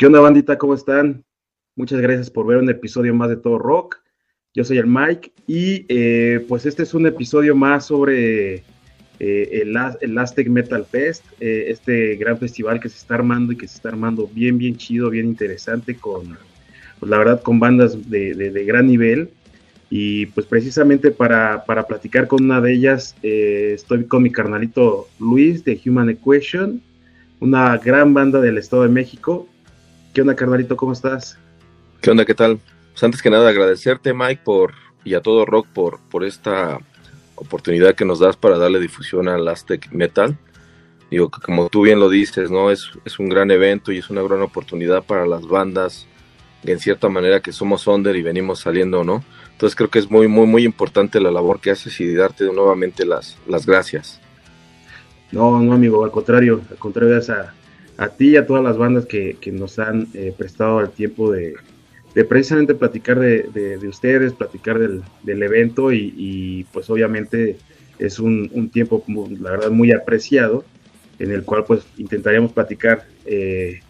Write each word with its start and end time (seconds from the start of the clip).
¿Qué 0.00 0.06
onda, 0.06 0.20
bandita? 0.20 0.56
¿Cómo 0.56 0.72
están? 0.72 1.26
Muchas 1.76 2.00
gracias 2.00 2.30
por 2.30 2.46
ver 2.46 2.56
un 2.56 2.70
episodio 2.70 3.14
más 3.14 3.28
de 3.28 3.36
Todo 3.36 3.58
Rock. 3.58 3.98
Yo 4.54 4.64
soy 4.64 4.78
el 4.78 4.86
Mike 4.86 5.30
y 5.46 5.84
eh, 5.90 6.42
pues 6.48 6.64
este 6.64 6.84
es 6.84 6.94
un 6.94 7.06
episodio 7.06 7.54
más 7.54 7.84
sobre 7.84 8.64
eh, 9.18 9.62
el, 10.00 10.16
Aztec 10.16 10.48
Metal 10.48 10.86
Fest, 10.86 11.22
eh, 11.38 11.66
este 11.68 12.16
gran 12.16 12.38
festival 12.38 12.80
que 12.80 12.88
se 12.88 12.96
está 12.96 13.16
armando 13.16 13.52
y 13.52 13.58
que 13.58 13.68
se 13.68 13.74
está 13.74 13.90
armando 13.90 14.26
bien, 14.26 14.56
bien 14.56 14.74
chido, 14.78 15.10
bien 15.10 15.26
interesante, 15.26 15.94
con, 15.94 16.38
pues, 16.98 17.10
la 17.10 17.18
verdad, 17.18 17.42
con 17.42 17.60
bandas 17.60 18.08
de, 18.08 18.32
de, 18.32 18.64
gran 18.64 18.86
nivel. 18.86 19.28
Y 19.90 20.24
pues 20.24 20.46
precisamente 20.46 21.10
para, 21.10 21.66
para, 21.66 21.86
platicar 21.86 22.26
con 22.26 22.44
una 22.44 22.62
de 22.62 22.72
ellas, 22.72 23.16
estoy 23.20 24.06
con 24.06 24.22
mi 24.22 24.32
carnalito 24.32 25.08
Luis 25.18 25.62
de 25.62 25.78
Human 25.84 26.08
Equation, 26.08 26.80
una 27.38 27.76
gran 27.76 28.14
banda 28.14 28.40
del 28.40 28.56
Estado 28.56 28.84
de 28.84 28.88
México. 28.88 29.46
¿Qué 30.12 30.22
onda, 30.22 30.34
carnalito? 30.34 30.76
¿Cómo 30.76 30.92
estás? 30.92 31.38
¿Qué 32.00 32.10
onda? 32.10 32.24
¿Qué 32.24 32.34
tal? 32.34 32.58
Pues 32.92 33.04
antes 33.04 33.22
que 33.22 33.30
nada, 33.30 33.48
agradecerte, 33.48 34.12
Mike, 34.12 34.42
por 34.44 34.72
y 35.04 35.14
a 35.14 35.20
todo 35.20 35.46
Rock 35.46 35.68
por, 35.68 36.00
por 36.10 36.24
esta 36.24 36.78
oportunidad 37.36 37.94
que 37.94 38.04
nos 38.04 38.18
das 38.18 38.36
para 38.36 38.58
darle 38.58 38.80
difusión 38.80 39.28
al 39.28 39.46
Aztec 39.46 39.90
Metal. 39.92 40.36
Digo 41.10 41.30
que 41.30 41.40
como 41.40 41.68
tú 41.68 41.82
bien 41.82 42.00
lo 42.00 42.08
dices, 42.08 42.50
¿no? 42.50 42.70
Es, 42.70 42.90
es 43.04 43.18
un 43.18 43.28
gran 43.28 43.50
evento 43.52 43.92
y 43.92 43.98
es 43.98 44.10
una 44.10 44.22
gran 44.22 44.42
oportunidad 44.42 45.04
para 45.04 45.26
las 45.26 45.46
bandas 45.46 46.06
en 46.64 46.80
cierta 46.80 47.08
manera 47.08 47.40
que 47.40 47.52
somos 47.52 47.86
under 47.86 48.14
y 48.16 48.22
venimos 48.22 48.60
saliendo, 48.60 49.04
¿no? 49.04 49.24
Entonces 49.52 49.76
creo 49.76 49.90
que 49.90 50.00
es 50.00 50.10
muy, 50.10 50.26
muy, 50.26 50.46
muy 50.46 50.64
importante 50.64 51.20
la 51.20 51.30
labor 51.30 51.60
que 51.60 51.70
haces 51.70 52.00
y 52.00 52.14
darte 52.14 52.44
nuevamente 52.44 53.06
las, 53.06 53.38
las 53.46 53.64
gracias. 53.64 54.20
No, 55.30 55.60
no, 55.60 55.72
amigo, 55.72 56.04
al 56.04 56.10
contrario, 56.10 56.60
al 56.68 56.78
contrario, 56.78 57.14
de 57.14 57.20
esa 57.20 57.54
a 58.00 58.08
ti 58.08 58.30
y 58.30 58.36
a 58.36 58.46
todas 58.46 58.64
las 58.64 58.78
bandas 58.78 59.04
que, 59.04 59.36
nos 59.52 59.78
han 59.78 60.08
eh, 60.14 60.32
prestado 60.36 60.80
el 60.80 60.88
tiempo 60.88 61.30
de, 61.30 61.54
precisamente 62.26 62.74
platicar 62.74 63.20
de, 63.20 63.78
ustedes, 63.86 64.32
platicar 64.32 64.78
del, 64.78 65.42
evento 65.42 65.92
y, 65.92 66.66
pues 66.72 66.88
obviamente 66.88 67.58
es 67.98 68.18
un, 68.18 68.70
tiempo, 68.70 69.04
la 69.38 69.50
verdad, 69.50 69.70
muy 69.70 69.92
apreciado 69.92 70.64
en 71.18 71.30
el 71.30 71.44
cual 71.44 71.64
pues 71.66 71.84
intentaríamos 71.98 72.52
platicar 72.52 73.04
eh, 73.26 73.80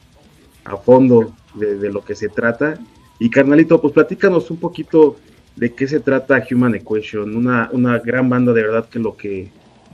a 0.65 0.77
fondo 0.77 1.33
de, 1.55 1.93
lo 1.93 2.05
que 2.05 2.17
se 2.17 2.29
trata. 2.29 2.81
Y 3.21 3.31
carnalito, 3.31 3.81
pues 3.81 3.95
platícanos 3.95 4.51
un 4.51 4.57
poquito 4.57 5.19
de 5.55 5.73
qué 5.73 5.87
se 5.87 6.01
trata 6.01 6.45
Human 6.51 6.75
Equation, 6.75 7.37
una, 7.37 7.71
una 7.73 8.01
gran 8.01 8.29
banda 8.29 8.53
de 8.53 8.63
verdad 8.63 8.89
que 8.89 8.99
lo 8.99 9.17
que 9.17 9.51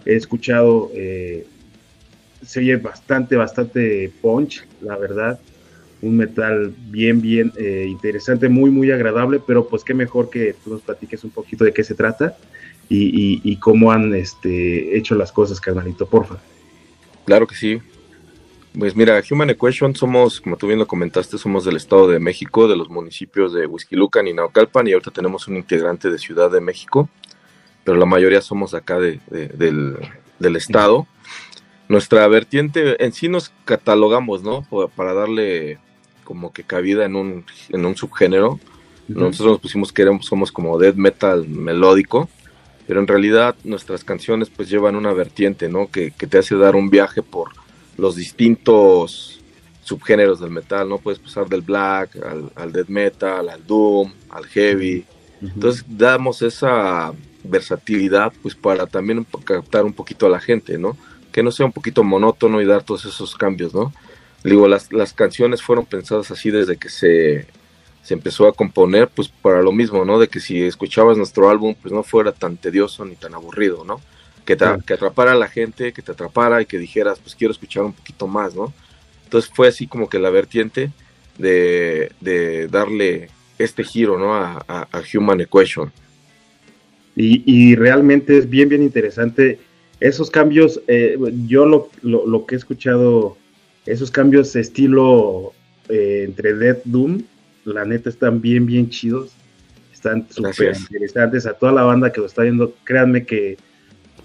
he 0.06 0.14
escuchado 0.14 0.90
eh, 0.94 1.46
se 2.44 2.60
oye 2.60 2.76
bastante, 2.76 3.36
bastante 3.36 4.10
punch, 4.20 4.64
la 4.80 4.96
verdad. 4.96 5.40
Un 6.02 6.16
metal 6.16 6.74
bien, 6.88 7.20
bien 7.20 7.52
eh, 7.56 7.86
interesante, 7.88 8.48
muy, 8.48 8.70
muy 8.70 8.90
agradable, 8.90 9.40
pero 9.44 9.66
pues 9.66 9.82
qué 9.82 9.94
mejor 9.94 10.30
que 10.30 10.54
tú 10.62 10.70
nos 10.70 10.82
platiques 10.82 11.24
un 11.24 11.30
poquito 11.30 11.64
de 11.64 11.72
qué 11.72 11.82
se 11.82 11.94
trata 11.94 12.36
y, 12.88 13.56
cómo 13.56 13.90
han 13.90 14.14
este, 14.14 14.96
hecho 14.96 15.14
las 15.14 15.32
cosas, 15.32 15.60
carnalito, 15.60 16.06
porfa. 16.06 16.36
Claro 17.24 17.46
que 17.46 17.56
sí. 17.56 17.80
Pues 18.78 18.94
mira, 18.94 19.20
Human 19.30 19.50
Equation 19.50 19.96
somos, 19.96 20.40
como 20.40 20.56
tú 20.56 20.66
bien 20.66 20.78
lo 20.78 20.86
comentaste, 20.86 21.38
somos 21.38 21.64
del 21.64 21.76
Estado 21.76 22.08
de 22.08 22.20
México, 22.20 22.68
de 22.68 22.76
los 22.76 22.90
municipios 22.90 23.54
de 23.54 23.66
Huizquilucan 23.66 24.28
y 24.28 24.34
Naucalpan, 24.34 24.86
y 24.86 24.92
ahorita 24.92 25.10
tenemos 25.10 25.48
un 25.48 25.56
integrante 25.56 26.10
de 26.10 26.18
Ciudad 26.18 26.50
de 26.50 26.60
México, 26.60 27.08
pero 27.84 27.96
la 27.96 28.04
mayoría 28.04 28.42
somos 28.42 28.74
acá 28.74 28.98
de, 28.98 29.18
del, 29.30 29.96
del 30.38 30.56
Estado. 30.56 31.06
Nuestra 31.88 32.26
vertiente 32.26 33.04
en 33.04 33.12
sí 33.12 33.28
nos 33.28 33.52
catalogamos, 33.64 34.42
¿no? 34.42 34.66
Para 34.96 35.14
darle 35.14 35.78
como 36.24 36.52
que 36.52 36.64
cabida 36.64 37.04
en 37.04 37.16
un, 37.16 37.44
en 37.70 37.86
un 37.86 37.96
subgénero. 37.96 38.58
Nosotros 39.08 39.52
nos 39.52 39.60
pusimos 39.60 39.92
que 39.92 40.02
éramos, 40.02 40.26
somos 40.26 40.50
como 40.50 40.78
death 40.78 40.96
metal 40.96 41.48
melódico, 41.48 42.28
pero 42.88 42.98
en 42.98 43.06
realidad 43.06 43.54
nuestras 43.62 44.02
canciones 44.02 44.50
pues 44.50 44.68
llevan 44.68 44.96
una 44.96 45.12
vertiente, 45.12 45.68
¿no? 45.68 45.88
Que, 45.88 46.10
te 46.10 46.38
hace 46.38 46.56
dar 46.56 46.74
un 46.74 46.90
viaje 46.90 47.22
por 47.22 47.50
los 47.96 48.16
distintos 48.16 49.40
subgéneros 49.84 50.40
del 50.40 50.50
metal, 50.50 50.88
¿no? 50.88 50.98
Puedes 50.98 51.20
pasar 51.20 51.48
del 51.48 51.62
black 51.62 52.16
al, 52.16 52.50
al 52.56 52.72
death 52.72 52.88
metal, 52.88 53.48
al 53.48 53.64
doom, 53.64 54.12
al 54.28 54.46
heavy. 54.46 55.04
Entonces 55.40 55.84
damos 55.88 56.42
esa 56.42 57.12
versatilidad 57.44 58.32
pues 58.42 58.56
para 58.56 58.88
también 58.88 59.24
captar 59.44 59.84
un 59.84 59.92
poquito 59.92 60.26
a 60.26 60.30
la 60.30 60.40
gente, 60.40 60.78
¿no? 60.78 60.96
Que 61.36 61.42
no 61.42 61.52
sea 61.52 61.66
un 61.66 61.72
poquito 61.72 62.02
monótono 62.02 62.62
y 62.62 62.64
dar 62.64 62.82
todos 62.82 63.04
esos 63.04 63.34
cambios, 63.34 63.74
¿no? 63.74 63.92
Digo, 64.42 64.66
las, 64.68 64.90
las 64.90 65.12
canciones 65.12 65.60
fueron 65.60 65.84
pensadas 65.84 66.30
así 66.30 66.50
desde 66.50 66.78
que 66.78 66.88
se, 66.88 67.46
empezó 68.08 68.48
a 68.48 68.54
componer, 68.54 69.08
pues 69.08 69.28
para 69.28 69.60
lo 69.60 69.70
mismo, 69.70 70.02
¿no? 70.06 70.18
De 70.18 70.28
que 70.28 70.40
si 70.40 70.62
escuchabas 70.62 71.18
nuestro 71.18 71.50
álbum, 71.50 71.74
pues 71.74 71.92
no 71.92 72.02
fuera 72.02 72.32
tan 72.32 72.56
tedioso 72.56 73.04
ni 73.04 73.16
tan 73.16 73.34
aburrido, 73.34 73.84
¿no? 73.84 74.00
Que, 74.46 74.56
te, 74.56 74.64
que 74.86 74.94
atrapara 74.94 75.32
a 75.32 75.34
la 75.34 75.46
gente, 75.46 75.92
que 75.92 76.00
te 76.00 76.12
atrapara 76.12 76.62
y 76.62 76.64
que 76.64 76.78
dijeras, 76.78 77.18
pues 77.18 77.34
quiero 77.34 77.52
escuchar 77.52 77.84
un 77.84 77.92
poquito 77.92 78.26
más, 78.26 78.54
¿no? 78.54 78.72
Entonces 79.24 79.50
fue 79.54 79.68
así 79.68 79.86
como 79.86 80.08
que 80.08 80.18
la 80.18 80.30
vertiente 80.30 80.90
de, 81.36 82.12
de 82.18 82.66
darle 82.68 83.28
este 83.58 83.84
giro, 83.84 84.18
¿no? 84.18 84.34
A, 84.34 84.64
a, 84.68 85.02
Human 85.12 85.42
Equation. 85.42 85.92
Y, 87.14 87.42
y, 87.44 87.74
realmente 87.74 88.38
es 88.38 88.48
bien, 88.48 88.70
bien 88.70 88.82
interesante 88.82 89.58
esos 90.00 90.30
cambios, 90.30 90.80
eh, 90.88 91.16
yo 91.46 91.66
lo, 91.66 91.88
lo, 92.02 92.46
que 92.46 92.54
he 92.54 92.58
escuchado, 92.58 93.36
esos 93.86 94.10
cambios 94.10 94.54
estilo 94.56 95.52
eh, 95.88 96.24
entre 96.26 96.54
Dead 96.54 96.78
Doom, 96.84 97.22
la 97.64 97.84
neta 97.84 98.08
están 98.08 98.40
bien, 98.40 98.66
bien 98.66 98.90
chidos. 98.90 99.32
Están 99.92 100.26
súper 100.30 100.76
interesantes. 100.76 101.46
A 101.46 101.54
toda 101.54 101.72
la 101.72 101.82
banda 101.82 102.12
que 102.12 102.20
lo 102.20 102.26
está 102.26 102.42
viendo, 102.42 102.74
créanme 102.84 103.24
que 103.24 103.56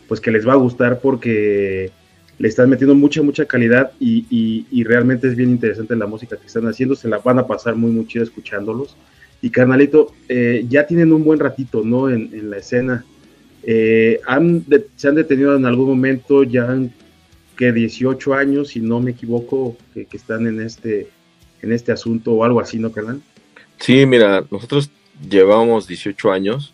pues 0.07 0.19
que 0.19 0.29
les 0.29 0.45
va 0.45 0.53
a 0.53 0.57
gustar 0.57 0.99
porque 0.99 1.89
le 2.37 2.47
están 2.47 2.69
metiendo 2.69 2.93
mucha, 2.93 3.21
mucha 3.21 3.45
calidad 3.45 3.93
y, 3.99 4.65
y, 4.69 4.83
realmente 4.83 5.27
es 5.27 5.35
bien 5.35 5.51
interesante 5.51 5.95
la 5.95 6.07
música 6.07 6.37
que 6.37 6.47
están 6.47 6.67
haciendo. 6.67 6.95
Se 6.95 7.07
la 7.07 7.19
van 7.19 7.39
a 7.39 7.47
pasar 7.47 7.75
muy, 7.75 7.91
muy 7.91 8.05
chido 8.07 8.23
escuchándolos. 8.23 8.97
Y 9.41 9.49
carnalito, 9.49 10.13
eh, 10.27 10.65
ya 10.67 10.85
tienen 10.85 11.13
un 11.13 11.23
buen 11.23 11.39
ratito, 11.39 11.83
¿no? 11.83 12.09
En, 12.09 12.29
en 12.33 12.49
la 12.49 12.57
escena. 12.57 13.05
Eh, 13.63 14.19
se 14.95 15.07
han 15.07 15.15
detenido 15.15 15.55
en 15.55 15.65
algún 15.65 15.89
momento 15.89 16.43
ya 16.43 16.77
que 17.55 17.71
18 17.71 18.33
años, 18.33 18.69
si 18.69 18.79
no 18.79 18.99
me 18.99 19.11
equivoco, 19.11 19.77
que, 19.93 20.07
están 20.13 20.47
en 20.47 20.61
este, 20.61 21.09
en 21.61 21.71
este 21.71 21.91
asunto 21.91 22.33
o 22.33 22.43
algo 22.43 22.59
así, 22.59 22.79
¿no, 22.79 22.91
carnal? 22.91 23.21
Sí, 23.77 24.05
mira, 24.05 24.43
nosotros 24.49 24.89
llevamos 25.29 25.87
18 25.87 26.31
años, 26.31 26.73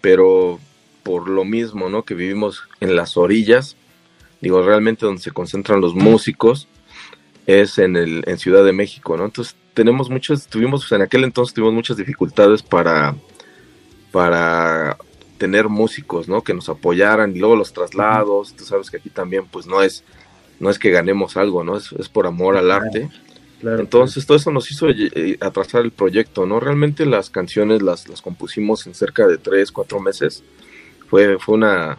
pero 0.00 0.58
por 1.02 1.28
lo 1.28 1.44
mismo, 1.44 1.90
¿no? 1.90 2.04
Que 2.04 2.14
vivimos 2.14 2.62
en 2.80 2.96
las 2.96 3.16
orillas, 3.16 3.76
digo, 4.40 4.62
realmente 4.62 5.04
donde 5.04 5.22
se 5.22 5.30
concentran 5.30 5.80
los 5.80 5.94
músicos 5.94 6.68
es 7.46 7.78
en, 7.78 7.96
el, 7.96 8.24
en 8.26 8.38
Ciudad 8.38 8.64
de 8.64 8.72
México, 8.72 9.16
¿no? 9.16 9.26
Entonces 9.26 9.56
tenemos 9.74 10.08
muchas, 10.08 10.46
tuvimos, 10.46 10.90
en 10.92 11.02
aquel 11.02 11.24
entonces 11.24 11.52
tuvimos 11.52 11.74
muchas 11.74 11.98
dificultades 11.98 12.62
para, 12.62 13.14
para 14.10 14.96
tener 15.38 15.68
músicos, 15.68 16.28
¿no? 16.28 16.42
Que 16.42 16.54
nos 16.54 16.68
apoyaran 16.68 17.34
y 17.34 17.38
luego 17.38 17.56
los 17.56 17.72
traslados, 17.72 18.54
tú 18.54 18.64
sabes 18.64 18.90
que 18.90 18.98
aquí 18.98 19.10
también 19.10 19.46
pues 19.46 19.66
no 19.66 19.82
es, 19.82 20.04
no 20.60 20.70
es 20.70 20.78
que 20.78 20.90
ganemos 20.90 21.36
algo, 21.36 21.64
¿no? 21.64 21.76
Es, 21.76 22.08
por 22.08 22.26
amor 22.26 22.56
al 22.56 22.70
arte. 22.70 23.08
Entonces 23.62 24.26
todo 24.26 24.36
eso 24.36 24.50
nos 24.50 24.70
hizo 24.70 24.90
eh, 24.90 25.10
eh, 25.14 25.38
atrasar 25.40 25.82
el 25.82 25.90
proyecto, 25.90 26.44
¿no? 26.44 26.60
Realmente 26.60 27.06
las 27.06 27.30
canciones 27.30 27.82
las, 27.82 28.08
las 28.08 28.20
compusimos 28.20 28.86
en 28.86 28.94
cerca 28.94 29.26
de 29.26 29.38
tres, 29.38 29.72
cuatro 29.72 30.00
meses. 30.00 30.44
Fue, 31.08 31.38
fue 31.38 31.54
una, 31.54 31.98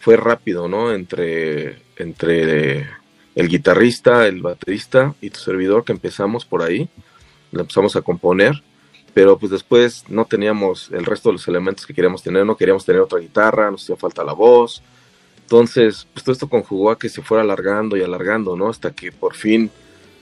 fue 0.00 0.16
rápido, 0.16 0.68
¿no? 0.68 0.92
Entre, 0.92 1.82
entre 1.96 2.88
el 3.34 3.48
guitarrista, 3.48 4.26
el 4.26 4.42
baterista 4.42 5.14
y 5.20 5.30
tu 5.30 5.38
servidor 5.38 5.84
que 5.84 5.92
empezamos 5.92 6.44
por 6.44 6.62
ahí, 6.62 6.88
empezamos 7.52 7.94
a 7.96 8.02
componer 8.02 8.62
pero 9.14 9.38
pues 9.38 9.50
después 9.52 10.04
no 10.08 10.24
teníamos 10.24 10.90
el 10.90 11.04
resto 11.04 11.28
de 11.28 11.34
los 11.34 11.48
elementos 11.48 11.86
que 11.86 11.94
queríamos 11.94 12.22
tener, 12.22 12.46
no 12.46 12.56
queríamos 12.56 12.84
tener 12.84 13.02
otra 13.02 13.18
guitarra, 13.18 13.70
nos 13.70 13.82
hacía 13.82 13.96
falta 13.96 14.24
la 14.24 14.32
voz. 14.32 14.82
Entonces, 15.42 16.06
pues 16.12 16.24
todo 16.24 16.32
esto 16.32 16.48
conjugó 16.48 16.90
a 16.90 16.98
que 16.98 17.10
se 17.10 17.20
fuera 17.20 17.42
alargando 17.42 17.96
y 17.96 18.02
alargando, 18.02 18.56
¿no? 18.56 18.70
Hasta 18.70 18.92
que 18.92 19.12
por 19.12 19.34
fin, 19.34 19.70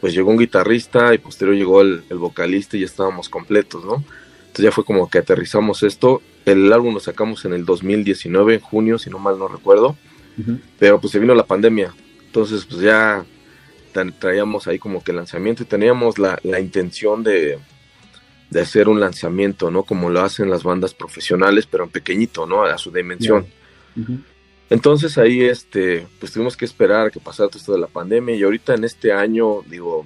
pues 0.01 0.13
llegó 0.13 0.31
un 0.31 0.39
guitarrista 0.39 1.15
y 1.15 1.19
posterior 1.19 1.57
llegó 1.57 1.83
el, 1.83 2.03
vocalista 2.11 2.77
y 2.77 2.81
ya 2.81 2.87
estábamos 2.87 3.29
completos, 3.29 3.85
¿no? 3.85 4.03
Entonces 4.41 4.65
ya 4.65 4.73
fue 4.73 4.85
como 4.85 5.09
que 5.09 5.19
aterrizamos 5.19 5.85
esto. 5.85 6.21
El 6.45 6.73
álbum 6.73 6.95
lo 6.95 7.01
sacamos 7.01 7.45
en 7.45 7.53
el 7.53 7.65
2019, 7.65 8.55
en 8.55 8.61
junio, 8.61 8.99
si 8.99 9.09
no 9.09 9.21
mal 9.21 9.39
no 9.39 9.47
recuerdo. 9.47 9.97
Pero 10.79 11.01
pues 11.01 11.13
se 11.13 11.19
vino 11.19 11.35
la 11.35 11.45
pandemia. 11.45 11.95
Entonces, 12.27 12.65
pues 12.65 12.81
ya 12.81 13.25
traíamos 14.19 14.67
ahí 14.67 14.79
como 14.79 15.05
que 15.05 15.11
el 15.11 15.19
lanzamiento 15.19 15.63
y 15.63 15.67
teníamos 15.67 16.19
la, 16.19 16.41
la 16.43 16.61
intención 16.61 17.23
de, 17.23 17.59
de 18.51 18.61
hacer 18.61 18.89
un 18.89 19.01
lanzamiento, 19.01 19.71
¿no? 19.71 19.85
Como 19.85 20.11
lo 20.11 20.21
hacen 20.21 20.51
las 20.51 20.63
bandas 20.63 20.93
profesionales, 20.95 21.67
pero 21.67 21.85
en 21.85 21.91
pequeñito, 21.91 22.47
¿no? 22.47 22.65
A 22.65 22.77
su 22.79 22.91
dimensión. 22.91 23.47
Entonces 24.69 25.19
ahí, 25.19 25.43
este, 25.43 26.07
pues 26.19 26.33
tuvimos 26.33 26.57
que 26.57 26.65
esperar 26.65 27.07
a 27.07 27.11
que 27.11 27.21
pasara 27.21 27.49
todo 27.49 27.59
esto 27.59 27.73
de 27.73 27.81
la 27.81 27.87
pandemia 27.87 28.35
y 28.37 28.43
ahorita 28.43 28.75
en 28.75 28.85
este 28.85 29.13
año, 29.13 29.63
digo, 29.67 30.05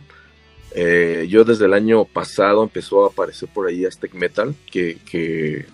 Eh, 0.77 1.29
yo 1.29 1.45
desde 1.45 1.67
el 1.67 1.73
año 1.73 2.05
pasado 2.05 2.65
empezó 2.65 3.05
a 3.05 3.09
aparecer 3.09 3.49
por 3.55 3.69
ahí 3.69 3.85
Aztec 3.85 4.13
Metal, 4.15 4.57
que, 4.73 4.99
que 5.09 5.67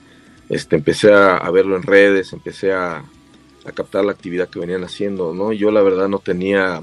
este, 0.50 0.76
empecé 0.76 1.10
a, 1.10 1.50
verlo 1.50 1.76
en 1.76 1.84
redes, 1.84 2.34
empecé 2.34 2.72
a, 2.74 3.02
a, 3.64 3.72
captar 3.72 4.04
la 4.04 4.12
actividad 4.12 4.50
que 4.50 4.60
venían 4.60 4.84
haciendo, 4.84 5.32
¿no? 5.32 5.54
Yo 5.54 5.70
la 5.70 5.80
verdad 5.80 6.08
no 6.08 6.18
tenía 6.18 6.82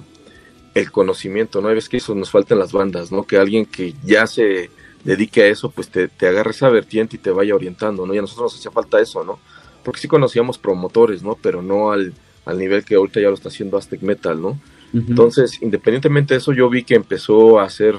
el 0.74 0.90
conocimiento, 0.92 1.62
¿no? 1.62 1.68
Hay 1.68 1.76
veces 1.76 1.90
que 1.90 1.98
eso 1.98 2.16
nos 2.16 2.32
falta 2.32 2.56
en 2.56 2.60
las 2.60 2.72
bandas, 2.72 3.12
¿no? 3.12 3.22
Que 3.22 3.38
alguien 3.38 3.68
que 3.68 3.94
ya 4.04 4.26
se 4.26 4.72
dedique 5.08 5.42
a 5.42 5.48
eso, 5.48 5.72
pues 5.72 5.88
te, 5.88 6.10
te 6.10 6.28
agarre 6.28 6.52
esa 6.52 6.68
vertiente 6.68 7.16
y 7.16 7.20
te 7.20 7.32
vaya 7.32 7.56
orientando, 7.56 8.06
¿no? 8.06 8.14
Y 8.14 8.18
a 8.18 8.22
nosotros 8.22 8.52
nos 8.52 8.60
hacía 8.60 8.72
falta 8.72 9.00
eso, 9.00 9.24
¿no? 9.24 9.40
Porque 9.82 10.02
sí 10.02 10.10
conocíamos 10.10 10.58
promotores, 10.58 11.24
¿no? 11.24 11.38
Pero 11.42 11.62
no 11.62 11.92
al, 11.92 12.14
al 12.46 12.58
nivel 12.58 12.84
que 12.84 12.96
ahorita 12.96 13.22
ya 13.22 13.30
lo 13.30 13.34
está 13.34 13.48
haciendo 13.48 13.78
Aztec 13.78 14.02
Metal, 14.02 14.40
¿no? 14.40 14.60
Entonces, 14.94 15.62
independientemente 15.62 16.34
de 16.34 16.40
eso, 16.40 16.54
yo 16.54 16.70
vi 16.70 16.84
que 16.84 16.96
empezó 16.96 17.60
a 17.60 17.70
ser 17.70 17.96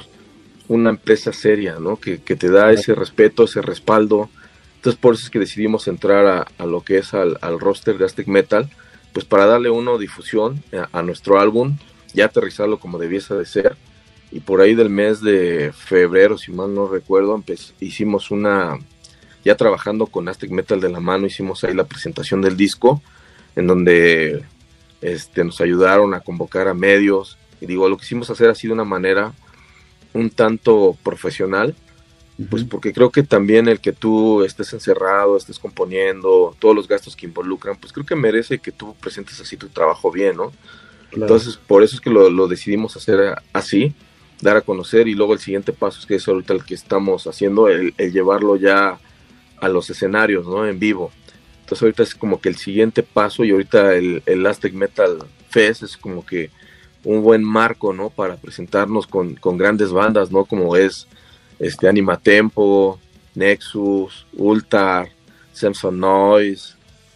una 0.68 0.90
empresa 0.90 1.32
seria, 1.32 1.78
¿no? 1.78 1.96
Que, 1.96 2.20
que 2.20 2.36
te 2.36 2.50
da 2.50 2.72
ese 2.72 2.94
respeto, 2.94 3.44
ese 3.44 3.62
respaldo. 3.62 4.28
Entonces, 4.76 5.00
por 5.00 5.14
eso 5.14 5.24
es 5.24 5.30
que 5.30 5.38
decidimos 5.38 5.88
entrar 5.88 6.26
a, 6.26 6.46
a 6.58 6.66
lo 6.66 6.82
que 6.82 6.98
es 6.98 7.14
al, 7.14 7.38
al, 7.40 7.58
roster 7.58 7.96
de 7.96 8.04
Aztec 8.04 8.26
Metal, 8.26 8.68
pues 9.12 9.24
para 9.24 9.46
darle 9.46 9.70
uno 9.70 9.96
difusión 9.96 10.62
a, 10.72 10.98
a, 10.98 11.02
nuestro 11.02 11.40
álbum, 11.40 11.78
ya 12.12 12.26
aterrizarlo 12.26 12.78
como 12.78 12.98
debiese 12.98 13.34
de 13.34 13.46
ser. 13.46 13.76
Y 14.30 14.40
por 14.40 14.60
ahí 14.60 14.74
del 14.74 14.90
mes 14.90 15.20
de 15.20 15.72
febrero, 15.72 16.36
si 16.36 16.52
mal 16.52 16.74
no 16.74 16.86
recuerdo, 16.86 17.42
hicimos 17.80 18.30
una, 18.30 18.78
ya 19.44 19.56
trabajando 19.56 20.06
con 20.06 20.28
Aztec 20.28 20.50
Metal 20.50 20.80
de 20.80 20.90
la 20.90 21.00
mano, 21.00 21.26
hicimos 21.26 21.64
ahí 21.64 21.74
la 21.74 21.86
presentación 21.86 22.42
del 22.42 22.56
disco, 22.56 23.02
en 23.56 23.66
donde 23.66 24.44
este, 25.00 25.44
nos 25.44 25.60
ayudaron 25.60 26.12
a 26.14 26.20
convocar 26.20 26.68
a 26.68 26.74
medios. 26.74 27.38
Y 27.60 27.66
digo, 27.66 27.88
lo 27.88 27.96
que 27.96 28.04
hicimos 28.04 28.28
hacer 28.30 28.50
así 28.50 28.66
de 28.66 28.74
una 28.74 28.84
manera 28.84 29.32
un 30.12 30.30
tanto 30.30 30.96
profesional, 31.02 31.74
pues 32.50 32.62
porque 32.64 32.92
creo 32.92 33.10
que 33.10 33.24
también 33.24 33.66
el 33.66 33.80
que 33.80 33.92
tú 33.92 34.44
estés 34.44 34.72
encerrado, 34.72 35.36
estés 35.36 35.58
componiendo, 35.58 36.54
todos 36.60 36.74
los 36.74 36.86
gastos 36.86 37.16
que 37.16 37.26
involucran, 37.26 37.76
pues 37.76 37.92
creo 37.92 38.06
que 38.06 38.14
merece 38.14 38.58
que 38.58 38.70
tú 38.70 38.94
presentes 38.94 39.40
así 39.40 39.56
tu 39.56 39.68
trabajo 39.68 40.12
bien, 40.12 40.36
¿no? 40.36 40.52
Entonces, 41.10 41.56
por 41.56 41.82
eso 41.82 41.96
es 41.96 42.00
que 42.00 42.10
lo, 42.10 42.46
decidimos 42.46 42.96
hacer 42.96 43.34
así, 43.52 43.92
dar 44.40 44.56
a 44.56 44.60
conocer 44.60 45.08
y 45.08 45.14
luego 45.14 45.32
el 45.32 45.40
siguiente 45.40 45.72
paso 45.72 46.00
es 46.00 46.06
que 46.06 46.14
es 46.16 46.28
ahorita 46.28 46.54
el 46.54 46.64
que 46.64 46.74
estamos 46.74 47.26
haciendo, 47.26 47.68
el, 47.68 47.94
llevarlo 47.96 48.56
ya 48.56 48.98
a 49.60 49.68
los 49.68 49.90
escenarios, 49.90 50.46
¿no? 50.46 50.66
En 50.66 50.78
vivo. 50.78 51.10
Entonces 51.60 51.82
ahorita 51.82 52.02
es 52.02 52.14
como 52.14 52.40
que 52.40 52.48
el 52.48 52.56
siguiente 52.56 53.02
paso 53.02 53.44
y 53.44 53.50
ahorita 53.50 53.94
el, 53.94 54.22
el 54.26 54.46
Aztec 54.46 54.72
Metal 54.72 55.18
Fest 55.50 55.82
es 55.82 55.96
como 55.96 56.24
que 56.24 56.50
un 57.04 57.22
buen 57.22 57.42
marco, 57.42 57.92
¿no? 57.92 58.10
Para 58.10 58.36
presentarnos 58.36 59.06
con, 59.06 59.34
con 59.34 59.58
grandes 59.58 59.92
bandas, 59.92 60.30
¿no? 60.30 60.44
Como 60.44 60.76
es 60.76 61.06
este 61.58 61.88
Anima 61.88 62.18
Tempo, 62.18 62.98
Nexus, 63.34 64.26
Ultar, 64.34 65.08
Samson 65.52 65.98
Noise, 65.98 66.74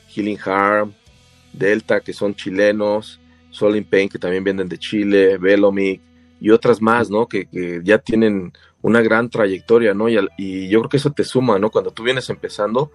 Healing 0.09 0.39
Harm, 0.45 0.95
Delta, 1.53 2.01
que 2.01 2.13
son 2.13 2.35
chilenos, 2.35 3.21
Soul 3.51 3.77
in 3.77 3.85
Pain, 3.85 4.09
que 4.09 4.19
también 4.19 4.45
vienen 4.45 4.69
de 4.69 4.79
Chile, 4.79 5.37
Velomic, 5.39 6.01
y 6.43 6.51
otras 6.51 6.83
más, 6.83 7.09
¿no? 7.09 7.29
Que, 7.29 7.47
que, 7.47 7.81
ya 7.85 7.99
tienen 7.99 8.53
una 8.83 9.01
gran 9.01 9.31
trayectoria, 9.31 9.95
¿no? 9.95 10.09
Y, 10.09 10.19
y, 10.37 10.69
yo 10.69 10.81
creo 10.81 10.91
que 10.91 10.97
eso 10.97 11.13
te 11.13 11.23
suma, 11.23 11.61
¿no? 11.61 11.71
Cuando 11.71 11.93
tú 11.93 12.03
vienes 12.03 12.29
empezando, 12.31 12.91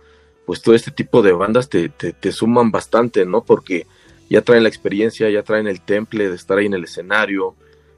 pues 0.45 0.61
todo 0.61 0.75
este 0.75 0.91
tipo 0.91 1.21
de 1.21 1.31
bandas 1.31 1.69
te, 1.69 1.87
te, 1.87 2.31
suman 2.33 2.71
bastante, 2.71 3.25
¿no? 3.25 3.45
Porque 3.45 3.87
ya 4.29 4.41
traen 4.41 4.63
la 4.63 4.69
experiencia, 4.69 5.29
ya 5.29 5.43
traen 5.43 5.65
el 5.67 5.79
temple 5.79 6.29
de 6.29 6.35
estar 6.35 6.57
ahí 6.57 6.65
en 6.65 6.73
el 6.73 6.83
escenario. 6.83 7.55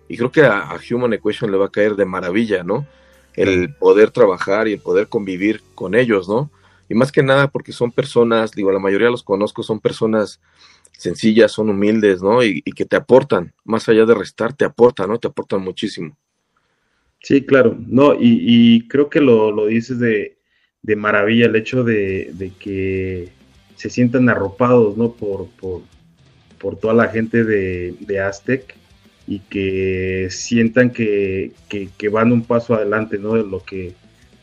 Y 0.08 0.18
creo 0.18 0.32
que 0.32 0.44
a, 0.44 0.70
Human 0.92 1.14
Equation 1.14 1.52
le 1.52 1.58
va 1.58 1.66
a 1.66 1.72
caer 1.72 1.96
de 1.96 2.06
maravilla, 2.06 2.64
¿no? 2.64 2.86
El 3.34 3.74
poder 3.74 4.12
trabajar 4.12 4.68
y 4.68 4.74
el 4.74 4.82
poder 4.82 5.08
convivir 5.08 5.64
con 5.74 5.96
ellos, 5.96 6.30
¿no? 6.30 6.52
Y 6.90 6.94
más 6.94 7.12
que 7.12 7.24
nada 7.24 7.48
porque 7.48 7.72
son 7.72 7.92
personas, 7.92 8.52
digo, 8.52 8.72
la 8.72 8.80
mayoría 8.80 9.10
los 9.10 9.24
conozco, 9.24 9.64
son 9.64 9.80
personas 9.80 10.40
sencillas, 11.00 11.52
son 11.52 11.70
humildes, 11.70 12.22
¿no? 12.22 12.44
Y, 12.44 12.62
que 12.62 12.86
te 12.86 12.96
aportan, 12.96 13.54
más 13.64 13.88
allá 13.90 14.06
de 14.06 14.16
restar, 14.16 14.54
te 14.54 14.66
aportan, 14.66 15.10
¿no? 15.10 15.18
Te 15.18 15.28
aportan 15.28 15.62
muchísimo. 15.62 16.18
Sí, 17.22 17.46
claro, 17.46 17.78
no, 17.88 18.14
y, 18.14 18.44
y 18.46 18.88
creo 18.88 19.10
que 19.10 19.20
lo, 19.20 19.52
lo 19.52 19.66
dices 19.66 20.00
de, 20.00 20.40
de 20.82 20.96
maravilla 20.96 21.46
el 21.46 21.56
hecho 21.56 21.84
de, 21.84 22.52
que 22.60 23.30
se 23.76 23.90
sientan 23.90 24.30
arropados 24.30 24.98
¿no? 24.98 25.12
por, 25.14 25.48
por, 25.60 25.82
toda 26.80 26.94
la 26.94 27.08
gente 27.08 27.44
de, 27.44 27.96
de, 28.00 28.20
Aztec 28.20 28.76
y 29.28 29.40
que 29.40 30.28
sientan 30.30 30.92
que, 30.92 31.54
van 32.12 32.32
un 32.32 32.44
paso 32.44 32.76
adelante 32.76 33.18
¿no? 33.18 33.36
de, 33.36 33.44
lo 33.44 33.64
que, 33.64 33.94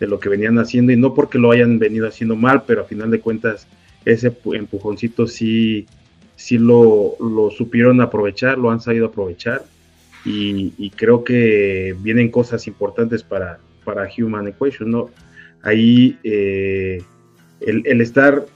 de 0.01 0.07
lo 0.07 0.19
que 0.19 0.29
venían 0.29 0.59
haciendo 0.59 0.93
y 0.93 0.97
no 0.97 1.15
porque 1.15 1.39
lo 1.39 1.51
hayan 1.51 1.79
venido 1.79 2.09
haciendo 2.09 2.37
mal, 2.37 2.65
pero 2.67 2.83
a 2.83 2.85
final 2.85 3.11
de 3.11 3.21
cuentas 3.21 3.67
ese 4.05 4.33
empujoncito 4.53 5.27
sí, 5.27 5.87
sí 6.37 6.59
lo, 6.59 7.17
lo 7.19 7.51
supieron 7.51 8.01
aprovechar, 8.01 8.59
lo 8.59 8.71
han 8.71 8.81
sabido 8.81 9.07
aprovechar 9.07 9.65
y, 10.25 10.91
creo 10.97 11.23
que 11.23 11.95
vienen 12.01 12.31
cosas 12.31 12.67
importantes 12.67 13.23
para, 13.23 13.59
para 13.85 14.09
Human 14.19 14.49
Equation, 14.49 14.91
¿no? 14.91 15.11
ahí 15.67 16.17
eh, 16.23 17.03
el, 17.61 18.01
estar 18.01 18.47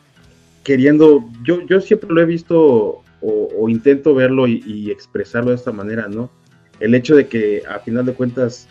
queriendo, 0.63 1.29
yo, 1.43 1.67
yo 1.67 1.81
siempre 1.81 2.11
lo 2.11 2.21
he 2.21 2.25
visto 2.25 3.03
o, 3.23 3.69
intento 3.69 4.15
verlo 4.15 4.47
y, 4.47 4.91
expresarlo 4.91 5.51
de 5.51 5.57
esta 5.57 5.73
manera, 5.73 6.09
¿no? 6.09 6.31
El 6.79 6.95
hecho 6.95 7.15
de 7.15 7.27
que 7.27 7.63
a 7.69 7.79
final 7.81 8.07
de 8.07 8.15
cuentas, 8.15 8.67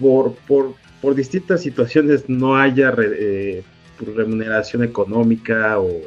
por, 0.00 0.34
por, 0.48 0.74
por 1.02 1.14
distintas 1.14 1.60
situaciones 1.60 2.28
no 2.28 2.56
haya 2.56 2.94
eh, 2.98 3.62
remuneración 4.00 4.84
económica 4.84 5.78
o, 5.78 6.00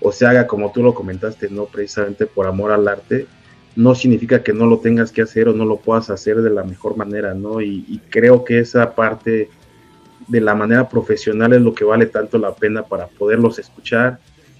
o, 0.00 0.12
se 0.12 0.26
haga 0.26 0.46
como 0.46 0.72
tú 0.72 0.82
lo 0.82 0.94
comentaste, 0.94 1.48
no 1.50 1.66
precisamente 1.66 2.26
por 2.26 2.46
amor 2.46 2.72
al 2.72 2.88
arte, 2.88 3.26
no 3.76 3.94
significa 3.94 4.42
que 4.42 4.52
no 4.52 4.66
lo 4.66 4.78
tengas 4.78 5.12
que 5.12 5.22
hacer 5.22 5.48
o 5.48 5.52
no 5.52 5.64
lo 5.64 5.76
puedas 5.76 6.10
hacer 6.10 6.42
de 6.42 6.50
la 6.50 6.64
mejor 6.64 6.96
manera, 6.96 7.34
¿no? 7.34 7.60
Y, 7.60 7.84
y 7.88 8.00
creo 8.10 8.44
que 8.44 8.58
esa 8.58 8.94
parte 8.94 9.50
de 10.26 10.40
la 10.40 10.54
manera 10.54 10.88
profesional 10.88 11.52
es 11.52 11.62
lo 11.62 11.74
que 11.74 11.84
vale 11.84 12.06
tanto 12.06 12.38
la 12.38 12.54
pena 12.54 12.82
para 12.82 13.06
poderlos 13.06 13.58
escuchar, 13.58 14.18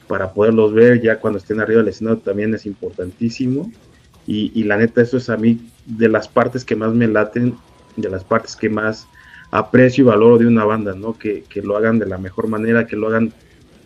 para 0.09 0.33
poderlos 0.33 0.73
ver 0.73 1.01
ya 1.01 1.21
cuando 1.21 1.39
estén 1.39 1.61
arriba 1.61 1.81
del 1.81 1.89
escenario 1.89 2.19
también 2.19 2.55
es 2.55 2.67
importantísimo. 2.67 3.71
Y, 4.31 4.63
la 4.65 4.77
neta, 4.77 5.01
eso 5.01 5.17
es 5.17 5.31
a 5.31 5.39
mí 5.39 5.59
de 5.87 6.07
las 6.07 6.29
partes 6.29 6.63
que 6.63 6.77
más 6.77 6.93
me 6.93 7.09
laten, 7.09 7.57
de 7.97 8.11
las 8.11 8.25
partes 8.25 8.57
que 8.57 8.69
más 8.69 9.09
aprecio 9.51 10.05
y 10.05 10.07
valoro 10.07 10.37
de 10.37 10.47
una 10.47 10.67
banda, 10.67 10.95
¿no? 10.95 11.17
Que, 11.17 11.45
lo 11.63 11.79
hagan 11.79 11.99
de 11.99 12.05
la 12.05 12.19
mejor 12.19 12.47
manera, 12.47 12.87
que 12.87 12.95
lo 12.95 13.09
hagan 13.09 13.33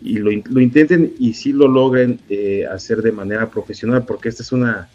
y 0.03 0.17
lo, 0.17 0.31
intenten 0.31 1.13
y 1.17 1.33
sí 1.33 1.53
lo 1.53 1.67
logren 1.67 2.19
eh, 2.29 2.65
hacer 2.69 3.01
de 3.01 3.11
manera 3.11 3.49
profesional, 3.49 4.03
porque 4.05 4.29
esta 4.29 4.43
es 4.43 4.51
una, 4.51 4.89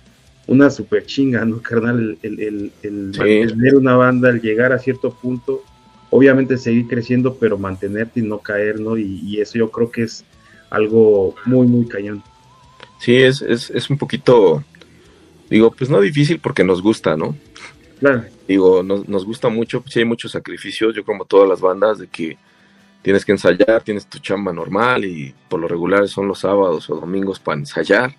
una 0.46 0.70
super 0.70 1.06
chinga, 1.06 1.44
¿no, 1.44 1.62
carnal? 1.62 2.18
El, 2.22 2.40
el, 2.40 2.72
el, 2.82 3.06
mantener 3.16 3.74
una 3.76 3.96
banda, 3.96 4.30
el 4.30 4.40
llegar 4.40 4.72
a 4.72 4.78
cierto 4.78 5.10
punto 5.10 5.62
obviamente 6.10 6.56
seguir 6.56 6.86
creciendo, 6.88 7.34
pero 7.34 7.58
mantenerte 7.58 8.20
y 8.20 8.22
no 8.22 8.38
caer, 8.38 8.80
¿no? 8.80 8.96
Y, 8.96 9.40
eso 9.40 9.58
yo 9.58 9.70
creo 9.70 9.90
que 9.90 10.02
es 10.02 10.24
algo 10.70 11.34
muy, 11.44 11.66
muy 11.66 11.86
cañón. 11.86 12.22
Sí, 12.98 13.16
es, 13.16 13.42
es, 13.42 13.70
es, 13.70 13.90
un 13.90 13.98
poquito, 13.98 14.64
digo, 15.48 15.70
pues 15.70 15.88
no 15.88 16.00
difícil 16.00 16.40
porque 16.40 16.64
nos 16.64 16.82
gusta, 16.82 17.16
¿no? 17.16 17.36
Claro. 18.00 18.24
Digo, 18.46 18.82
nos, 18.82 19.08
nos 19.08 19.24
gusta 19.24 19.48
mucho, 19.48 19.84
sí 19.86 20.00
hay 20.00 20.04
muchos 20.04 20.32
sacrificios, 20.32 20.94
yo 20.94 21.04
como 21.04 21.24
todas 21.24 21.48
las 21.48 21.60
bandas, 21.60 21.98
de 21.98 22.06
que 22.08 22.36
tienes 23.02 23.24
que 23.24 23.32
ensayar, 23.32 23.82
tienes 23.82 24.06
tu 24.06 24.18
chamba 24.18 24.52
normal 24.52 25.04
y 25.04 25.34
por 25.48 25.60
lo 25.60 25.68
regular 25.68 26.08
son 26.08 26.28
los 26.28 26.40
sábados 26.40 26.88
o 26.90 26.96
domingos 26.96 27.38
para 27.38 27.58
ensayar. 27.58 28.14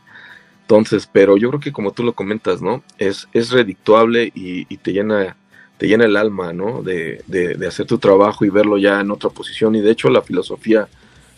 Entonces, 0.62 1.10
pero 1.12 1.38
yo 1.38 1.50
creo 1.50 1.60
que 1.60 1.72
como 1.72 1.92
tú 1.92 2.04
lo 2.04 2.14
comentas, 2.14 2.62
¿no? 2.62 2.84
Es, 2.98 3.28
es 3.34 3.52
redictuable 3.52 4.32
y, 4.36 4.66
te 4.78 4.94
llena 4.94 5.36
te 5.78 5.88
llena 5.88 6.06
el 6.06 6.18
alma, 6.18 6.52
¿no? 6.54 6.84
De, 6.84 7.24
de, 7.26 7.68
hacer 7.68 7.86
tu 7.86 7.98
trabajo 7.98 8.44
y 8.44 8.50
verlo 8.50 8.78
ya 8.78 9.00
en 9.00 9.12
otra 9.12 9.30
posición. 9.30 9.76
Y 9.76 9.82
de 9.82 9.92
hecho 9.92 10.10
la 10.10 10.22
filosofía 10.22 10.88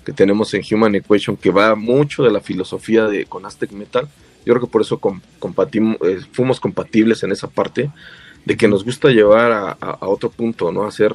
que 0.04 0.12
tenemos 0.12 0.54
en 0.54 0.64
Human 0.70 0.96
Equation, 0.96 1.38
que 1.38 1.52
va 1.52 1.76
mucho 1.76 2.24
de 2.24 2.32
la 2.32 2.42
filosofía 2.42 3.06
de 3.06 3.26
con 3.26 3.46
Aztec 3.46 3.72
Metal, 3.72 4.10
yo 4.46 4.54
creo 4.54 4.62
que 4.62 4.72
por 4.72 4.82
eso 4.82 5.00
compatimos, 5.40 5.98
eh, 6.02 6.20
fuimos 6.32 6.60
compatibles 6.60 7.24
en 7.24 7.32
esa 7.32 7.48
parte, 7.48 7.92
de 8.44 8.58
que 8.58 8.68
nos 8.68 8.84
gusta 8.84 9.10
llevar 9.10 9.52
a, 9.52 9.72
a, 9.72 10.08
otro 10.08 10.32
punto, 10.32 10.72
¿no? 10.72 10.84
A 10.84 10.92
ser 10.92 11.14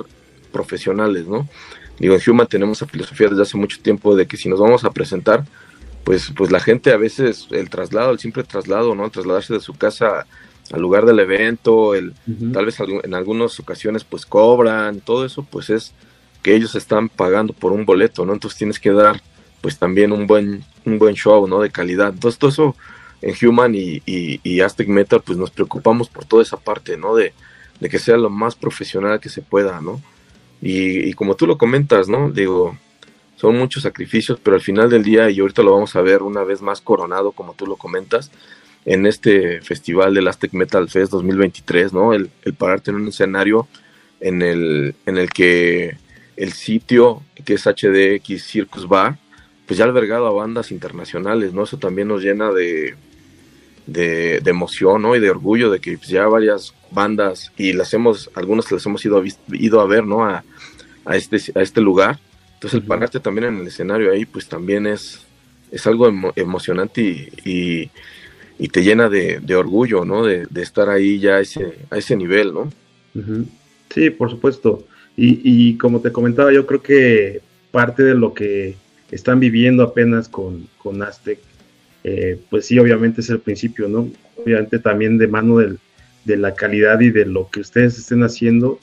profesionales, 0.53 1.27
¿no? 1.27 1.49
Digo, 1.99 2.15
en 2.15 2.21
Human 2.27 2.47
tenemos 2.47 2.79
esa 2.79 2.87
filosofía 2.87 3.29
desde 3.29 3.43
hace 3.43 3.57
mucho 3.57 3.81
tiempo 3.81 4.15
de 4.15 4.27
que 4.27 4.37
si 4.37 4.49
nos 4.49 4.61
vamos 4.61 4.85
a 4.85 4.91
presentar, 4.91 5.45
pues, 6.05 6.33
pues 6.37 6.51
la 6.51 6.61
gente 6.61 6.93
a 6.93 6.97
veces, 6.97 7.49
el 7.51 7.71
traslado, 7.71 8.11
el 8.11 8.19
simple 8.19 8.45
traslado, 8.45 8.95
¿no? 8.95 9.11
trasladarse 9.11 9.55
de 9.55 9.61
su 9.61 9.75
casa 9.75 10.27
al 10.73 10.81
lugar 10.81 11.07
del 11.07 11.21
evento, 11.21 11.95
el, 11.95 12.13
tal 12.53 12.67
vez 12.67 12.79
en 12.81 13.15
algunas 13.15 13.59
ocasiones 13.61 14.05
pues 14.05 14.27
cobran, 14.27 15.01
todo 15.01 15.25
eso 15.25 15.47
pues 15.49 15.71
es 15.71 15.95
que 16.43 16.55
ellos 16.55 16.75
están 16.75 17.09
pagando 17.09 17.53
por 17.53 17.73
un 17.73 17.85
boleto, 17.85 18.25
¿no? 18.25 18.33
Entonces 18.33 18.59
tienes 18.59 18.81
que 18.81 18.91
dar 18.93 19.21
pues 19.61 19.79
también 19.79 20.13
un 20.13 20.27
buen, 20.27 20.65
un 20.85 20.99
buen 20.99 21.15
show, 21.15 21.47
¿no? 21.47 21.61
De 21.61 21.71
calidad. 21.71 22.11
Entonces 22.13 22.39
todo 22.39 22.51
eso 22.51 22.77
en 23.23 23.35
Human 23.49 23.75
y, 23.75 24.03
y, 24.07 24.61
Aztec 24.61 24.89
Metal 24.89 25.23
pues 25.25 25.39
nos 25.39 25.51
preocupamos 25.51 26.09
por 26.09 26.25
toda 26.25 26.43
esa 26.43 26.57
parte, 26.57 26.97
¿no? 26.97 27.15
De, 27.15 27.33
de 27.81 27.89
que 27.89 27.99
sea 27.99 28.17
lo 28.17 28.31
más 28.31 28.55
profesional 28.55 29.21
que 29.21 29.29
se 29.29 29.43
pueda, 29.43 29.81
¿no? 29.81 30.01
Y, 30.63 31.09
y, 31.09 31.13
como 31.13 31.35
tú 31.37 31.47
lo 31.47 31.59
comentas, 31.59 32.09
¿no? 32.09 32.31
Digo, 32.31 32.77
son 33.37 33.59
muchos 33.59 33.83
sacrificios, 33.83 34.41
pero 34.43 34.57
al 34.57 34.63
final 34.63 34.89
del 34.89 35.03
día, 35.03 35.31
y 35.31 35.41
ahorita 35.41 35.63
lo 35.63 35.73
vamos 35.73 35.95
a 35.97 36.01
ver 36.01 36.23
una 36.23 36.45
vez 36.45 36.63
más 36.63 36.81
coronado, 36.81 37.33
como 37.33 37.55
tú 37.55 37.67
lo 37.67 37.77
comentas, 37.77 38.31
en 38.85 39.05
este 39.07 39.61
festival 39.61 40.15
del 40.15 40.29
Aztec 40.29 40.53
Metal 40.53 40.89
Fest 40.89 41.13
2023, 41.13 41.93
¿no? 41.93 42.15
El, 42.15 42.31
el 42.45 42.55
pararte 42.55 42.91
en 42.91 42.97
un 42.97 43.09
escenario 43.09 43.69
en 44.21 44.43
el, 44.43 44.95
en 45.05 45.19
el 45.19 45.31
que 45.31 45.97
el 46.37 46.53
sitio, 46.53 47.23
que 47.45 47.55
es 47.55 47.67
HDX 47.67 48.43
Circus 48.43 48.89
Bar, 48.89 49.19
pues 49.67 49.79
ya 49.79 49.85
ha 49.85 49.89
albergado 49.89 50.27
a 50.27 50.33
bandas 50.33 50.71
internacionales, 50.71 51.53
¿no? 51.53 51.65
Eso 51.65 51.79
también 51.79 52.09
nos 52.09 52.23
llena 52.23 52.53
de, 52.53 52.95
de, 53.87 54.43
emoción, 54.45 55.03
¿no? 55.03 55.17
Y 55.17 55.21
de 55.21 55.31
orgullo 55.31 55.71
de 55.71 55.81
que 55.81 55.97
pues, 55.97 56.09
ya 56.09 56.27
varias 56.27 56.75
bandas, 56.91 57.53
y 57.57 57.73
las 57.73 57.93
hemos, 57.95 58.31
algunas 58.35 58.71
las 58.71 58.85
hemos 58.87 59.05
ido 59.05 59.19
a, 59.19 59.25
ido 59.53 59.81
a 59.81 59.87
ver, 59.87 60.05
¿no? 60.05 60.25
A, 60.25 60.45
a, 61.05 61.17
este, 61.17 61.39
a 61.55 61.63
este 61.63 61.81
lugar. 61.81 62.19
Entonces 62.55 62.81
el 62.81 62.87
pararte 62.87 63.21
también 63.21 63.49
en 63.49 63.61
el 63.61 63.67
escenario 63.67 64.13
ahí, 64.13 64.25
pues 64.25 64.49
también 64.49 64.87
es, 64.87 65.21
es 65.71 65.87
algo 65.87 66.09
emocionante 66.37 67.03
y, 67.45 67.91
y, 68.59 68.69
te 68.69 68.83
llena 68.83 69.09
de, 69.09 69.41
de 69.41 69.55
orgullo, 69.55 70.05
¿no? 70.05 70.25
De, 70.25 70.47
de, 70.49 70.63
estar 70.63 70.89
ahí 70.89 71.19
ya 71.19 71.37
a 71.37 71.41
ese, 71.41 71.75
a 71.91 71.99
ese 71.99 72.17
nivel, 72.17 72.55
¿no? 72.55 72.73
Sí, 73.91 74.11
por 74.11 74.31
supuesto. 74.31 74.87
Y, 75.17 75.41
y 75.45 75.79
como 75.79 76.01
te 76.01 76.13
comentaba, 76.13 76.53
yo 76.53 76.67
creo 76.67 76.83
que 76.83 77.41
parte 77.71 78.03
de 78.03 78.15
lo 78.15 78.35
que 78.35 78.77
están 79.11 79.39
viviendo 79.39 79.83
apenas 79.83 80.29
con, 80.29 80.67
con 80.79 81.03
Aztec, 81.03 81.39
eh, 82.09 82.39
pues 82.51 82.67
sí, 82.67 82.79
obviamente 82.79 83.21
es 83.21 83.31
el 83.31 83.41
principio, 83.41 83.89
¿no? 83.89 84.09
Obviamente 84.37 84.79
también 84.79 85.19
de 85.19 85.27
mano 85.27 85.59
del, 85.59 85.81
de 86.25 86.37
la 86.37 86.55
calidad 86.55 87.01
y 87.01 87.11
de 87.11 87.27
lo 87.27 87.51
que 87.51 87.59
ustedes 87.59 87.99
estén 87.99 88.23
haciendo, 88.23 88.79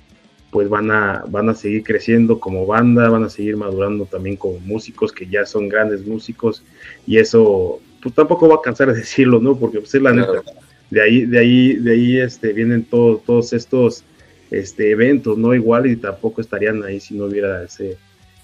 pues 0.52 0.68
van 0.68 0.92
a, 0.92 1.24
van 1.30 1.48
a 1.48 1.56
seguir 1.56 1.84
creciendo 1.84 2.42
como 2.42 2.66
banda, 2.66 3.08
van 3.08 3.24
a 3.24 3.30
seguir 3.30 3.56
madurando 3.56 4.06
también 4.06 4.36
como 4.36 4.60
músicos 4.60 5.14
que 5.14 5.26
ya 5.26 5.46
son 5.46 5.70
grandes 5.70 6.06
músicos 6.06 6.66
y 7.08 7.18
eso, 7.18 7.80
pues 8.02 8.14
tampoco 8.14 8.50
va 8.50 8.56
a 8.56 8.62
cansar 8.62 8.90
de 8.92 8.96
decirlo, 9.00 9.40
¿no? 9.40 9.58
Porque 9.58 9.80
pues 9.80 9.96
es 9.96 10.02
la 10.02 10.12
neta, 10.12 10.44
de 10.90 11.02
ahí, 11.02 11.26
de 11.26 11.40
ahí, 11.40 11.76
de 11.78 11.92
ahí 11.94 12.18
este, 12.20 12.52
vienen 12.52 12.84
todos, 12.84 13.24
todos 13.24 13.54
estos 13.54 14.04
este, 14.52 14.92
eventos, 14.92 15.38
¿no? 15.38 15.56
Igual 15.56 15.88
y 15.88 15.96
tampoco 15.96 16.42
estarían 16.42 16.84
ahí 16.84 17.00
si 17.00 17.16
no 17.16 17.24
hubiera 17.24 17.64
ese, 17.64 17.98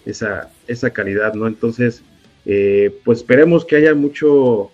esa, 0.05 0.50
esa 0.67 0.89
calidad, 0.91 1.33
¿no? 1.33 1.48
Entonces, 1.48 2.01
eh, 2.46 2.96
pues 3.03 3.19
esperemos 3.19 3.65
que 3.65 3.75
haya 3.75 3.93
mucho, 3.93 4.72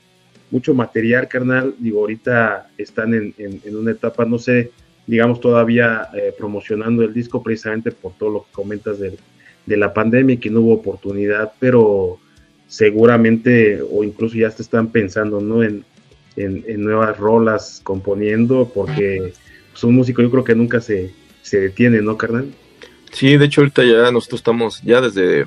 mucho 0.51 0.73
material, 0.73 1.27
carnal. 1.27 1.75
Digo, 1.79 1.99
ahorita 1.99 2.69
están 2.77 3.13
en, 3.13 3.33
en, 3.37 3.75
una 3.75 3.91
etapa, 3.91 4.25
no 4.25 4.39
sé, 4.39 4.71
digamos, 5.07 5.39
todavía 5.39 6.07
eh, 6.15 6.33
promocionando 6.37 7.03
el 7.03 7.13
disco 7.13 7.43
precisamente 7.43 7.91
por 7.91 8.13
todo 8.13 8.29
lo 8.29 8.39
que 8.43 8.51
comentas 8.51 8.99
de, 8.99 9.17
de 9.65 9.77
la 9.77 9.93
pandemia 9.93 10.35
y 10.35 10.39
que 10.39 10.49
no 10.49 10.61
hubo 10.61 10.73
oportunidad, 10.73 11.53
pero 11.59 12.19
seguramente 12.67 13.81
o 13.81 14.03
incluso 14.03 14.35
ya 14.35 14.49
te 14.49 14.61
están 14.61 14.91
pensando, 14.91 15.39
¿no? 15.41 15.63
En, 15.63 15.83
en, 16.35 16.63
en 16.67 16.81
nuevas 16.81 17.17
rolas 17.17 17.79
componiendo, 17.83 18.71
porque 18.73 19.33
pues, 19.71 19.83
un 19.83 19.95
músico 19.95 20.21
yo 20.21 20.31
creo 20.31 20.43
que 20.43 20.55
nunca 20.55 20.81
se, 20.81 21.11
se 21.41 21.59
detiene, 21.59 22.01
¿no, 22.01 22.17
carnal? 22.17 22.53
Sí, 23.11 23.37
de 23.37 23.45
hecho 23.45 23.61
ahorita 23.61 23.83
ya 23.83 24.11
nosotros 24.11 24.39
estamos, 24.39 24.81
ya 24.81 24.99
desde 24.99 25.45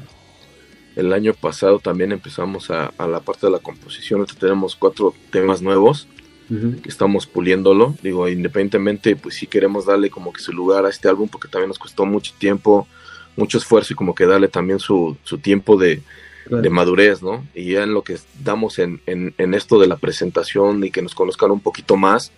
el 0.99 1.13
año 1.13 1.33
pasado 1.33 1.79
también 1.79 2.11
empezamos 2.11 2.71
a, 2.71 2.93
la 2.99 3.21
parte 3.21 3.47
de 3.47 3.53
la 3.53 3.61
composición, 3.61 4.21
ahorita 4.21 4.41
tenemos 4.41 4.75
cuatro 4.75 5.15
temas 5.31 5.63
nuevos 5.63 6.09
que 6.49 6.89
estamos 6.89 7.27
puliéndolo, 7.27 7.95
digo, 8.03 8.27
independientemente, 8.27 9.15
pues 9.17 9.35
sí 9.35 9.47
queremos 9.47 9.85
darle 9.85 10.09
como 10.09 10.33
que 10.33 10.41
su 10.41 10.51
lugar 10.51 10.87
a 10.87 10.89
este 10.89 11.07
álbum 11.07 11.29
porque 11.29 11.47
también 11.47 11.69
nos 11.69 11.79
costó 11.79 12.07
mucho 12.07 12.33
tiempo, 12.39 12.89
mucho 13.37 13.59
esfuerzo 13.59 13.93
y 13.93 13.97
como 13.97 14.15
que 14.15 14.25
darle 14.25 14.49
también 14.49 14.79
su, 14.79 15.15
su 15.25 15.37
tiempo 15.37 15.77
de, 15.77 16.01
de 16.49 16.71
madurez, 16.71 17.23
¿no? 17.23 17.47
Y 17.55 17.73
ya 17.73 17.83
en 17.83 17.93
lo 17.93 18.03
que 18.03 18.17
damos 18.43 18.79
en, 18.79 19.03
en, 19.05 19.35
en, 19.37 19.53
esto 19.53 19.79
de 19.79 19.89
la 19.89 19.97
presentación 19.97 20.83
y 20.83 20.91
que 20.91 21.03
nos 21.03 21.15
conozcan 21.15 21.51
un 21.51 21.61
poquito 21.61 21.97
más, 21.97 22.33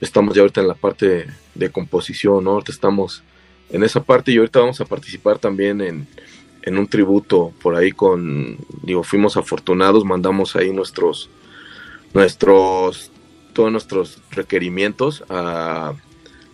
estamos 0.00 0.36
ya 0.36 0.42
ahorita 0.42 0.60
en 0.60 0.68
la 0.68 0.74
parte 0.74 1.26
de, 1.56 1.70
composición, 1.70 2.44
¿no? 2.44 2.52
Ahorita 2.52 2.70
estamos 2.70 3.24
en 3.70 3.82
esa 3.82 4.00
parte 4.02 4.30
y 4.30 4.38
ahorita 4.38 4.60
vamos 4.60 4.80
a 4.80 4.84
participar 4.84 5.40
también 5.40 5.80
en, 5.80 6.06
en 6.62 6.78
un 6.78 6.86
tributo 6.86 7.52
por 7.62 7.74
ahí 7.76 7.92
con, 7.92 8.58
digo, 8.82 9.02
fuimos 9.02 9.36
afortunados, 9.36 10.04
mandamos 10.04 10.56
ahí 10.56 10.72
nuestros, 10.72 11.30
nuestros, 12.14 13.10
todos 13.52 13.72
nuestros 13.72 14.18
requerimientos 14.30 15.24
a, 15.28 15.94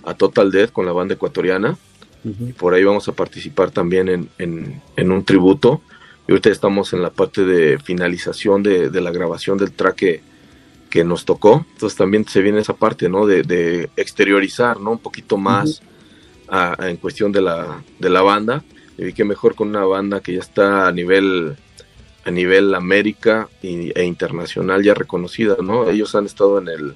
a 0.05 0.15
Total 0.15 0.51
Death 0.51 0.73
con 0.73 0.87
la 0.87 0.93
banda 0.93 1.15
ecuatoriana. 1.15 1.77
y 2.25 2.53
por 2.53 2.75
ahí 2.75 2.83
vamos 2.85 3.07
a 3.09 3.13
participar 3.13 3.71
también 3.71 4.09
en, 4.09 4.29
en, 4.39 4.83
en, 4.97 5.13
un 5.13 5.25
tributo. 5.25 5.81
Y 6.27 6.33
ahorita 6.33 6.51
estamos 6.51 6.93
en 6.93 7.03
la 7.03 7.11
parte 7.11 7.45
de 7.45 7.79
finalización 7.79 8.63
de, 8.63 8.91
de 8.91 9.01
la 9.01 9.13
grabación 9.13 9.59
del 9.59 9.71
track 9.71 9.95
que, 9.95 10.21
que 10.91 11.05
nos 11.05 11.25
tocó. 11.25 11.65
Entonces 11.73 11.97
también 11.97 12.27
se 12.27 12.43
viene 12.43 12.61
esa 12.61 12.75
parte, 12.75 13.09
¿no? 13.09 13.27
De, 13.27 13.43
de 13.43 13.91
exteriorizar, 13.97 14.81
¿no? 14.81 14.93
Un 14.93 14.99
poquito 14.99 15.37
más 15.37 15.83
a, 16.49 16.83
a, 16.83 16.91
en 16.91 16.97
cuestión 16.97 17.31
de 17.31 17.43
la, 17.43 17.83
de 18.01 18.11
la 18.11 18.23
banda. 18.23 18.65
Y 18.99 19.13
que 19.13 19.25
mejor 19.25 19.55
con 19.55 19.69
una 19.69 19.85
banda 19.85 20.21
que 20.21 20.35
ya 20.35 20.41
está 20.41 20.89
a 20.89 20.93
nivel 20.93 21.57
a 22.25 22.31
nivel 22.33 22.75
América 22.75 23.49
e 23.63 24.05
internacional 24.05 24.83
ya 24.83 24.95
reconocida, 24.95 25.57
¿no? 25.63 25.89
Ellos 25.89 26.17
han 26.17 26.27
estado 26.27 26.59
en 26.59 26.67
el, 26.67 26.95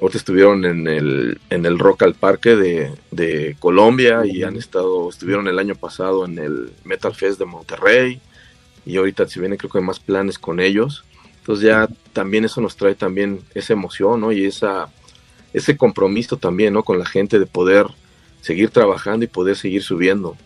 ahorita 0.00 0.18
estuvieron 0.18 0.64
en 0.64 0.86
el, 0.86 1.40
en 1.50 1.66
el 1.66 1.80
Rock 1.80 2.04
al 2.04 2.14
Parque 2.14 2.54
de, 2.54 2.92
de 3.10 3.56
Colombia 3.58 4.24
y 4.24 4.44
han 4.44 4.56
estado, 4.56 5.10
estuvieron 5.10 5.48
el 5.48 5.58
año 5.58 5.74
pasado 5.74 6.26
en 6.26 6.38
el 6.38 6.72
Metal 6.84 7.12
Fest 7.12 7.40
de 7.40 7.44
Monterrey 7.44 8.20
y 8.86 8.96
ahorita 8.96 9.26
se 9.26 9.40
vienen 9.40 9.58
creo 9.58 9.70
que 9.70 9.80
más 9.80 9.98
planes 9.98 10.38
con 10.38 10.60
ellos. 10.60 11.04
Entonces 11.38 11.64
ya 11.64 11.88
también 12.12 12.44
eso 12.44 12.60
nos 12.60 12.76
trae 12.76 12.94
también 12.94 13.40
esa 13.54 13.72
emoción, 13.72 14.20
¿no? 14.20 14.30
Y 14.30 14.44
esa, 14.44 14.90
ese 15.52 15.76
compromiso 15.76 16.36
también, 16.36 16.74
¿no? 16.74 16.84
Con 16.84 17.00
la 17.00 17.06
gente 17.06 17.40
de 17.40 17.46
poder 17.46 17.86
seguir 18.42 18.70
trabajando 18.70 19.24
y 19.24 19.28
poder 19.28 19.56
seguir 19.56 19.82
subiendo. 19.82 20.36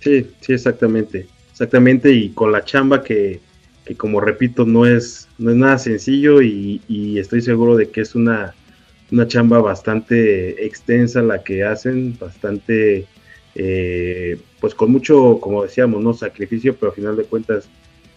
Sí, 0.00 0.26
sí, 0.40 0.52
exactamente. 0.52 1.26
Exactamente, 1.50 2.12
y 2.12 2.30
con 2.30 2.52
la 2.52 2.64
chamba 2.64 3.02
que, 3.02 3.40
que 3.84 3.96
como 3.96 4.20
repito, 4.20 4.64
no 4.64 4.86
es, 4.86 5.28
no 5.38 5.50
es 5.50 5.56
nada 5.56 5.78
sencillo 5.78 6.40
y, 6.40 7.18
estoy 7.18 7.40
seguro 7.40 7.74
de 7.74 7.90
que 7.90 8.02
es 8.02 8.14
una, 8.14 8.54
una, 9.10 9.26
chamba 9.26 9.58
bastante 9.58 10.64
extensa 10.64 11.20
la 11.22 11.42
que 11.42 11.64
hacen, 11.64 12.16
bastante, 12.16 13.06
eh, 13.56 14.38
pues 14.60 14.74
con 14.74 14.92
mucho, 14.92 15.40
como 15.40 15.64
decíamos, 15.64 16.00
no 16.00 16.14
sacrificio, 16.14 16.76
pero 16.76 16.90
al 16.90 16.96
final 16.96 17.16
de 17.16 17.24
cuentas 17.24 17.68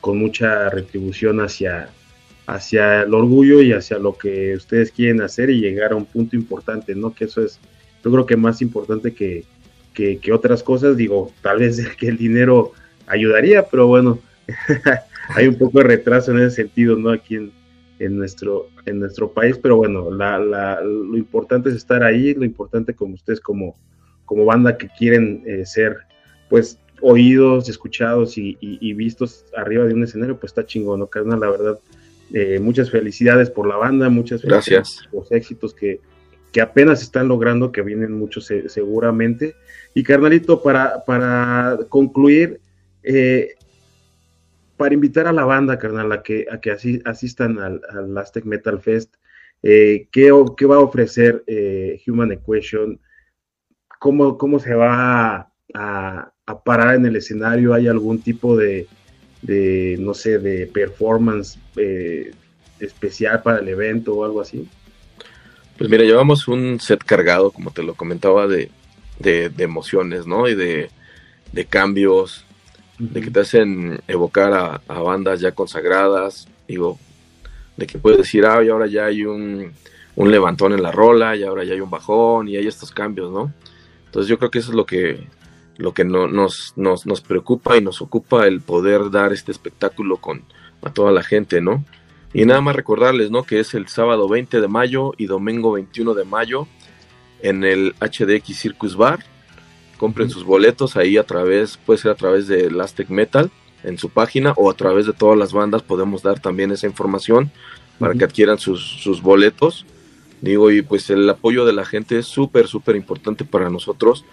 con 0.01 0.19
mucha 0.19 0.69
retribución 0.69 1.39
hacia, 1.39 1.89
hacia 2.45 3.03
el 3.03 3.13
orgullo 3.13 3.61
y 3.61 3.73
hacia 3.73 3.97
lo 3.97 4.17
que 4.17 4.55
ustedes 4.55 4.91
quieren 4.91 5.21
hacer 5.21 5.49
y 5.49 5.61
llegar 5.61 5.93
a 5.93 5.95
un 5.95 6.05
punto 6.05 6.35
importante, 6.35 6.93
¿no? 6.93 7.13
Que 7.13 7.25
eso 7.25 7.43
es, 7.43 7.59
yo 8.03 8.11
creo 8.11 8.25
que 8.25 8.35
más 8.35 8.61
importante 8.61 9.13
que, 9.13 9.45
que, 9.93 10.19
otras 10.31 10.63
cosas, 10.63 10.97
digo, 10.97 11.31
tal 11.41 11.59
vez 11.59 11.79
que 11.97 12.07
el 12.07 12.17
dinero 12.17 12.73
ayudaría, 13.07 13.67
pero 13.67 13.87
bueno, 13.87 14.19
hay 15.35 15.47
un 15.47 15.57
poco 15.57 15.79
de 15.79 15.85
retraso 15.85 16.31
en 16.31 16.39
ese 16.39 16.57
sentido, 16.57 16.95
¿no? 16.95 17.09
Aquí 17.09 17.35
en, 17.35 17.51
en 17.99 18.17
nuestro, 18.17 18.67
en 18.85 18.99
nuestro 18.99 19.31
país, 19.31 19.57
pero 19.57 19.77
bueno, 19.77 20.09
la, 20.11 20.39
la, 20.39 20.81
lo 20.81 21.17
importante 21.17 21.69
es 21.69 21.75
estar 21.75 22.03
ahí, 22.03 22.33
lo 22.33 22.45
importante 22.45 22.93
como 22.93 23.13
ustedes 23.15 23.39
como, 23.39 23.75
como 24.25 24.45
banda 24.45 24.77
que 24.77 24.89
quieren 24.97 25.43
eh, 25.45 25.65
ser, 25.65 25.97
pues, 26.49 26.79
oídos, 27.01 27.67
escuchados 27.67 28.37
y, 28.37 28.57
y, 28.61 28.77
y, 28.79 28.93
vistos 28.93 29.45
arriba 29.57 29.85
de 29.85 29.93
un 29.93 30.03
escenario, 30.03 30.39
pues 30.39 30.51
está 30.51 30.65
chingón, 30.65 30.99
¿no, 30.99 31.07
carnal? 31.07 31.39
La 31.39 31.49
verdad, 31.49 31.79
eh, 32.33 32.59
muchas 32.59 32.91
felicidades 32.91 33.49
por 33.49 33.67
la 33.67 33.75
banda, 33.75 34.07
muchas 34.09 34.41
Gracias. 34.43 35.07
por 35.09 35.21
los 35.21 35.31
éxitos 35.31 35.73
que, 35.73 35.99
que 36.51 36.61
apenas 36.61 37.01
están 37.01 37.27
logrando, 37.27 37.71
que 37.71 37.81
vienen 37.81 38.13
muchos 38.13 38.51
seguramente. 38.67 39.55
Y 39.93 40.03
carnalito, 40.03 40.61
para, 40.61 41.03
para 41.05 41.79
concluir, 41.89 42.59
eh, 43.03 43.55
para 44.77 44.93
invitar 44.93 45.27
a 45.27 45.33
la 45.33 45.45
banda, 45.45 45.77
carnal, 45.77 46.11
a 46.11 46.23
que, 46.23 46.47
a 46.51 46.59
que 46.59 46.71
asistan 47.05 47.59
al, 47.59 48.17
Aztec 48.17 48.45
Metal 48.45 48.79
Fest, 48.79 49.15
eh, 49.63 50.07
¿qué, 50.11 50.31
¿qué, 50.57 50.65
va 50.65 50.77
a 50.77 50.79
ofrecer 50.79 51.43
eh, 51.47 52.01
Human 52.07 52.31
Equation? 52.31 52.99
¿Cómo, 53.99 54.37
¿Cómo 54.37 54.59
se 54.59 54.73
va 54.73 55.35
a, 55.35 56.33
a, 56.45 56.63
parar 56.63 56.95
en 56.95 57.05
el 57.05 57.15
escenario? 57.15 57.73
¿Hay 57.73 57.87
algún 57.87 58.21
tipo 58.21 58.57
de, 58.57 58.87
de 59.41 59.97
no 59.99 60.13
sé, 60.13 60.39
de 60.39 60.67
performance 60.67 61.59
eh, 61.75 62.31
especial 62.79 63.41
para 63.43 63.59
el 63.59 63.67
evento 63.69 64.15
o 64.15 64.25
algo 64.25 64.41
así? 64.41 64.67
Pues 65.77 65.89
mira, 65.89 66.03
llevamos 66.03 66.47
un 66.47 66.79
set 66.79 67.03
cargado, 67.03 67.51
como 67.51 67.71
te 67.71 67.83
lo 67.83 67.95
comentaba, 67.95 68.47
de, 68.47 68.69
de, 69.19 69.49
de 69.49 69.63
emociones, 69.63 70.27
¿no? 70.27 70.47
Y 70.47 70.55
de, 70.55 70.89
de 71.51 71.65
cambios, 71.65 72.45
uh 72.99 73.03
-huh. 73.03 73.09
de 73.09 73.21
que 73.21 73.31
te 73.31 73.39
hacen 73.39 73.99
evocar 74.07 74.53
a, 74.53 74.81
a, 74.87 74.99
bandas 74.99 75.39
ya 75.39 75.51
consagradas, 75.53 76.47
digo, 76.67 76.99
de 77.77 77.87
que 77.87 77.97
puedes 77.97 78.19
decir, 78.19 78.45
ah, 78.45 78.63
y 78.63 78.69
ahora 78.69 78.87
ya 78.87 79.05
hay 79.05 79.25
un, 79.25 79.71
un 80.15 80.31
levantón 80.31 80.73
en 80.73 80.83
la 80.83 80.91
rola 80.91 81.35
y 81.35 81.43
ahora 81.43 81.63
ya 81.63 81.73
hay 81.73 81.81
un 81.81 81.89
bajón 81.89 82.47
y 82.47 82.57
hay 82.57 82.67
estos 82.67 82.91
cambios, 82.91 83.31
¿no? 83.31 83.51
Entonces 84.05 84.29
yo 84.29 84.37
creo 84.37 84.51
que 84.51 84.59
eso 84.59 84.71
es 84.71 84.75
lo 84.75 84.85
que, 84.85 85.25
lo 85.77 85.93
que 85.93 86.03
no, 86.03 86.27
nos, 86.27 86.73
nos, 86.75 87.05
nos 87.05 87.21
preocupa 87.21 87.77
y 87.77 87.81
nos 87.81 88.01
ocupa 88.01 88.45
el 88.45 88.61
poder 88.61 89.09
dar 89.09 89.33
este 89.33 89.51
espectáculo 89.51 90.17
con 90.17 90.43
a 90.83 90.91
toda 90.91 91.11
la 91.11 91.23
gente, 91.23 91.61
¿no? 91.61 91.85
Y 92.33 92.45
nada 92.45 92.61
más 92.61 92.75
recordarles, 92.75 93.29
¿no? 93.29 93.43
Que 93.43 93.59
es 93.59 93.73
el 93.73 93.87
sábado 93.87 94.29
20 94.29 94.61
de 94.61 94.67
mayo 94.67 95.11
y 95.17 95.25
domingo 95.25 95.73
21 95.73 96.13
de 96.13 96.23
mayo 96.23 96.67
en 97.41 97.63
el 97.63 97.93
HDX 97.99 98.57
Circus 98.57 98.95
Bar. 98.95 99.19
Compren 99.97 100.29
sus 100.29 100.43
boletos 100.43 100.95
ahí 100.95 101.17
a 101.17 101.23
través, 101.23 101.77
puede 101.77 101.99
ser 101.99 102.11
a 102.11 102.15
través 102.15 102.47
de 102.47 102.71
Aztec 102.81 103.09
Metal 103.09 103.51
en 103.83 103.97
su 103.97 104.09
página 104.09 104.53
o 104.57 104.69
a 104.69 104.73
través 104.73 105.05
de 105.05 105.13
todas 105.13 105.37
las 105.37 105.53
bandas 105.53 105.81
podemos 105.81 106.21
dar 106.21 106.39
también 106.39 106.71
esa 106.71 106.87
información 106.87 107.51
para 107.99 108.13
que 108.13 108.23
adquieran 108.23 108.57
sus, 108.57 108.81
sus 109.01 109.21
boletos. 109.21 109.85
Digo, 110.41 110.71
y 110.71 110.81
pues 110.81 111.09
el 111.09 111.29
apoyo 111.29 111.65
de 111.65 111.73
la 111.73 111.85
gente 111.85 112.17
es 112.17 112.25
súper, 112.25 112.67
súper 112.67 112.95
importante 112.95 113.45
para 113.45 113.69
nosotros, 113.69 114.25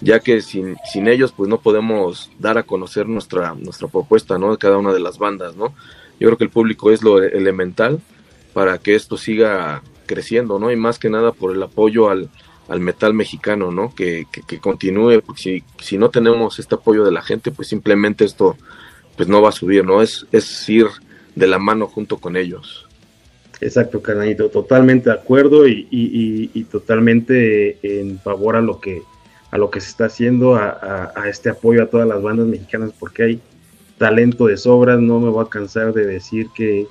ya 0.00 0.18
que 0.18 0.40
sin, 0.40 0.76
sin 0.92 1.06
ellos 1.06 1.32
pues 1.32 1.48
no 1.48 1.60
podemos 1.60 2.30
dar 2.38 2.58
a 2.58 2.64
conocer 2.64 3.06
nuestra, 3.06 3.54
nuestra 3.54 3.86
propuesta, 3.86 4.38
¿no? 4.38 4.50
De 4.50 4.58
cada 4.58 4.78
una 4.78 4.92
de 4.92 4.98
las 4.98 5.18
bandas, 5.18 5.54
¿no? 5.54 5.72
Yo 6.18 6.28
creo 6.28 6.38
que 6.38 6.44
el 6.44 6.50
público 6.50 6.90
es 6.90 7.02
lo 7.02 7.22
elemental 7.22 8.00
para 8.52 8.78
que 8.78 8.94
esto 8.94 9.16
siga 9.16 9.82
creciendo, 10.06 10.58
¿no? 10.58 10.70
Y 10.70 10.76
más 10.76 10.98
que 10.98 11.10
nada 11.10 11.32
por 11.32 11.54
el 11.54 11.62
apoyo 11.62 12.08
al, 12.08 12.30
al 12.68 12.80
metal 12.80 13.12
mexicano, 13.14 13.70
¿no? 13.70 13.94
Que, 13.94 14.26
que, 14.46 14.58
continúe, 14.58 15.20
porque 15.24 15.42
si, 15.42 15.64
si, 15.80 15.98
no 15.98 16.10
tenemos 16.10 16.58
este 16.58 16.74
apoyo 16.74 17.04
de 17.04 17.12
la 17.12 17.22
gente, 17.22 17.50
pues 17.50 17.68
simplemente 17.68 18.24
esto 18.24 18.56
pues 19.16 19.28
no 19.28 19.42
va 19.42 19.50
a 19.50 19.52
subir, 19.52 19.84
¿no? 19.84 20.02
Es, 20.02 20.26
es 20.32 20.68
ir 20.68 20.86
de 21.34 21.46
la 21.46 21.58
mano 21.58 21.86
junto 21.86 22.18
con 22.18 22.36
ellos. 22.36 22.86
Exacto, 23.60 24.02
carnalito, 24.02 24.50
totalmente 24.50 25.08
de 25.08 25.16
acuerdo 25.16 25.66
y, 25.66 25.86
y, 25.90 26.64
totalmente 26.64 27.78
en 27.82 28.18
favor 28.20 28.56
a 28.56 28.60
lo 28.60 28.80
que 28.80 29.02
a 29.50 29.58
lo 29.58 29.70
que 29.70 29.80
se 29.80 29.90
está 29.90 30.06
haciendo, 30.06 30.56
a, 30.56 31.12
a, 31.14 31.28
este 31.28 31.48
apoyo 31.48 31.82
a 31.82 31.86
todas 31.86 32.06
las 32.06 32.20
bandas 32.20 32.46
mexicanas, 32.46 32.90
porque 32.98 33.22
hay 33.22 33.40
talento 33.98 34.46
de 34.46 34.56
sobra, 34.56 34.96
no 34.96 35.20
me 35.20 35.28
voy 35.28 35.44
a 35.44 35.48
cansar 35.48 35.92
de 35.92 36.06
decir 36.06 36.48
que, 36.54 36.86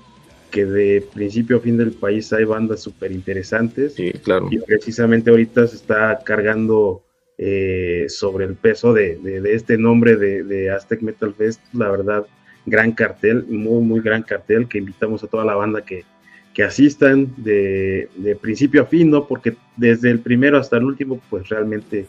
que 0.51 0.65
de 0.65 1.07
principio 1.13 1.57
a 1.57 1.59
fin 1.59 1.77
del 1.77 1.91
país 1.91 2.31
hay 2.33 2.45
bandas 2.45 2.81
súper 2.81 3.11
interesantes. 3.11 3.93
Sí, 3.93 4.11
claro. 4.23 4.47
Y 4.51 4.59
precisamente 4.59 5.29
ahorita 5.29 5.67
se 5.67 5.75
está 5.75 6.19
cargando 6.23 7.03
eh, 7.37 8.05
sobre 8.07 8.45
el 8.45 8.55
peso 8.55 8.93
de, 8.93 9.17
de, 9.17 9.53
este 9.53 9.77
nombre 9.77 10.15
de, 10.15 10.43
de, 10.43 10.71
Aztec 10.71 11.01
Metal 11.01 11.33
Fest, 11.33 11.61
la 11.73 11.91
verdad, 11.91 12.25
gran 12.65 12.93
cartel, 12.93 13.45
muy, 13.47 13.83
muy 13.83 13.99
gran 13.99 14.23
cartel, 14.23 14.67
que 14.67 14.77
invitamos 14.77 15.23
a 15.23 15.27
toda 15.27 15.43
la 15.43 15.55
banda 15.55 15.83
que, 15.83 16.05
que 16.53 16.63
asistan 16.63 17.33
de, 17.37 18.07
de 18.15 18.35
principio 18.37 18.83
a 18.83 18.85
fin, 18.85 19.11
¿no? 19.11 19.27
Porque 19.27 19.55
desde 19.75 20.09
el 20.09 20.19
primero 20.19 20.57
hasta 20.57 20.77
el 20.77 20.85
último, 20.85 21.21
pues 21.29 21.49
realmente 21.49 22.07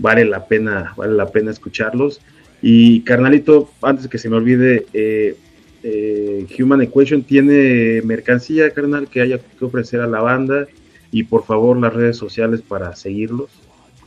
vale 0.00 0.24
la 0.24 0.46
pena, 0.46 0.92
vale 0.96 1.14
la 1.14 1.30
pena 1.30 1.52
escucharlos. 1.52 2.20
Y 2.66 3.02
carnalito, 3.02 3.70
antes 3.82 4.08
que 4.08 4.16
se 4.16 4.30
me 4.30 4.36
olvide, 4.36 4.86
eh, 4.94 5.36
eh, 5.82 6.46
Human 6.58 6.80
Equation 6.80 7.22
tiene 7.22 8.00
mercancía, 8.00 8.70
carnal, 8.70 9.06
que 9.06 9.20
haya 9.20 9.38
que 9.38 9.64
ofrecer 9.66 10.00
a 10.00 10.06
la 10.06 10.22
banda. 10.22 10.66
Y 11.12 11.24
por 11.24 11.44
favor 11.44 11.76
las 11.76 11.92
redes 11.92 12.16
sociales 12.16 12.62
para 12.66 12.96
seguirlos. 12.96 13.50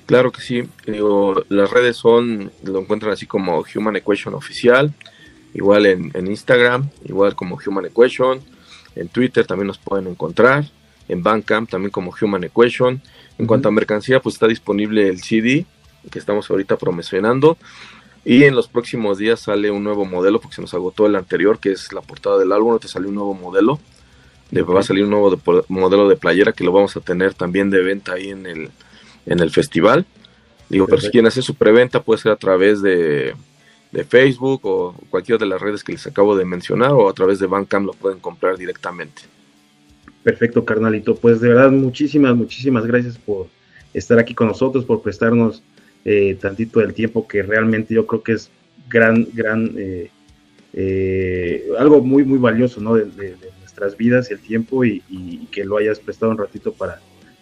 Claro 0.08 0.32
que 0.32 0.42
sí, 0.42 0.64
digo, 0.88 1.46
las 1.50 1.70
redes 1.70 1.98
son, 1.98 2.52
lo 2.64 2.80
encuentran 2.80 3.12
así 3.12 3.28
como 3.28 3.64
Human 3.76 3.98
Equation 3.98 4.34
Oficial, 4.34 4.92
igual 5.54 5.86
en, 5.86 6.12
Instagram, 6.26 6.90
igual 7.06 7.36
como 7.36 7.60
Human 7.64 7.86
Equation, 7.86 8.40
en 8.96 9.08
Twitter 9.10 9.46
también 9.46 9.68
nos 9.68 9.78
pueden 9.78 10.08
encontrar, 10.08 10.66
en 11.08 11.22
Bandcamp 11.22 11.70
también 11.70 11.92
como 11.92 12.12
Human 12.20 12.46
Equation. 12.46 13.04
En 13.38 13.46
cuanto 13.46 13.68
a 13.70 13.72
mercancía, 13.72 14.20
pues 14.20 14.34
está 14.34 14.48
disponible 14.48 15.08
el 15.08 15.22
CD 15.22 15.68
que 16.10 16.18
estamos 16.18 16.50
ahorita 16.50 16.78
promocionando 16.78 17.58
y 18.30 18.44
en 18.44 18.56
los 18.56 18.68
próximos 18.68 19.18
días 19.18 19.40
sale 19.40 19.72
un 19.72 19.86
nuevo 19.86 20.04
modelo, 20.04 20.42
porque 20.42 20.56
se 20.56 20.62
nos 20.62 20.74
agotó 20.74 21.06
el 21.06 21.16
anterior, 21.16 21.60
que 21.60 21.72
es 21.72 21.94
la 21.94 22.02
portada 22.02 22.38
del 22.38 22.52
álbum, 22.52 22.78
te 22.78 22.90
salió 22.90 23.08
un 23.08 23.16
nuevo 23.16 23.34
modelo. 23.34 23.80
De, 24.52 24.64
va 24.64 24.82
a 24.82 24.84
salir 24.84 25.06
un 25.06 25.12
nuevo 25.12 25.40
modelo 25.70 26.10
de 26.10 26.18
playera 26.18 26.52
que 26.52 26.66
lo 26.66 26.74
vamos 26.74 26.98
a 26.98 27.00
tener 27.00 27.34
también 27.36 27.70
de 27.70 27.82
venta 27.82 28.16
ahí 28.16 28.32
en 28.32 28.46
el, 28.46 28.70
en 29.26 29.40
el 29.40 29.50
festival. 29.50 30.06
Digo, 30.68 30.88
pero 30.88 31.00
si 31.00 31.10
quieren 31.10 31.28
hacer 31.28 31.42
su 31.42 31.56
preventa 31.56 32.04
puede 32.04 32.20
ser 32.20 32.34
a 32.34 32.36
través 32.36 32.82
de, 32.82 33.34
de, 33.94 34.04
Facebook 34.04 34.60
o 34.66 34.94
cualquiera 35.10 35.40
de 35.40 35.46
las 35.46 35.62
redes 35.62 35.82
que 35.82 35.94
les 35.94 36.06
acabo 36.06 36.36
de 36.36 36.44
mencionar 36.44 36.92
o 36.92 37.08
a 37.08 37.14
través 37.14 37.40
de 37.40 37.48
Bandcamp 37.48 37.86
lo 37.86 37.94
pueden 37.94 38.20
comprar 38.20 38.58
directamente. 38.58 39.22
Perfecto, 40.24 40.66
carnalito. 40.66 41.16
Pues 41.16 41.40
de 41.40 41.48
verdad, 41.48 41.72
muchísimas, 41.72 42.36
muchísimas 42.36 42.86
gracias 42.86 43.18
por 43.18 43.48
estar 43.94 44.20
aquí 44.20 44.34
con 44.34 44.48
nosotros, 44.48 44.84
por 44.84 45.02
prestarnos 45.02 45.64
eh, 46.06 46.38
tantito 46.40 46.80
del 46.80 46.94
tiempo 46.94 47.28
que 47.28 47.44
realmente 47.44 47.94
yo 47.94 48.08
creo 48.08 48.24
que 48.24 48.34
es 48.34 48.50
gran, 48.90 49.28
gran, 49.34 49.74
eh, 49.78 50.10
eh, 50.74 51.66
algo 51.78 52.02
muy, 52.02 52.24
muy 52.24 52.40
valioso, 52.40 52.80
¿no? 52.82 52.96
De, 52.96 53.36
nuestras 53.60 53.98
vidas, 53.98 54.32
el 54.32 54.40
tiempo 54.40 54.84
y, 54.84 55.02
que 55.52 55.64
lo 55.64 55.78
hayas 55.78 56.00
prestado 56.00 56.32
un 56.32 56.38
ratito 56.40 56.74
para, 56.74 57.00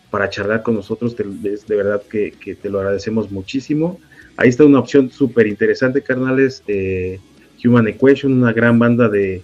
para 0.10 0.30
charlar 0.30 0.63
con 0.63 0.76
nosotros, 0.76 1.15
de 1.15 1.76
verdad 1.76 2.02
que, 2.10 2.58
te 2.62 2.70
lo 2.70 2.80
agradecemos 2.80 3.32
muchísimo. 3.32 4.00
Ahí 4.36 4.50
está 4.50 4.65
una 4.65 4.80
opción 4.80 5.10
súper 5.12 5.48
interesante, 5.48 6.02
carnales, 6.02 6.62
Human 7.63 7.88
Equation, 7.88 8.34
una 8.34 8.52
gran 8.52 8.78
banda 8.80 9.08
de, 9.08 9.41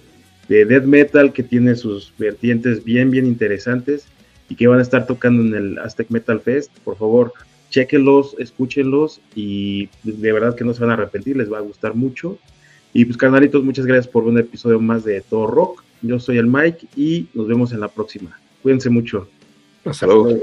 de 0.50 0.66
death 0.66 0.84
metal 0.84 1.32
que 1.32 1.44
tiene 1.44 1.76
sus 1.76 2.14
vertientes 2.18 2.84
bien, 2.84 3.10
bien 3.10 3.26
interesantes 3.26 4.06
y 4.50 4.56
que 4.56 4.68
van 4.68 4.80
a 4.80 4.82
estar 4.82 5.08
tocando 5.08 5.44
en 5.44 5.56
el 5.56 5.80
Aztec 5.80 6.10
Metal 6.10 6.42
Fest. 6.42 6.72
Por 6.84 6.98
favor, 6.98 7.32
chequenlos, 7.72 8.36
escúchenlos 8.38 9.22
y 9.34 9.90
de 10.04 10.32
verdad 10.32 10.56
que 10.56 10.64
no 10.64 10.74
se 10.76 10.82
van 10.82 10.92
a 10.92 10.94
arrepentir, 10.94 11.36
les 11.38 11.52
va 11.52 11.58
a 11.58 11.62
gustar 11.62 11.96
mucho. 11.96 12.38
Y 12.94 13.06
pues 13.06 13.18
carnalitos, 13.18 13.64
muchas 13.64 13.86
gracias 13.88 14.08
por 14.08 14.26
un 14.26 14.38
episodio 14.38 14.80
más 14.80 15.04
de 15.04 15.22
Todo 15.22 15.48
Rock. 15.48 15.84
Yo 16.04 16.20
soy 16.20 16.38
el 16.38 16.48
Mike 16.48 16.88
y 16.96 17.28
nos 17.34 17.48
vemos 17.48 17.72
en 17.72 17.80
la 17.80 17.88
próxima. 17.88 18.40
Cuídense 18.62 18.90
mucho. 18.90 19.28
Hasta 19.86 20.06
luego. 20.06 20.38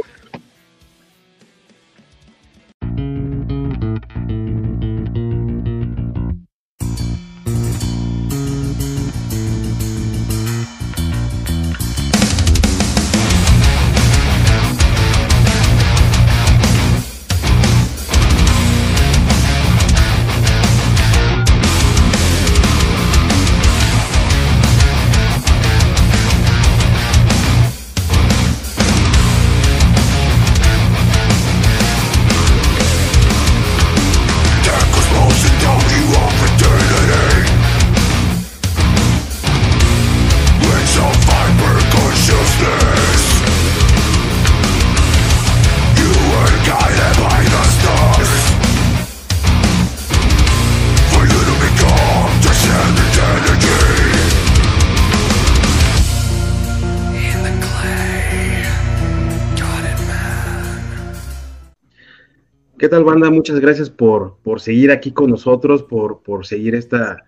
¿Qué 62.79 62.89
tal, 62.89 63.03
banda? 63.03 63.29
Muchas 63.29 63.59
gracias 63.59 63.91
por, 63.91 64.37
por 64.45 64.61
seguir 64.61 64.93
aquí 64.93 65.11
con 65.11 65.31
nosotros, 65.31 65.83
por, 65.83 66.23
por 66.23 66.47
seguir 66.47 66.77
esta, 66.77 67.25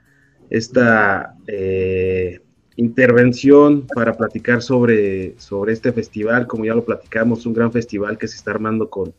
esta 0.49 1.35
eh, 1.49 2.39
intervención 2.77 3.85
para 3.93 4.17
platicar 4.17 4.63
sobre, 4.63 5.35
sobre 5.41 5.73
este 5.73 5.91
festival. 5.91 6.47
Como 6.47 6.67
ya 6.67 6.75
lo 6.75 6.85
platicamos, 6.85 7.47
un 7.47 7.55
gran 7.55 7.73
festival 7.73 8.17
que 8.17 8.29
se 8.29 8.37
está 8.37 8.53
armando 8.53 8.89
con, 8.89 9.13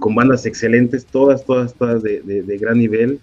con 0.00 0.16
bandas 0.16 0.44
excelentes, 0.44 1.06
todas, 1.06 1.44
todas, 1.44 1.74
todas 1.74 2.02
de, 2.02 2.20
de, 2.20 2.58
gran 2.58 2.78
nivel. 2.78 3.20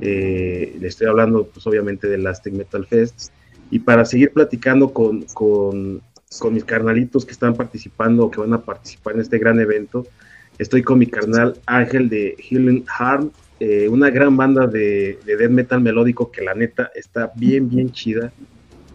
Eh, 0.00 0.74
le 0.80 0.88
estoy 0.88 1.08
hablando, 1.08 1.46
pues 1.46 1.66
obviamente, 1.66 2.08
del 2.08 2.26
Aztec 2.26 2.54
Metal 2.54 2.86
Fest. 2.86 3.28
Y 3.70 3.80
para 3.80 4.06
seguir 4.06 4.32
platicando 4.32 4.90
con, 4.94 5.24
con, 5.34 6.00
con 6.38 6.54
mis 6.54 6.64
carnalitos 6.64 7.26
que 7.26 7.32
están 7.32 7.54
participando, 7.54 8.30
que 8.30 8.40
van 8.40 8.54
a 8.54 8.62
participar 8.62 9.16
en 9.16 9.20
este 9.20 9.36
gran 9.36 9.60
evento, 9.60 10.06
Estoy 10.58 10.82
con 10.82 10.98
mi 10.98 11.06
carnal 11.06 11.58
Ángel 11.66 12.08
de 12.08 12.36
Healing 12.38 12.84
Harm, 12.98 13.30
eh, 13.60 13.88
una 13.88 14.10
gran 14.10 14.36
banda 14.36 14.66
de, 14.66 15.18
de 15.24 15.36
death 15.36 15.50
metal 15.50 15.80
melódico 15.80 16.30
que 16.30 16.42
la 16.42 16.54
neta 16.54 16.90
está 16.94 17.32
bien, 17.36 17.68
bien 17.68 17.92
chida. 17.92 18.32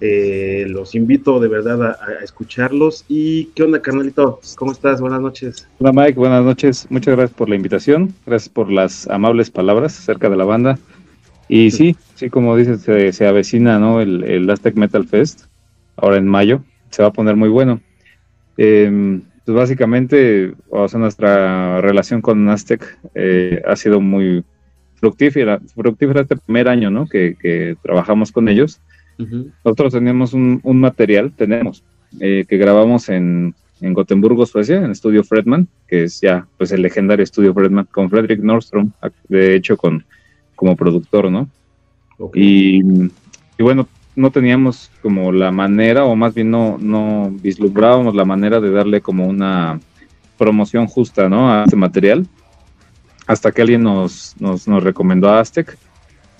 Eh, 0.03 0.65
los 0.67 0.95
invito 0.95 1.39
de 1.39 1.47
verdad 1.47 1.91
a, 1.91 2.23
escucharlos. 2.23 3.05
¿Y 3.07 3.45
qué 3.53 3.61
onda, 3.61 3.83
carnalito? 3.83 4.39
¿Cómo 4.55 4.71
estás? 4.71 4.99
Buenas 4.99 5.21
noches. 5.21 5.67
Hola, 5.77 5.93
Mike. 5.93 6.17
Buenas 6.17 6.43
noches. 6.43 6.87
Muchas 6.89 7.15
gracias 7.15 7.37
por 7.37 7.49
la 7.49 7.55
invitación. 7.55 8.11
Gracias 8.25 8.49
por 8.49 8.71
las 8.71 9.07
amables 9.07 9.51
palabras 9.51 9.97
acerca 9.99 10.27
de 10.27 10.37
la 10.37 10.45
banda. 10.45 10.79
Y 11.47 11.69
sí, 11.69 11.95
sí, 12.15 12.31
como 12.31 12.57
dices, 12.57 12.81
se, 12.81 13.27
avecina 13.27 13.77
¿no? 13.77 14.01
el, 14.01 14.23
el 14.23 14.49
Aztec 14.49 14.75
Metal 14.75 15.05
Fest, 15.05 15.43
ahora 15.97 16.17
en 16.17 16.27
mayo. 16.27 16.63
Se 16.89 17.03
va 17.03 17.09
a 17.09 17.13
poner 17.13 17.35
muy 17.35 17.49
bueno. 17.49 17.79
Em, 18.57 19.21
pues 19.45 19.55
básicamente, 19.55 20.53
o 20.69 20.87
sea, 20.87 20.99
nuestra 20.99 21.81
relación 21.81 22.21
con 22.21 22.47
Aztec 22.49 22.97
eh, 23.15 23.61
ha 23.65 23.75
sido 23.75 23.99
muy 23.99 24.43
fructífera, 24.95 25.59
fructífera 25.75 26.21
este 26.21 26.37
primer 26.37 26.67
año, 26.67 26.91
¿no? 26.91 27.07
Que, 27.07 27.35
que 27.39 27.75
trabajamos 27.81 28.31
con 28.31 28.49
ellos 28.49 28.81
nosotros 29.63 29.93
teníamos 29.93 30.33
un, 30.33 30.61
material, 30.79 31.31
tenemos, 31.35 31.83
eh, 32.19 32.45
que 32.47 32.57
grabamos 32.57 33.09
en, 33.09 33.53
en 33.81 33.93
Gotemburgo, 33.93 34.45
Suecia, 34.45 34.77
en 34.77 34.85
el 34.85 34.91
estudio 34.91 35.23
Fredman, 35.23 35.67
que 35.87 36.03
es 36.03 36.21
ya 36.21 36.47
pues 36.57 36.71
el 36.71 36.81
legendario 36.81 37.23
estudio 37.23 37.53
Fredman, 37.53 37.87
con 37.91 38.09
Frederick 38.09 38.41
Nordstrom, 38.41 38.91
de 39.27 39.55
hecho 39.55 39.77
con 39.77 40.03
como 40.55 40.75
productor, 40.75 41.31
¿no? 41.31 41.49
Y, 42.35 42.83
bueno, 43.57 43.87
no 44.15 44.31
teníamos 44.31 44.91
como 45.01 45.31
la 45.31 45.51
manera, 45.51 46.05
o 46.05 46.15
más 46.15 46.33
bien 46.33 46.51
no, 46.51 46.77
no 46.79 47.31
vislumbrábamos 47.41 48.15
la 48.15 48.25
manera 48.25 48.59
de 48.59 48.71
darle 48.71 49.01
como 49.01 49.25
una 49.25 49.79
promoción 50.37 50.87
justa, 50.87 51.29
¿no? 51.29 51.51
A 51.51 51.63
este 51.63 51.75
material, 51.75 52.27
hasta 53.27 53.51
que 53.51 53.61
alguien 53.61 53.83
nos, 53.83 54.35
nos, 54.39 54.67
nos 54.67 54.83
recomendó 54.83 55.29
a 55.29 55.39
Aztec 55.39 55.77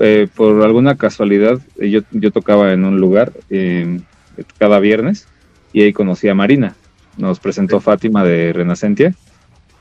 eh, 0.03 0.27
por 0.35 0.63
alguna 0.63 0.97
casualidad, 0.97 1.59
yo, 1.77 2.01
yo 2.09 2.31
tocaba 2.31 2.73
en 2.73 2.85
un 2.85 2.99
lugar 2.99 3.33
eh, 3.51 3.99
cada 4.57 4.79
viernes 4.79 5.27
y 5.73 5.83
ahí 5.83 5.93
conocí 5.93 6.27
a 6.27 6.33
Marina. 6.33 6.75
Nos 7.17 7.39
presentó 7.39 7.79
Fátima 7.79 8.23
de 8.23 8.51
Renacentia 8.51 9.13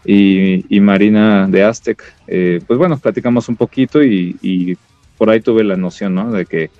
y, 0.05 0.79
Marina 0.81 1.47
de 1.49 1.65
Aztec. 1.65 2.03
Eh, 2.27 2.61
pues 2.67 2.79
bueno, 2.79 2.99
platicamos 2.99 3.49
un 3.49 3.57
poquito 3.57 4.03
y, 4.05 4.77
por 5.17 5.31
ahí 5.31 5.41
tuve 5.41 5.65
la 5.65 5.77
noción 5.77 6.15
¿no? 6.15 6.31
de 6.31 6.45
que 6.45 6.71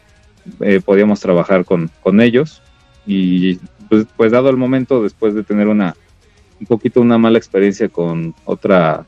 podíamos 0.85 1.21
trabajar 1.21 1.65
con, 1.65 1.91
con 2.03 2.21
ellos. 2.21 2.63
Y 3.07 3.57
pues, 3.89 4.07
pues, 4.17 4.33
dado 4.33 4.51
el 4.51 4.57
momento, 4.57 5.03
después 5.03 5.35
de 5.35 5.43
tener 5.43 5.69
una 5.69 5.97
un 6.61 6.67
poquito 6.67 7.01
una 7.01 7.17
mala 7.17 7.39
experiencia 7.39 7.89
con 7.89 8.35
otra 8.45 9.07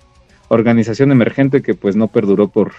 organización 0.49 1.12
emergente 1.12 1.61
que 1.61 1.75
pues 1.75 1.97
no 1.97 2.09
perduró 2.09 2.49
por 2.49 2.73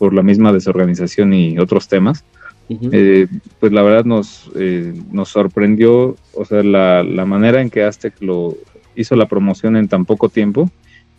por 0.00 0.14
la 0.14 0.22
misma 0.22 0.50
desorganización 0.50 1.34
y 1.34 1.58
otros 1.58 1.86
temas, 1.86 2.24
eh, 2.70 3.26
pues 3.58 3.70
la 3.70 3.82
verdad 3.82 4.06
nos, 4.06 4.50
eh, 4.54 4.94
nos 5.12 5.28
sorprendió, 5.28 6.16
o 6.32 6.44
sea, 6.46 6.62
la, 6.62 7.02
la, 7.02 7.26
manera 7.26 7.60
en 7.60 7.68
que 7.68 7.84
Aztec 7.84 8.14
lo 8.22 8.56
hizo 8.96 9.14
la 9.14 9.28
promoción 9.28 9.76
en 9.76 9.88
tan 9.88 10.06
poco 10.06 10.30
tiempo 10.30 10.70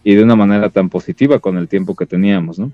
y 0.04 0.16
de 0.16 0.24
una 0.24 0.36
manera 0.36 0.70
tan 0.70 0.90
positiva 0.90 1.38
con 1.38 1.58
el 1.60 1.68
tiempo 1.68 1.96
que 1.96 2.08
teníamos, 2.08 2.58
¿no? 2.58 2.72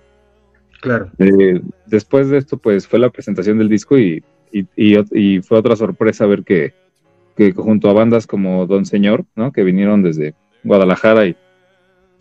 Claro. 0.82 1.10
Eh, 1.20 1.62
después 1.86 2.30
de 2.30 2.38
esto, 2.38 2.58
pues 2.58 2.88
fue 2.88 3.00
la 3.00 3.10
presentación 3.10 3.58
del 3.58 3.70
disco 3.70 3.98
y, 3.98 4.24
y, 4.52 4.66
y, 4.76 5.42
fue 5.42 5.58
otra 5.58 5.76
sorpresa 5.76 6.26
ver 6.26 6.44
que, 6.44 6.74
que, 7.36 7.52
junto 7.54 7.90
a 7.90 7.94
bandas 7.94 8.28
como 8.28 8.66
Don 8.68 8.86
Señor, 8.86 9.26
¿no? 9.36 9.52
Que 9.52 9.64
vinieron 9.64 10.04
desde 10.04 10.34
Guadalajara 10.64 11.28
y, 11.28 11.36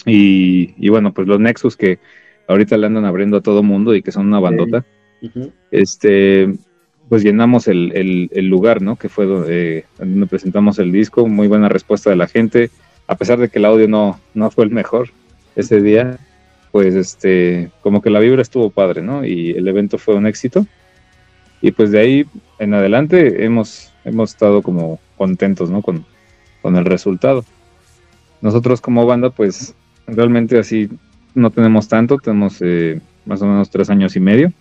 y, 0.06 0.88
bueno, 0.88 1.12
pues 1.12 1.28
los 1.28 1.40
Nexus 1.40 1.76
que 1.76 1.98
ahorita 2.48 2.76
le 2.76 2.86
andan 2.86 3.04
abriendo 3.04 3.38
a 3.38 3.42
todo 3.42 3.62
mundo 3.62 3.94
y 3.94 4.02
que 4.02 4.12
son 4.12 4.26
una 4.26 4.40
bandota. 4.40 4.84
Este, 5.70 6.54
pues 7.08 7.22
llenamos 7.22 7.68
el, 7.68 8.28
el, 8.30 8.46
lugar, 8.46 8.82
¿no? 8.82 8.96
Que 8.96 9.08
fue 9.08 9.26
donde, 9.26 9.84
donde, 9.98 10.26
presentamos 10.26 10.78
el 10.78 10.92
disco, 10.92 11.26
muy 11.26 11.48
buena 11.48 11.68
respuesta 11.68 12.10
de 12.10 12.16
la 12.16 12.28
gente, 12.28 12.70
a 13.06 13.16
pesar 13.16 13.38
de 13.38 13.48
que 13.48 13.58
el 13.58 13.64
audio 13.64 13.88
no, 13.88 14.20
no 14.34 14.50
fue 14.50 14.64
el 14.64 14.70
mejor 14.70 15.10
ese 15.56 15.80
día, 15.80 16.18
pues 16.76 16.94
este, 16.94 17.70
como 17.80 18.02
que 18.02 18.10
la 18.10 18.20
vibra 18.20 18.42
estuvo 18.42 18.68
padre, 18.68 19.00
¿no? 19.00 19.24
Y 19.24 19.52
el 19.52 19.66
evento 19.66 19.96
fue 19.96 20.14
un 20.14 20.26
éxito. 20.26 20.66
Y 21.62 21.70
pues 21.70 21.90
de 21.90 22.00
ahí 22.00 22.26
en 22.58 22.74
adelante 22.74 23.46
hemos, 23.46 23.94
hemos 24.04 24.32
estado 24.32 24.60
como 24.60 25.00
contentos, 25.16 25.70
¿no? 25.70 25.80
Con, 25.80 26.04
con 26.60 26.76
el 26.76 26.84
resultado. 26.84 27.46
Nosotros 28.42 28.82
como 28.82 29.06
banda, 29.06 29.30
pues 29.30 29.74
realmente 30.06 30.58
así 30.58 30.90
no 31.34 31.48
tenemos 31.50 31.88
tanto, 31.88 32.18
tenemos 32.18 32.58
eh, 32.60 33.00
más 33.24 33.40
o 33.40 33.46
menos 33.46 33.70
tres 33.70 33.88
años 33.88 34.14
y 34.14 34.20
medio. 34.20 34.52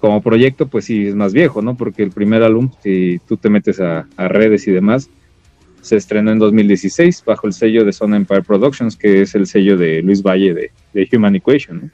Como 0.00 0.20
proyecto, 0.20 0.66
pues 0.66 0.84
sí, 0.84 1.06
es 1.06 1.14
más 1.14 1.32
viejo, 1.32 1.62
¿no? 1.62 1.74
Porque 1.74 2.02
el 2.02 2.10
primer 2.10 2.42
álbum, 2.42 2.70
si 2.82 3.18
tú 3.26 3.38
te 3.38 3.48
metes 3.48 3.80
a, 3.80 4.06
redes 4.18 4.68
y 4.68 4.72
demás, 4.72 5.08
se 5.80 5.96
estrenó 5.96 6.32
en 6.32 6.38
2016 6.38 7.24
bajo 7.24 7.46
el 7.46 7.52
sello 7.52 7.84
de 7.84 7.92
Zona 7.92 8.16
Empire 8.16 8.42
Productions, 8.42 8.96
que 8.96 9.22
es 9.22 9.34
el 9.34 9.46
sello 9.46 9.76
de 9.76 10.02
Luis 10.02 10.22
Valle 10.22 10.54
de, 10.92 11.08
Human 11.12 11.36
Equation. 11.36 11.90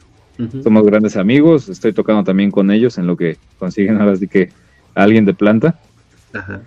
Somos 0.65 0.85
grandes 0.85 1.17
amigos, 1.17 1.69
estoy 1.69 1.93
tocando 1.93 2.25
también 2.25 2.51
con 2.51 2.71
ellos 2.73 2.99
en 2.99 3.07
lo 3.07 3.17
que 3.17 3.37
consiguen 3.59 4.01
ahora 4.01 4.17
sí 4.17 4.27
que 4.27 4.51
alguien 4.95 5.25
de 5.25 5.35
planta. 5.35 5.79
Ajá. 6.33 6.63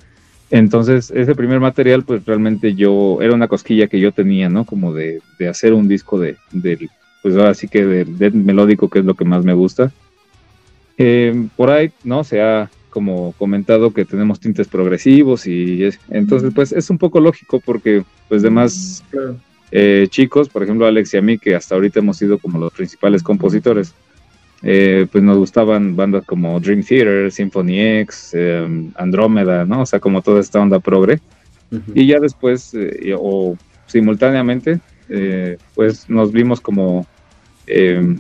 Entonces, 0.50 1.12
ese 1.12 1.36
primer 1.36 1.60
material, 1.60 2.04
pues 2.04 2.26
realmente 2.26 2.74
yo, 2.74 3.18
era 3.22 3.34
una 3.34 3.50
cosquilla 3.50 3.88
que 3.88 4.00
yo 4.00 4.14
tenía, 4.14 4.48
¿no? 4.48 4.64
Como 4.64 4.94
de, 4.94 5.22
de 5.38 5.50
hacer 5.50 5.74
un 5.74 5.90
disco 5.90 6.18
de, 6.18 6.38
de, 6.52 6.90
pues 7.22 7.36
ahora 7.36 7.54
sí 7.54 7.68
que 7.68 7.86
de, 7.86 8.32
melódico, 8.32 8.90
que 8.90 9.00
es 9.00 9.06
lo 9.06 9.16
que 9.16 9.26
más 9.26 9.44
me 9.44 9.54
gusta. 9.54 9.92
Eh, 10.98 11.48
por 11.58 11.70
ahí, 11.70 11.92
¿no? 12.04 12.24
Se 12.24 12.42
ha 12.42 12.70
como 12.98 13.34
comentado 13.34 13.94
que 13.94 14.06
tenemos 14.06 14.40
tintes 14.40 14.68
progresivos 14.68 15.46
y 15.46 15.88
entonces, 16.10 16.52
pues 16.52 16.72
es 16.72 16.90
un 16.90 16.98
poco 16.98 17.20
lógico 17.20 17.62
porque, 17.64 18.04
pues, 18.28 18.42
demás 18.42 19.04
eh, 19.72 20.08
chicos, 20.10 20.50
por 20.50 20.64
ejemplo, 20.64 20.88
Alex 20.88 21.14
y 21.14 21.18
a 21.18 21.22
mí, 21.22 21.38
que 21.38 21.54
hasta 21.54 21.76
ahorita 21.76 22.00
hemos 22.00 22.18
sido 22.18 22.40
como 22.40 22.58
los 22.58 22.74
principales 22.74 23.22
compositores, 23.22 23.94
eh, 24.64 25.06
pues 25.12 25.24
nos 25.24 25.38
gustaban 25.38 25.96
bandas 25.96 26.26
como 26.26 26.60
Dream 26.60 26.82
Theater, 26.82 27.32
Symphony 27.32 28.00
X, 28.00 28.32
em, 28.34 28.92
Andrómeda, 28.96 29.64
¿no? 29.64 29.84
O 29.84 29.86
sea, 29.86 30.00
como 30.00 30.24
toda 30.24 30.40
esta 30.40 30.60
onda 30.60 30.80
progre. 30.80 31.20
Y 31.94 32.08
ya 32.08 32.20
después, 32.20 32.74
eh, 32.74 33.14
o 33.16 33.56
simultáneamente, 33.86 34.80
pues 35.76 36.10
nos 36.10 36.32
vimos 36.32 36.62
como, 36.62 37.06
em, 37.68 38.20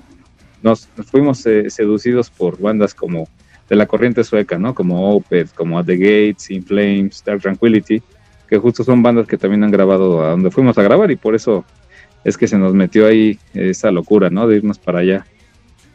nos, 0.61 0.87
fuimos 1.09 1.39
seducidos 1.39 2.29
por 2.29 2.59
bandas 2.59 2.93
como 2.93 3.27
de 3.69 3.75
la 3.75 3.85
corriente 3.85 4.23
sueca, 4.23 4.57
¿no? 4.57 4.73
Como 4.73 5.15
Opeth, 5.15 5.53
como 5.53 5.77
At 5.77 5.85
the 5.85 5.97
Gates, 5.97 6.49
In 6.51 6.63
Flames, 6.63 7.23
Dark 7.25 7.41
Tranquility, 7.41 8.01
que 8.47 8.57
justo 8.57 8.83
son 8.83 9.03
bandas 9.03 9.27
que 9.27 9.37
también 9.37 9.63
han 9.63 9.71
grabado 9.71 10.23
a 10.23 10.31
donde 10.31 10.51
fuimos 10.51 10.77
a 10.77 10.83
grabar 10.83 11.11
y 11.11 11.15
por 11.15 11.35
eso 11.35 11.65
es 12.23 12.37
que 12.37 12.47
se 12.47 12.57
nos 12.57 12.73
metió 12.73 13.07
ahí 13.07 13.39
esa 13.53 13.91
locura, 13.91 14.29
¿no? 14.29 14.47
De 14.47 14.57
irnos 14.57 14.79
para 14.79 14.99
allá. 14.99 15.25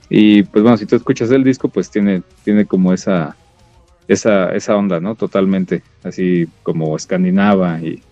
Y 0.09 0.43
pues 0.43 0.63
bueno, 0.63 0.77
si 0.77 0.87
tú 0.87 0.97
escuchas 0.97 1.31
el 1.31 1.45
disco, 1.45 1.69
pues 1.69 1.91
tiene, 1.91 2.23
tiene 2.45 2.67
como 2.67 2.93
esa, 2.93 3.37
esa, 4.09 4.51
esa 4.55 4.77
onda, 4.77 5.01
¿no? 5.01 5.15
Totalmente, 5.15 5.83
así 6.05 6.47
como 6.63 6.97
escandinava 6.97 7.81
y 7.81 8.03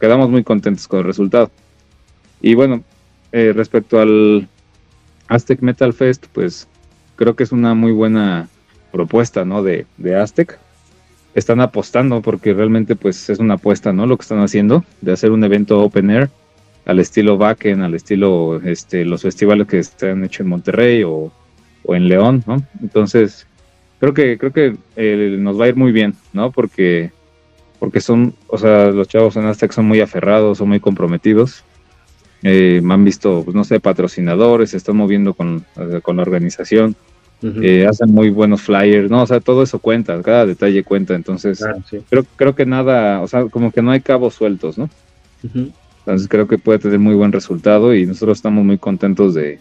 quedamos 0.00 0.28
muy 0.28 0.44
contentos 0.44 0.88
con 0.88 1.00
el 1.00 1.04
resultado. 1.06 1.50
Y 2.40 2.54
bueno, 2.54 2.82
eh, 3.32 3.52
respecto 3.54 4.00
al 4.00 4.48
Aztec 5.28 5.60
Metal 5.60 5.92
Fest, 5.92 6.26
pues 6.32 6.68
creo 7.18 7.36
que 7.36 7.42
es 7.42 7.52
una 7.52 7.74
muy 7.74 7.92
buena 7.92 8.48
propuesta, 8.92 9.44
¿no? 9.44 9.62
De, 9.62 9.86
de 9.98 10.16
Aztec. 10.16 10.58
Están 11.34 11.60
apostando 11.60 12.22
porque 12.22 12.54
realmente 12.54 12.96
pues 12.96 13.28
es 13.28 13.38
una 13.38 13.54
apuesta, 13.54 13.92
¿no? 13.92 14.06
Lo 14.06 14.16
que 14.16 14.22
están 14.22 14.40
haciendo 14.40 14.84
de 15.02 15.12
hacer 15.12 15.30
un 15.30 15.44
evento 15.44 15.80
open 15.82 16.10
air 16.10 16.30
al 16.86 17.00
estilo 17.00 17.36
Backen, 17.36 17.82
al 17.82 17.94
estilo 17.94 18.60
este, 18.64 19.04
los 19.04 19.22
festivales 19.22 19.66
que 19.66 19.78
están 19.78 20.24
hechos 20.24 20.40
en 20.40 20.48
Monterrey 20.48 21.02
o, 21.04 21.30
en 21.84 22.08
León, 22.08 22.42
¿no? 22.46 22.62
Entonces, 22.82 23.46
creo 24.00 24.14
que, 24.14 24.38
creo 24.38 24.52
que 24.52 24.76
eh, 24.96 25.36
nos 25.38 25.60
va 25.60 25.66
a 25.66 25.68
ir 25.68 25.76
muy 25.76 25.92
bien, 25.92 26.14
¿no? 26.32 26.50
Porque, 26.50 27.10
porque 27.78 28.00
son, 28.00 28.34
o 28.46 28.58
sea, 28.58 28.86
los 28.86 29.08
chavos 29.08 29.36
en 29.36 29.46
Aztec 29.46 29.72
son 29.72 29.86
muy 29.86 30.00
aferrados, 30.00 30.58
son 30.58 30.68
muy 30.68 30.80
comprometidos. 30.80 31.64
Eh, 32.42 32.80
me 32.82 32.94
han 32.94 33.04
visto, 33.04 33.42
pues, 33.44 33.54
no 33.54 33.64
sé, 33.64 33.80
patrocinadores, 33.80 34.70
se 34.70 34.76
están 34.76 34.96
moviendo 34.96 35.34
con, 35.34 35.64
eh, 35.76 36.00
la 36.04 36.22
organización, 36.22 36.94
hacen 37.88 38.12
muy 38.12 38.30
buenos 38.30 38.62
flyers, 38.62 39.10
¿no? 39.10 39.22
O 39.22 39.26
sea, 39.26 39.40
todo 39.40 39.62
eso 39.62 39.78
cuenta, 39.78 40.20
cada 40.22 40.46
detalle 40.46 40.82
cuenta. 40.82 41.14
Entonces, 41.14 41.64
creo, 42.08 42.24
creo 42.36 42.54
que 42.54 42.66
nada, 42.66 43.20
o 43.20 43.28
sea, 43.28 43.46
como 43.46 43.70
que 43.70 43.82
no 43.82 43.90
hay 43.90 44.00
cabos 44.00 44.34
sueltos, 44.34 44.78
¿no? 44.78 44.90
Entonces 46.08 46.28
creo 46.28 46.48
que 46.48 46.58
puede 46.58 46.78
tener 46.78 46.98
muy 46.98 47.14
buen 47.14 47.32
resultado 47.32 47.94
y 47.94 48.06
nosotros 48.06 48.38
estamos 48.38 48.64
muy 48.64 48.78
contentos 48.78 49.34
de... 49.34 49.58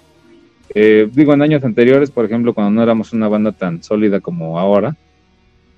Eh, 0.73 1.09
digo, 1.13 1.33
en 1.33 1.41
años 1.41 1.63
anteriores, 1.63 2.09
por 2.09 2.25
ejemplo, 2.25 2.53
cuando 2.53 2.71
no 2.71 2.83
éramos 2.83 3.13
una 3.13 3.27
banda 3.27 3.51
tan 3.51 3.83
sólida 3.83 4.19
como 4.19 4.59
ahora, 4.59 4.95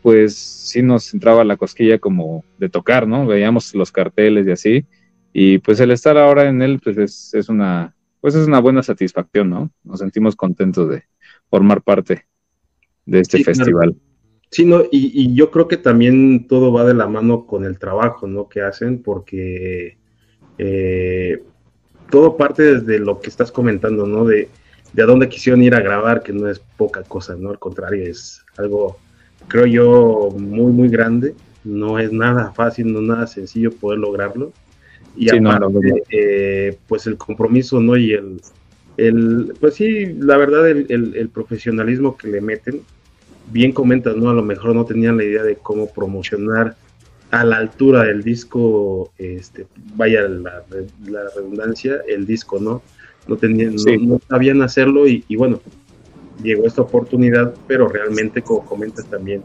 pues 0.02 0.36
sí 0.36 0.82
nos 0.82 1.14
entraba 1.14 1.44
la 1.44 1.58
cosquilla 1.58 2.00
como 2.00 2.44
de 2.58 2.70
tocar, 2.70 3.08
¿no? 3.08 3.26
Veíamos 3.26 3.74
los 3.76 3.92
carteles 3.92 4.48
y 4.48 4.52
así. 4.52 4.86
Y 5.34 5.58
pues 5.60 5.80
el 5.80 5.92
estar 5.92 6.18
ahora 6.18 6.48
en 6.48 6.62
él, 6.62 6.80
pues 6.84 6.98
es, 6.98 7.34
es 7.34 7.50
una, 7.50 7.96
pues 8.22 8.36
es 8.36 8.48
una 8.48 8.60
buena 8.60 8.84
satisfacción, 8.84 9.50
¿no? 9.50 9.72
Nos 9.84 10.00
sentimos 10.00 10.36
contentos 10.36 10.90
de 10.90 11.04
formar 11.50 11.82
parte 11.82 12.26
de 13.06 13.20
este 13.20 13.44
festival. 13.44 13.96
Sí, 14.52 14.66
no, 14.66 14.84
y, 14.92 15.34
yo 15.36 15.52
creo 15.52 15.68
que 15.68 15.78
también 15.78 16.48
todo 16.48 16.72
va 16.72 16.84
de 16.84 16.96
la 16.96 17.08
mano 17.08 17.46
con 17.46 17.66
el 17.66 17.78
trabajo, 17.78 18.28
¿no? 18.28 18.50
Que 18.50 18.62
hacen, 18.62 19.04
porque 19.04 19.98
eh, 20.58 21.44
todo 22.10 22.36
parte 22.36 22.64
desde 22.64 23.00
lo 23.00 23.20
que 23.20 23.30
estás 23.30 23.52
comentando, 23.52 24.08
¿no? 24.08 24.26
De, 24.26 24.50
de 24.94 25.04
a 25.04 25.06
dónde 25.06 25.30
quisieron 25.30 25.62
ir 25.62 25.76
a 25.76 25.82
grabar, 25.82 26.24
que 26.24 26.34
no 26.34 26.50
es 26.50 26.60
poca 26.60 27.04
cosa, 27.04 27.36
¿no? 27.36 27.52
Al 27.52 27.60
contrario, 27.60 28.04
es 28.04 28.44
algo, 28.58 28.98
creo 29.48 29.68
yo, 29.68 30.30
muy, 30.36 30.72
muy 30.72 30.90
grande. 30.90 31.36
No 31.64 32.00
es 32.00 32.12
nada 32.12 32.52
fácil, 32.54 32.92
no 32.92 33.00
es 33.00 33.06
nada 33.06 33.28
sencillo 33.28 33.72
poder 33.72 34.00
lograrlo. 34.00 34.52
Y 35.16 35.30
aparte, 35.30 36.04
eh, 36.10 36.78
pues 36.88 37.06
el 37.06 37.18
compromiso, 37.18 37.80
¿no? 37.80 37.98
Y 37.98 38.14
el, 38.14 38.42
el 39.08 39.54
pues 39.60 39.76
sí, 39.76 40.06
la 40.14 40.38
verdad, 40.38 40.70
el, 40.70 40.86
el 40.90 41.30
profesionalismo 41.30 42.18
que 42.18 42.28
le 42.28 42.42
meten, 42.42 42.82
bien 43.52 43.72
comentas, 43.72 44.16
¿no? 44.16 44.30
A 44.30 44.34
lo 44.34 44.44
mejor 44.44 44.76
no 44.76 44.86
tenían 44.86 45.18
la 45.18 45.24
idea 45.24 45.44
de 45.44 45.56
cómo 45.56 45.92
promocionar 45.92 46.76
a 47.32 47.44
la 47.44 47.58
altura 47.58 48.04
del 48.04 48.24
disco, 48.24 49.12
este, 49.18 49.68
vaya 49.96 50.22
la, 50.22 50.64
redundancia, 51.36 52.02
el 52.08 52.26
disco, 52.26 52.60
¿no? 52.60 52.82
No, 53.28 53.38
tenían, 53.38 53.76
no, 53.76 54.20
sabían 54.28 54.62
hacerlo 54.62 55.08
y, 55.08 55.24
bueno, 55.36 55.62
llegó 56.42 56.66
esta 56.66 56.82
oportunidad, 56.82 57.54
pero 57.68 57.88
realmente, 57.88 58.42
como 58.42 58.66
comentas 58.66 59.06
también, 59.06 59.44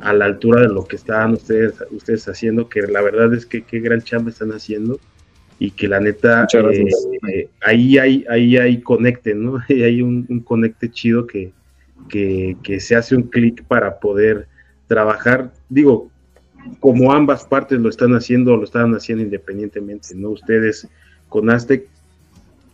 a 0.00 0.12
la 0.12 0.26
altura 0.26 0.60
de 0.60 0.68
lo 0.68 0.84
que 0.84 0.96
estaban 0.96 1.32
ustedes, 1.32 1.74
ustedes 1.90 2.28
haciendo, 2.28 2.68
que 2.68 2.82
la 2.82 3.00
verdad 3.00 3.32
es 3.34 3.46
que 3.46 3.64
qué 3.64 3.80
gran 3.80 4.02
chamba 4.02 4.30
están 4.30 4.52
haciendo 4.52 5.00
y 5.58 5.70
que 5.70 5.88
la 5.88 6.00
neta, 6.00 6.46
eh, 6.52 7.48
ahí 7.62 7.98
hay, 7.98 8.24
ahí 8.28 8.56
hay 8.56 8.80
conecte, 8.80 9.34
¿no? 9.34 9.58
Ahí 9.68 9.82
hay 9.82 10.02
un, 10.02 10.26
un 10.28 10.40
conecte 10.40 10.90
chido 10.90 11.26
que, 11.26 11.52
que, 12.08 12.80
se 12.80 12.94
hace 12.94 13.16
un 13.16 13.24
clic 13.24 13.64
para 13.64 13.98
poder 13.98 14.46
trabajar, 14.86 15.52
digo, 15.68 16.10
como 16.80 17.12
ambas 17.12 17.44
partes 17.44 17.80
lo 17.80 17.88
están 17.88 18.14
haciendo, 18.14 18.56
lo 18.56 18.64
están 18.64 18.94
haciendo 18.94 19.24
independientemente, 19.24 20.14
¿no? 20.14 20.30
Ustedes 20.30 20.88
con 21.28 21.48
Aztec, 21.50 21.86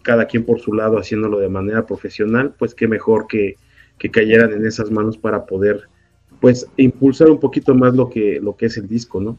cada 0.02 0.26
quien 0.26 0.44
por 0.44 0.60
su 0.60 0.72
lado 0.72 0.98
haciéndolo 0.98 1.38
de 1.38 1.48
manera 1.48 1.86
profesional, 1.86 2.54
pues 2.58 2.74
qué 2.74 2.88
mejor 2.88 3.26
que, 3.28 3.56
que 3.98 4.10
cayeran 4.10 4.52
en 4.52 4.66
esas 4.66 4.90
manos 4.90 5.16
para 5.16 5.46
poder, 5.46 5.82
pues, 6.40 6.66
impulsar 6.76 7.30
un 7.30 7.38
poquito 7.38 7.74
más 7.74 7.94
lo 7.94 8.10
que, 8.10 8.40
lo 8.42 8.56
que 8.56 8.66
es 8.66 8.76
el 8.76 8.88
disco, 8.88 9.20
¿no? 9.20 9.38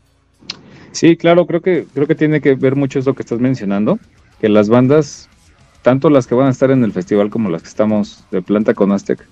Sí, 0.94 1.18
claro, 1.18 1.48
creo 1.48 1.62
que, 1.62 1.86
creo 1.92 2.08
que 2.08 2.16
tiene 2.16 2.40
que 2.40 2.54
ver 2.54 2.76
mucho 2.76 3.00
eso 3.00 3.16
que 3.16 3.24
estás 3.24 3.40
mencionando, 3.40 4.00
que 4.40 4.48
las 4.48 4.70
bandas, 4.70 5.28
tanto 5.82 6.10
las 6.10 6.28
que 6.28 6.36
van 6.36 6.48
a 6.48 6.52
estar 6.52 6.70
en 6.70 6.84
el 6.84 6.94
festival 6.94 7.32
como 7.32 7.50
las 7.50 7.64
que 7.64 7.68
estamos 7.68 8.24
de 8.32 8.44
planta 8.44 8.76
con 8.76 8.92
Aztec, 8.92 9.26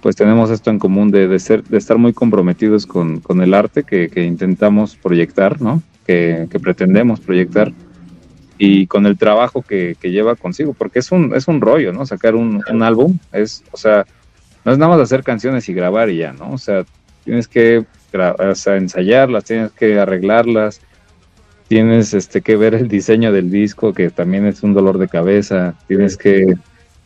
pues 0.00 0.16
tenemos 0.16 0.50
esto 0.50 0.70
en 0.70 0.78
común 0.78 1.10
de, 1.10 1.38
ser, 1.38 1.62
de 1.62 1.78
estar 1.78 1.98
muy 1.98 2.12
comprometidos 2.12 2.84
con, 2.84 3.22
el 3.40 3.54
arte 3.54 3.84
que, 3.84 4.24
intentamos 4.24 4.96
proyectar, 4.96 5.62
¿no? 5.62 5.82
Que, 6.04 6.48
pretendemos 6.60 7.20
proyectar 7.20 7.72
y 8.58 8.88
con 8.88 9.06
el 9.06 9.16
trabajo 9.16 9.62
que, 9.62 9.96
lleva 10.02 10.34
consigo, 10.34 10.74
porque 10.74 10.98
es 10.98 11.12
un, 11.12 11.32
es 11.36 11.46
un 11.46 11.60
rollo, 11.60 11.92
¿no? 11.92 12.06
Sacar 12.06 12.34
un, 12.34 12.82
álbum 12.82 13.18
es, 13.30 13.62
o 13.70 13.76
sea, 13.76 14.04
no 14.64 14.72
es 14.72 14.78
nada 14.78 14.96
más 14.96 15.00
hacer 15.00 15.22
canciones 15.22 15.68
y 15.68 15.74
grabar 15.74 16.10
y 16.10 16.16
ya, 16.16 16.32
¿no? 16.32 16.50
O 16.50 16.58
sea, 16.58 16.84
tienes 17.24 17.46
que 17.46 17.84
ensayarlas, 18.66 19.44
tienes 19.44 19.70
que 19.72 20.00
arreglarlas, 20.00 20.80
tienes 21.68 22.14
este 22.14 22.40
que 22.40 22.56
ver 22.56 22.74
el 22.74 22.88
diseño 22.88 23.30
del 23.30 23.50
disco, 23.50 23.92
que 23.92 24.10
también 24.10 24.46
es 24.46 24.62
un 24.62 24.72
dolor 24.72 24.98
de 24.98 25.08
cabeza, 25.08 25.74
tienes 25.86 26.16
que 26.16 26.56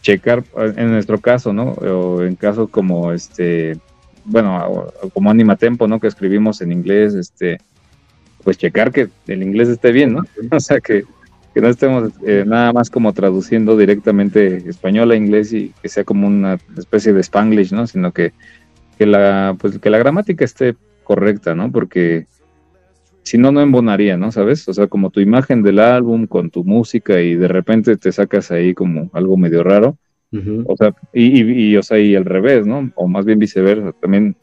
checar, 0.02 0.44
en 0.56 0.92
nuestro 0.92 1.20
caso, 1.20 1.52
¿no? 1.52 1.72
O 1.72 2.22
en 2.22 2.36
caso 2.36 2.68
como 2.68 3.12
este, 3.12 3.76
bueno, 4.24 4.92
como 5.12 5.30
Anima 5.30 5.56
Tempo, 5.56 5.88
¿no? 5.88 5.98
Que 6.00 6.06
escribimos 6.06 6.60
en 6.60 6.72
inglés, 6.72 7.14
este, 7.14 7.58
pues 8.44 8.56
checar 8.56 8.92
que 8.92 9.08
el 9.26 9.42
inglés 9.42 9.68
esté 9.68 9.92
bien, 9.92 10.14
¿no? 10.14 10.22
O 10.56 10.60
sea, 10.60 10.80
que, 10.80 11.04
que 11.54 11.60
no 11.60 11.68
estemos 11.68 12.12
eh, 12.24 12.44
nada 12.46 12.72
más 12.72 12.88
como 12.88 13.12
traduciendo 13.12 13.76
directamente 13.76 14.68
español 14.68 15.10
a 15.10 15.16
inglés 15.16 15.52
y 15.52 15.72
que 15.82 15.88
sea 15.88 16.04
como 16.04 16.28
una 16.28 16.58
especie 16.78 17.12
de 17.12 17.20
spanglish, 17.20 17.72
¿no? 17.72 17.88
Sino 17.88 18.12
que, 18.12 18.32
que 18.96 19.06
la, 19.06 19.56
pues 19.58 19.78
que 19.78 19.90
la 19.90 19.98
gramática 19.98 20.44
esté 20.44 20.76
correcta, 21.02 21.54
¿no? 21.56 21.70
Porque 21.72 22.26
si 23.22 23.38
no, 23.38 23.52
no 23.52 23.60
embonaría, 23.60 24.16
¿no? 24.16 24.32
¿Sabes? 24.32 24.68
O 24.68 24.74
sea, 24.74 24.88
como 24.88 25.10
tu 25.10 25.20
imagen 25.20 25.62
del 25.62 25.78
álbum 25.78 26.26
con 26.26 26.50
tu 26.50 26.64
música 26.64 27.20
y 27.20 27.36
de 27.36 27.48
repente 27.48 27.96
te 27.96 28.10
sacas 28.10 28.50
ahí 28.50 28.74
como 28.74 29.10
algo 29.12 29.36
medio 29.36 29.62
raro. 29.62 29.96
O 30.64 30.76
sea, 30.78 30.94
y, 31.12 31.42
y, 31.42 31.76
o 31.76 31.82
sea, 31.82 31.98
y 31.98 32.16
al 32.16 32.24
revés, 32.24 32.66
¿no? 32.66 32.90
O 32.94 33.06
más 33.06 33.26
bien 33.26 33.38
viceversa. 33.38 33.92
También, 33.92 34.34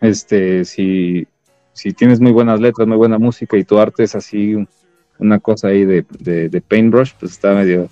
este, 0.00 0.64
si, 0.64 1.26
si 1.72 1.92
tienes 1.92 2.20
muy 2.20 2.30
buenas 2.30 2.60
letras, 2.60 2.86
muy 2.86 2.96
buena 2.96 3.18
música 3.18 3.56
y 3.56 3.64
tu 3.64 3.76
arte 3.78 4.04
es 4.04 4.14
así 4.14 4.54
una 5.18 5.40
cosa 5.40 5.68
ahí 5.68 5.84
de, 5.84 6.04
de, 6.20 6.60
paintbrush, 6.60 7.12
pues 7.18 7.32
está 7.32 7.54
medio 7.54 7.88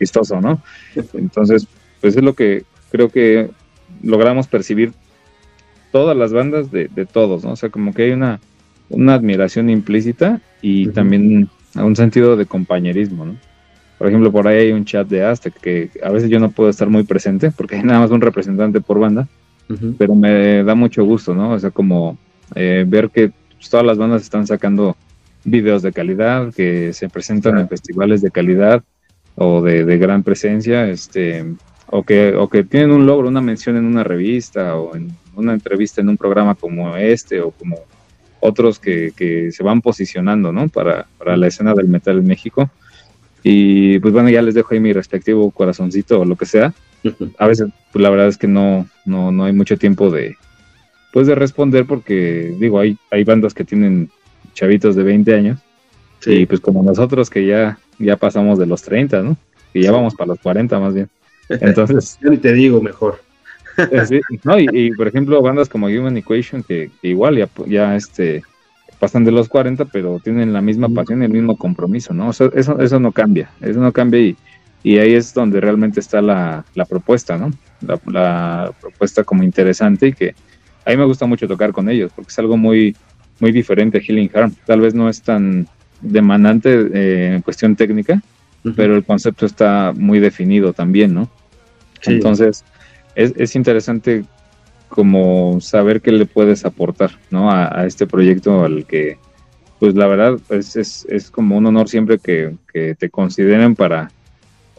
vistoso, 0.00 0.40
¿no? 0.40 0.62
Entonces, 1.12 1.66
pues 2.00 2.16
es 2.16 2.22
lo 2.22 2.32
que 2.32 2.64
creo 2.90 3.10
que 3.10 3.50
logramos 4.02 4.46
percibir 4.46 4.92
todas 5.90 6.16
las 6.16 6.32
bandas 6.32 6.70
de, 6.70 6.88
de 6.88 7.04
todos, 7.04 7.44
¿no? 7.44 7.52
O 7.52 7.56
sea, 7.56 7.68
como 7.68 7.92
que 7.92 8.04
hay 8.04 8.10
una 8.12 8.40
una 8.92 9.14
admiración 9.14 9.70
implícita 9.70 10.40
y 10.60 10.88
también 10.88 11.48
un 11.74 11.96
sentido 11.96 12.36
de 12.36 12.46
compañerismo, 12.46 13.24
¿no? 13.24 13.36
Por 13.98 14.08
ejemplo, 14.08 14.32
por 14.32 14.48
ahí 14.48 14.66
hay 14.66 14.72
un 14.72 14.84
chat 14.84 15.06
de 15.06 15.24
Aztec 15.24 15.54
que 15.60 15.90
a 16.02 16.10
veces 16.10 16.28
yo 16.28 16.40
no 16.40 16.50
puedo 16.50 16.68
estar 16.68 16.88
muy 16.88 17.04
presente 17.04 17.52
porque 17.52 17.76
hay 17.76 17.84
nada 17.84 18.00
más 18.00 18.10
un 18.10 18.20
representante 18.20 18.80
por 18.80 18.98
banda, 18.98 19.28
pero 19.96 20.14
me 20.14 20.64
da 20.64 20.74
mucho 20.74 21.04
gusto, 21.04 21.34
¿no? 21.34 21.52
O 21.52 21.58
sea, 21.58 21.70
como 21.70 22.18
eh, 22.54 22.84
ver 22.86 23.10
que 23.10 23.30
pues, 23.56 23.70
todas 23.70 23.86
las 23.86 23.98
bandas 23.98 24.22
están 24.22 24.46
sacando 24.46 24.96
videos 25.44 25.82
de 25.82 25.92
calidad, 25.92 26.52
que 26.52 26.92
se 26.92 27.08
presentan 27.08 27.58
en 27.58 27.68
festivales 27.68 28.20
de 28.22 28.30
calidad 28.30 28.82
o 29.36 29.62
de, 29.62 29.84
de, 29.84 29.98
gran 29.98 30.22
presencia, 30.22 30.88
este, 30.88 31.54
o 31.86 32.02
que, 32.02 32.34
o 32.34 32.48
que 32.48 32.64
tienen 32.64 32.90
un 32.90 33.06
logro, 33.06 33.28
una 33.28 33.40
mención 33.40 33.76
en 33.76 33.84
una 33.84 34.04
revista 34.04 34.76
o 34.76 34.96
en 34.96 35.12
una 35.36 35.54
entrevista 35.54 36.00
en 36.00 36.08
un 36.08 36.16
programa 36.16 36.54
como 36.54 36.96
este 36.96 37.40
o 37.40 37.50
como 37.52 37.76
otros 38.42 38.78
que, 38.80 39.12
que 39.16 39.52
se 39.52 39.62
van 39.62 39.80
posicionando, 39.80 40.52
¿no? 40.52 40.68
Para, 40.68 41.06
para, 41.16 41.36
la 41.36 41.46
escena 41.46 41.74
del 41.74 41.88
metal 41.88 42.18
en 42.18 42.26
México. 42.26 42.70
Y 43.44 43.98
pues 44.00 44.12
bueno, 44.12 44.28
ya 44.28 44.42
les 44.42 44.54
dejo 44.54 44.74
ahí 44.74 44.80
mi 44.80 44.92
respectivo 44.92 45.50
corazoncito 45.52 46.20
o 46.20 46.24
lo 46.24 46.36
que 46.36 46.46
sea. 46.46 46.74
A 47.38 47.46
veces, 47.46 47.68
pues 47.92 48.02
la 48.02 48.10
verdad 48.10 48.28
es 48.28 48.36
que 48.36 48.48
no, 48.48 48.86
no, 49.04 49.30
no 49.30 49.44
hay 49.44 49.52
mucho 49.52 49.76
tiempo 49.76 50.10
de, 50.10 50.36
pues 51.12 51.28
de 51.28 51.36
responder 51.36 51.86
porque, 51.86 52.54
digo, 52.58 52.80
hay, 52.80 52.98
hay 53.10 53.22
bandas 53.22 53.54
que 53.54 53.64
tienen 53.64 54.10
chavitos 54.54 54.96
de 54.96 55.04
20 55.04 55.34
años. 55.34 55.60
Sí. 56.18 56.32
Y 56.32 56.46
pues 56.46 56.60
como 56.60 56.82
nosotros 56.82 57.30
que 57.30 57.46
ya, 57.46 57.78
ya 57.98 58.16
pasamos 58.16 58.58
de 58.58 58.66
los 58.66 58.82
30, 58.82 59.22
¿no? 59.22 59.36
Y 59.72 59.82
ya 59.82 59.92
vamos 59.92 60.14
para 60.14 60.28
los 60.28 60.40
40 60.40 60.78
más 60.80 60.94
bien. 60.94 61.08
Entonces... 61.48 62.18
Yo 62.20 62.30
ni 62.30 62.38
te 62.38 62.52
digo 62.52 62.82
mejor. 62.82 63.20
No, 64.44 64.58
y, 64.58 64.90
por 64.92 65.08
ejemplo, 65.08 65.40
bandas 65.42 65.68
como 65.68 65.86
Human 65.86 66.16
Equation, 66.16 66.62
que, 66.62 66.90
igual 67.02 67.36
ya, 67.36 67.48
ya 67.66 67.96
este, 67.96 68.42
pasan 68.98 69.24
de 69.24 69.32
los 69.32 69.48
40, 69.48 69.86
pero 69.86 70.20
tienen 70.20 70.52
la 70.52 70.60
misma 70.60 70.88
pasión 70.88 71.22
y 71.22 71.26
el 71.26 71.32
mismo 71.32 71.56
compromiso, 71.56 72.12
¿no? 72.14 72.30
eso, 72.30 72.52
eso 72.54 73.00
no 73.00 73.12
cambia, 73.12 73.50
eso 73.60 73.80
no 73.80 73.92
cambia 73.92 74.20
y, 74.20 74.36
y 74.82 74.98
ahí 74.98 75.14
es 75.14 75.32
donde 75.32 75.60
realmente 75.60 76.00
está 76.00 76.20
la, 76.20 76.64
la 76.74 76.84
propuesta, 76.84 77.38
¿no? 77.38 77.50
La, 78.06 78.72
propuesta 78.80 79.22
como 79.24 79.42
interesante 79.42 80.08
y 80.08 80.12
que 80.12 80.34
a 80.84 80.90
mí 80.90 80.96
me 80.96 81.04
gusta 81.04 81.26
mucho 81.26 81.46
tocar 81.46 81.72
con 81.72 81.88
ellos, 81.88 82.12
porque 82.14 82.30
es 82.30 82.38
algo 82.38 82.56
muy, 82.56 82.96
muy 83.38 83.52
diferente 83.52 83.98
a 83.98 84.00
Healing 84.00 84.30
Harm. 84.34 84.54
Tal 84.66 84.80
vez 84.80 84.94
no 84.94 85.08
es 85.08 85.22
tan 85.22 85.68
demandante 86.00 86.88
eh, 86.92 87.34
en 87.36 87.42
cuestión 87.42 87.76
técnica, 87.76 88.20
pero 88.76 88.96
el 88.96 89.04
concepto 89.04 89.46
está 89.46 89.92
muy 89.94 90.18
definido 90.18 90.72
también, 90.72 91.14
¿no? 91.14 91.28
Entonces, 92.04 92.64
es, 93.14 93.32
es 93.36 93.56
interesante 93.56 94.24
como 94.92 95.58
saber 95.60 96.02
qué 96.02 96.12
le 96.12 96.26
puedes 96.26 96.66
aportar 96.66 97.12
¿no? 97.30 97.50
a, 97.50 97.86
este 97.86 98.06
proyecto 98.06 98.62
al 98.62 98.84
que, 98.84 99.16
pues 99.78 99.94
la 99.94 100.06
verdad, 100.06 100.38
es, 100.50 100.76
es, 100.76 101.06
es 101.08 101.30
como 101.30 101.56
un 101.56 101.64
honor 101.64 101.88
siempre 101.88 102.18
que, 102.18 102.54
te 102.98 103.08
consideren 103.08 103.74
para, 103.74 104.10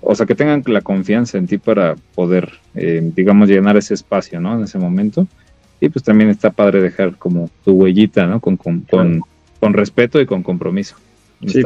o 0.02 0.14
sea, 0.14 0.28
que 0.28 0.36
tengan 0.36 0.64
la 0.68 0.82
confianza 0.82 1.40
en 1.40 1.48
ti 1.48 1.58
para 1.58 1.96
poder, 2.14 2.52
eh, 2.76 3.02
digamos, 3.16 3.50
llenar 3.50 3.76
ese 3.76 3.96
espacio, 3.96 4.40
¿no? 4.40 4.56
En 4.56 4.64
ese 4.64 4.78
momento. 4.78 5.28
Y 5.80 5.90
pues 5.90 6.04
también 6.04 6.30
está 6.30 6.52
padre 6.52 6.82
dejar 6.82 7.18
como 7.18 7.50
tu 7.66 7.72
huellita, 7.72 8.28
¿no? 8.28 8.40
Con, 8.40 8.56
con, 8.58 8.86
con, 9.60 9.74
respeto 9.74 10.22
y 10.22 10.26
con 10.26 10.44
compromiso. 10.44 10.96
Sí, 11.46 11.62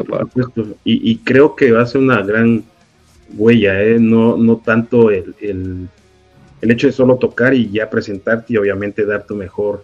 y, 0.86 1.12
y, 1.12 1.18
creo 1.18 1.56
que 1.56 1.72
va 1.72 1.84
a 1.84 1.86
ser 1.86 2.02
una 2.02 2.22
gran 2.24 2.64
huella, 3.36 3.84
¿eh? 3.84 3.98
No, 4.00 4.38
no 4.38 4.58
tanto 4.58 5.12
el, 5.12 5.36
el 5.42 5.88
el 6.62 6.72
hecho 6.72 6.88
de 6.88 6.93
solo 6.93 7.17
tocar 7.17 7.54
y 7.54 7.70
ya 7.70 7.89
presentarte 7.89 8.54
y 8.54 8.58
obviamente 8.58 9.06
dar 9.06 9.26
tu 9.26 9.36
mejor 9.36 9.84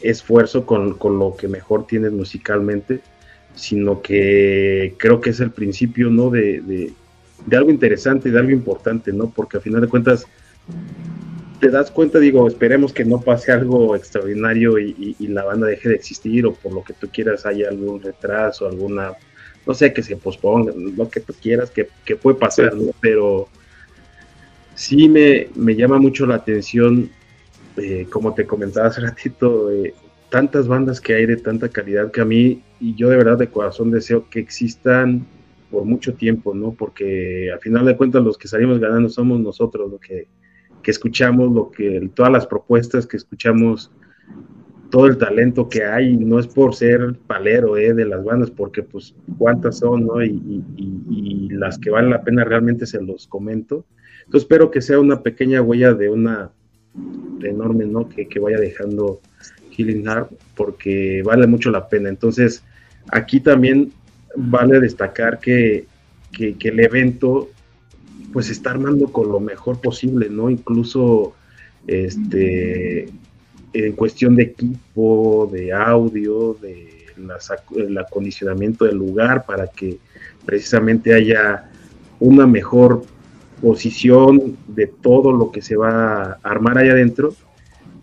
esfuerzo 0.00 0.66
con, 0.66 0.96
lo 1.00 1.36
que 1.36 1.48
mejor 1.48 1.86
tienes 1.86 2.12
musicalmente, 2.12 3.00
sino 3.54 4.02
que 4.02 4.94
creo 4.98 5.20
que 5.20 5.30
es 5.30 5.40
el 5.40 5.50
principio, 5.50 6.10
¿no? 6.10 6.30
De, 6.30 6.60
de, 6.60 7.56
algo 7.56 7.70
interesante, 7.70 8.30
de 8.30 8.38
algo 8.38 8.50
importante, 8.50 9.12
¿no? 9.12 9.30
Porque 9.30 9.58
al 9.58 9.62
final 9.62 9.80
de 9.80 9.88
cuentas, 9.88 10.26
te 11.60 11.68
das 11.68 11.90
cuenta, 11.90 12.18
digo, 12.18 12.46
esperemos 12.48 12.92
que 12.92 13.04
no 13.04 13.20
pase 13.20 13.52
algo 13.52 13.94
extraordinario 13.96 14.78
y, 14.78 15.16
la 15.20 15.44
banda 15.44 15.66
deje 15.66 15.88
de 15.88 15.94
existir 15.94 16.46
o 16.46 16.54
por 16.54 16.72
lo 16.72 16.82
que 16.82 16.94
tú 16.94 17.08
quieras 17.12 17.46
haya 17.46 17.68
algún 17.68 18.00
retraso, 18.02 18.66
alguna, 18.66 19.12
no 19.66 19.74
sé, 19.74 19.92
que 19.92 20.02
se 20.02 20.16
posponga, 20.16 20.72
lo 20.74 21.08
que 21.08 21.20
tú 21.20 21.34
quieras, 21.40 21.70
que, 21.70 22.16
puede 22.16 22.38
pasar, 22.38 22.74
¿no? 22.74 22.92
Pero 23.00 23.48
sí 24.74 25.08
me, 25.08 25.48
me, 25.54 25.74
llama 25.74 25.98
mucho 25.98 26.26
la 26.26 26.36
atención, 26.36 27.10
eh, 27.76 28.06
como 28.10 28.34
te 28.34 28.46
comentaba 28.46 28.88
hace 28.88 29.00
ratito, 29.02 29.70
eh, 29.70 29.94
tantas 30.30 30.66
bandas 30.66 31.00
que 31.00 31.14
hay 31.14 31.26
de 31.26 31.36
tanta 31.36 31.68
calidad 31.68 32.10
que 32.10 32.20
a 32.20 32.24
mí, 32.24 32.62
y 32.80 32.94
yo 32.94 33.08
de 33.08 33.16
verdad 33.16 33.38
de 33.38 33.48
corazón 33.48 33.90
deseo 33.90 34.28
que 34.28 34.40
existan 34.40 35.26
por 35.70 35.84
mucho 35.84 36.14
tiempo, 36.14 36.54
¿no? 36.54 36.72
Porque 36.72 37.50
al 37.52 37.60
final 37.60 37.84
de 37.86 37.96
cuentas 37.96 38.22
los 38.22 38.38
que 38.38 38.48
salimos 38.48 38.78
ganando 38.78 39.08
somos 39.08 39.40
nosotros, 39.40 39.90
lo 39.90 39.98
que 39.98 40.28
que 40.84 40.92
escuchamos, 40.92 41.52
lo 41.52 41.72
que 41.72 42.08
todas 42.14 42.30
las 42.30 42.46
propuestas 42.46 43.06
que 43.06 43.16
escuchamos, 43.16 43.90
todo 44.90 45.06
el 45.06 45.18
talento 45.18 45.68
que 45.68 45.84
hay, 45.84 46.16
no 46.16 46.38
es 46.38 46.46
por 46.46 46.76
ser 46.76 47.16
palero 47.26 47.76
eh, 47.76 47.92
de 47.92 48.04
las 48.04 48.22
bandas, 48.22 48.52
porque 48.52 48.84
pues 48.84 49.16
cuántas 49.38 49.78
son, 49.78 50.06
¿no? 50.06 50.22
Y, 50.22 50.62
las 51.50 51.78
que 51.78 51.90
valen 51.90 52.10
la 52.10 52.22
pena 52.22 52.44
realmente 52.44 52.84
se 52.84 53.00
los 53.00 53.26
comento. 53.26 53.86
Entonces 54.24 54.42
espero 54.42 54.70
que 54.70 54.82
sea 54.82 54.98
una 54.98 55.22
pequeña 55.22 55.62
huella 55.62 55.94
de 55.94 56.08
una 56.08 56.50
enorme, 57.42 57.84
¿no? 57.86 58.08
Que, 58.08 58.28
vaya 58.38 58.58
dejando 58.58 59.20
Healing 59.70 60.04
Heart, 60.04 60.30
porque 60.56 61.22
vale 61.24 61.46
mucho 61.46 61.70
la 61.70 61.88
pena. 61.88 62.08
Entonces, 62.08 62.62
aquí 63.10 63.40
también 63.40 63.92
vale 64.36 64.80
destacar 64.80 65.38
que, 65.38 65.86
que, 66.32 66.54
que 66.54 66.68
el 66.68 66.80
evento 66.80 67.50
pues 68.32 68.50
está 68.50 68.70
armando 68.70 69.12
con 69.12 69.28
lo 69.28 69.38
mejor 69.38 69.80
posible, 69.80 70.28
¿no? 70.28 70.50
Incluso 70.50 71.34
este 71.86 73.08
en 73.74 73.92
cuestión 73.92 74.36
de 74.36 74.44
equipo, 74.44 75.50
de 75.52 75.72
audio, 75.72 76.54
de 76.54 76.94
el 77.76 77.98
acondicionamiento 77.98 78.84
del 78.84 78.96
lugar 78.96 79.44
para 79.46 79.66
que 79.68 79.98
precisamente 80.44 81.14
haya 81.14 81.70
una 82.18 82.46
mejor 82.46 83.04
posición 83.60 84.56
de 84.68 84.86
todo 84.86 85.32
lo 85.32 85.50
que 85.50 85.62
se 85.62 85.76
va 85.76 86.22
a 86.24 86.38
armar 86.42 86.78
allá 86.78 86.92
adentro 86.92 87.34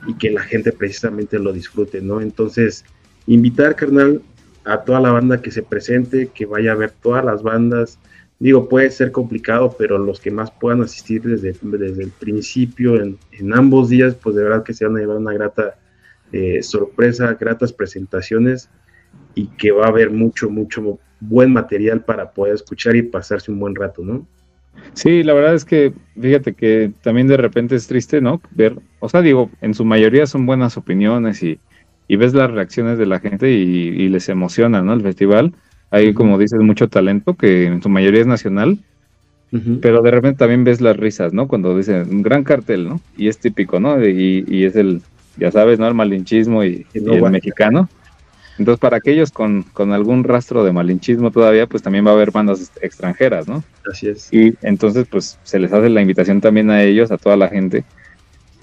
y 0.08 0.16
que 0.16 0.32
la 0.32 0.42
gente 0.42 0.72
precisamente 0.72 1.40
lo 1.40 1.54
disfrute, 1.54 2.02
¿no? 2.02 2.22
Entonces, 2.22 2.86
invitar, 3.28 3.76
carnal, 3.76 4.22
a 4.66 4.82
toda 4.82 5.00
la 5.00 5.12
banda 5.12 5.42
que 5.42 5.52
se 5.52 5.64
presente, 5.64 6.30
que 6.34 6.46
vaya 6.46 6.72
a 6.72 6.76
ver 6.76 6.92
todas 6.92 7.24
las 7.24 7.44
bandas, 7.44 8.00
Digo, 8.42 8.68
puede 8.68 8.90
ser 8.90 9.12
complicado, 9.12 9.76
pero 9.78 10.00
los 10.00 10.20
que 10.20 10.32
más 10.32 10.50
puedan 10.50 10.82
asistir 10.82 11.22
desde, 11.22 11.56
desde 11.62 12.04
el 12.04 12.10
principio, 12.10 13.00
en, 13.00 13.20
ambos 13.54 13.90
días, 13.90 14.16
pues 14.16 14.36
de 14.36 14.42
verdad 14.42 14.64
que 14.64 14.74
se 14.74 14.84
van 14.84 14.98
a 14.98 15.00
llevar 15.00 15.18
una 15.18 15.34
grata 15.34 15.76
eh, 16.32 16.64
sorpresa, 16.64 17.38
gratas 17.40 17.72
presentaciones 17.72 18.68
y 19.36 19.46
que 19.46 19.72
va 19.72 19.86
a 19.86 19.90
haber 19.90 20.10
mucho, 20.10 20.50
mucho 20.50 20.98
buen 21.20 21.54
material 21.54 22.04
para 22.04 22.32
poder 22.32 22.56
escuchar 22.56 22.96
y 22.96 23.04
pasarse 23.04 23.52
un 23.52 23.60
buen 23.60 23.76
rato, 23.76 24.04
¿no? 24.04 24.26
Sí, 24.94 25.24
la 25.24 25.34
verdad 25.34 25.56
es 25.56 25.66
que 25.66 25.94
fíjate 26.20 26.54
que 26.54 26.92
también 27.02 27.28
de 27.28 27.38
repente 27.38 27.76
es 27.76 27.88
triste, 27.88 28.22
¿no? 28.22 28.42
Ver, 28.52 28.78
o 29.00 29.10
sea, 29.10 29.22
digo, 29.22 29.50
en 29.62 29.74
su 29.74 29.86
mayoría 29.86 30.26
son 30.28 30.46
buenas 30.46 30.78
opiniones 30.78 31.44
y, 31.44 31.60
y 32.08 32.16
ves 32.18 32.34
las 32.34 32.52
reacciones 32.52 32.98
de 32.98 33.06
la 33.06 33.20
gente 33.20 33.52
y, 33.52 33.56
y 33.56 34.10
les 34.10 34.28
emociona, 34.30 34.82
¿no? 34.82 34.94
El 34.94 35.02
festival 35.02 35.54
hay, 35.92 36.14
como 36.14 36.38
dices, 36.38 36.60
mucho 36.62 36.88
talento 36.88 37.36
que 37.36 37.66
en 37.66 37.82
su 37.84 37.90
mayoría 37.90 38.22
es 38.22 38.28
nacional, 38.28 38.80
pero 39.82 40.02
de 40.02 40.12
repente 40.12 40.40
también 40.40 40.64
ves 40.64 40.80
las 40.80 40.96
risas, 40.96 41.34
¿no? 41.34 41.50
Cuando 41.50 41.78
dicen 41.78 42.08
un 42.10 42.22
gran 42.22 42.46
cartel, 42.46 42.88
¿no? 42.88 43.02
Y 43.18 43.28
es 43.28 43.38
típico, 43.38 43.82
¿no? 43.82 44.02
Y, 44.02 44.46
y 44.48 44.64
es 44.64 44.78
el, 44.78 45.02
ya 45.36 45.52
sabes, 45.52 45.78
¿no? 45.78 45.88
El 45.90 45.94
malinchismo 45.94 46.64
y, 46.64 46.86
el 46.94 47.30
mexicano. 47.30 47.90
Entonces, 48.58 48.80
para 48.80 48.98
aquellos 48.98 49.32
con, 49.32 49.64
con, 49.64 49.94
algún 49.94 50.24
rastro 50.24 50.64
de 50.64 50.72
malinchismo 50.72 51.32
todavía, 51.32 51.68
pues 51.68 51.82
también 51.82 52.06
va 52.06 52.12
a 52.12 52.14
haber 52.14 52.32
bandas 52.32 52.72
extranjeras, 52.82 53.48
¿no? 53.48 53.64
Así 53.90 54.10
es. 54.10 54.32
Y 54.32 54.56
entonces, 54.62 55.08
pues 55.10 55.40
se 55.44 55.58
les 55.58 55.72
hace 55.74 55.90
la 55.90 56.02
invitación 56.02 56.42
también 56.42 56.70
a 56.70 56.84
ellos, 56.84 57.12
a 57.12 57.18
toda 57.18 57.38
la 57.38 57.48
gente, 57.48 57.84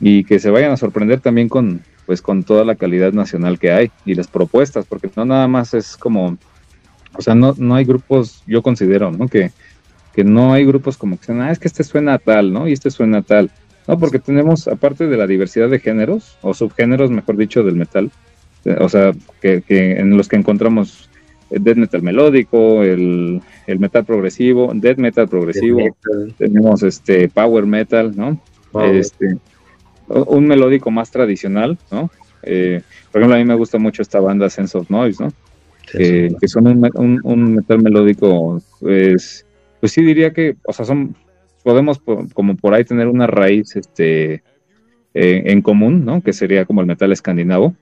y 0.01 0.25
que 0.25 0.39
se 0.39 0.51
vayan 0.51 0.73
a 0.73 0.77
sorprender 0.77 1.21
también 1.21 1.49
con, 1.49 1.83
pues, 2.07 2.23
con 2.23 2.45
toda 2.45 2.65
la 2.65 2.77
calidad 2.77 3.13
nacional 3.13 3.59
que 3.59 3.73
hay 3.73 3.91
y 4.05 4.15
las 4.15 4.29
propuestas, 4.29 4.87
porque 4.87 5.11
no 5.17 5.25
nada 5.25 5.49
más 5.49 5.75
es 5.75 5.97
como 5.97 6.39
o 7.19 7.23
sea, 7.23 7.35
no, 7.35 7.55
no 7.59 7.75
hay 7.75 7.85
grupos, 7.85 8.43
yo 8.47 8.63
considero, 8.63 9.11
¿no? 9.11 9.27
Que, 9.29 9.51
que 10.15 10.23
no 10.23 10.53
hay 10.53 10.65
grupos 10.65 10.97
como 10.97 11.17
que 11.17 11.23
dicen, 11.23 11.41
ah, 11.41 11.51
es 11.51 11.59
que 11.59 11.67
este 11.67 11.83
suena 11.83 12.19
tal, 12.19 12.53
¿no? 12.53 12.69
Y 12.69 12.73
este 12.73 12.91
suena 12.91 13.23
tal. 13.23 13.51
No, 13.87 13.99
porque 13.99 14.21
tenemos, 14.21 14.69
aparte 14.69 15.09
de 15.09 15.17
la 15.17 15.27
diversidad 15.27 15.69
de 15.69 15.81
géneros, 15.81 16.39
o 16.43 16.55
subgéneros, 16.55 17.11
mejor 17.11 17.37
dicho, 17.37 17.65
del 17.65 17.75
metal, 17.75 18.13
o 18.81 18.89
sea, 18.89 19.13
que, 19.41 19.63
en 19.69 20.17
los 20.17 20.29
que 20.29 20.37
encontramos 20.37 21.09
el 21.51 21.65
death 21.65 21.77
metal 21.77 22.03
melódico, 22.03 22.83
el, 22.83 23.41
metal 23.79 24.05
progresivo, 24.05 24.71
death 24.75 24.99
metal 24.99 25.29
progresivo, 25.29 25.97
tenemos 26.37 26.83
este 26.83 27.29
power 27.29 27.67
metal, 27.67 28.15
¿no? 28.17 28.41
Este, 28.85 29.37
un 30.09 30.47
melódico 30.47 30.91
más 30.91 31.11
tradicional, 31.11 31.79
¿no? 31.91 32.11
Eh, 32.43 32.83
por 33.11 33.21
ejemplo, 33.21 33.37
a 33.37 33.39
mí 33.39 33.45
me 33.45 33.55
gusta 33.55 33.79
mucho 33.79 34.03
esta 34.03 34.21
banda 34.21 34.51
Sense 34.51 34.77
of 34.77 34.91
Noise, 34.91 35.25
¿no? 35.25 35.33
que 35.91 36.49
son 36.49 36.67
un, 36.67 37.55
metal 37.55 37.83
melódico, 37.83 38.63
pues, 38.81 39.47
pues 39.81 39.93
sí 39.93 40.03
diría 40.03 40.33
que, 40.33 40.57
o 40.67 40.73
sea, 40.73 40.85
son, 40.85 41.17
podemos 41.63 42.01
como 42.35 42.57
por 42.57 42.75
ahí 42.75 42.85
tener 42.85 43.09
una 43.09 43.27
raíz 43.27 43.75
este, 43.77 44.43
eh, 45.15 45.43
en 45.47 45.63
común, 45.63 46.05
¿no? 46.05 46.23
Que 46.23 46.33
sería 46.33 46.65
como 46.65 46.81
el 46.81 46.87
metal 46.87 47.13
escandinavo. 47.13 47.75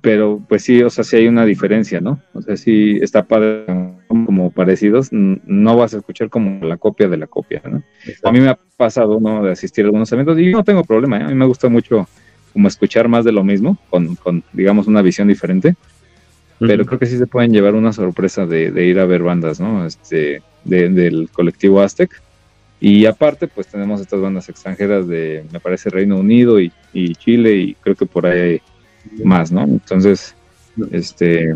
Pero 0.00 0.42
pues 0.48 0.64
sí, 0.64 0.82
o 0.82 0.90
sea, 0.90 1.04
sí 1.04 1.16
hay 1.16 1.28
una 1.28 1.44
diferencia, 1.44 2.00
¿no? 2.00 2.20
O 2.34 2.42
sea, 2.42 2.56
sí 2.56 2.98
está 3.00 3.22
padre 3.22 3.66
como 4.08 4.50
parecidos, 4.50 5.08
no 5.12 5.76
vas 5.76 5.94
a 5.94 5.98
escuchar 5.98 6.28
como 6.28 6.64
la 6.66 6.76
copia 6.76 7.08
de 7.08 7.16
la 7.16 7.28
copia, 7.28 7.62
¿no? 7.64 7.82
A 8.24 8.32
mí 8.32 8.40
me 8.40 8.48
ha 8.48 8.58
pasado, 8.76 9.20
¿no? 9.20 9.44
De 9.44 9.52
asistir 9.52 9.84
a 9.84 9.86
algunos 9.86 10.10
eventos 10.10 10.38
y 10.38 10.50
yo 10.50 10.56
no 10.56 10.64
tengo 10.64 10.82
problema, 10.82 11.18
¿eh? 11.18 11.22
a 11.22 11.28
mí 11.28 11.34
me 11.34 11.46
gusta 11.46 11.68
mucho 11.68 12.08
como 12.52 12.68
escuchar 12.68 13.08
más 13.08 13.24
de 13.24 13.32
lo 13.32 13.44
mismo, 13.44 13.78
con, 13.90 14.16
con 14.16 14.42
digamos, 14.52 14.86
una 14.86 15.02
visión 15.02 15.28
diferente 15.28 15.76
pero 16.66 16.86
creo 16.86 16.98
que 16.98 17.06
sí 17.06 17.18
se 17.18 17.26
pueden 17.26 17.52
llevar 17.52 17.74
una 17.74 17.92
sorpresa 17.92 18.46
de, 18.46 18.86
ir 18.86 18.98
a 18.98 19.06
ver 19.06 19.22
bandas, 19.22 19.60
¿no? 19.60 19.84
Este, 19.84 20.42
del 20.64 21.28
colectivo 21.32 21.80
Aztec. 21.80 22.22
Y 22.80 23.06
aparte, 23.06 23.48
pues 23.48 23.68
tenemos 23.68 24.00
estas 24.00 24.20
bandas 24.20 24.48
extranjeras 24.48 25.06
de, 25.06 25.44
me 25.52 25.60
parece, 25.60 25.90
Reino 25.90 26.16
Unido 26.16 26.60
y, 26.60 26.72
Chile 27.14 27.56
y 27.56 27.74
creo 27.74 27.94
que 27.94 28.06
por 28.06 28.26
ahí 28.26 28.60
más, 29.24 29.52
¿no? 29.52 29.62
Entonces, 29.64 30.34
este, 30.90 31.54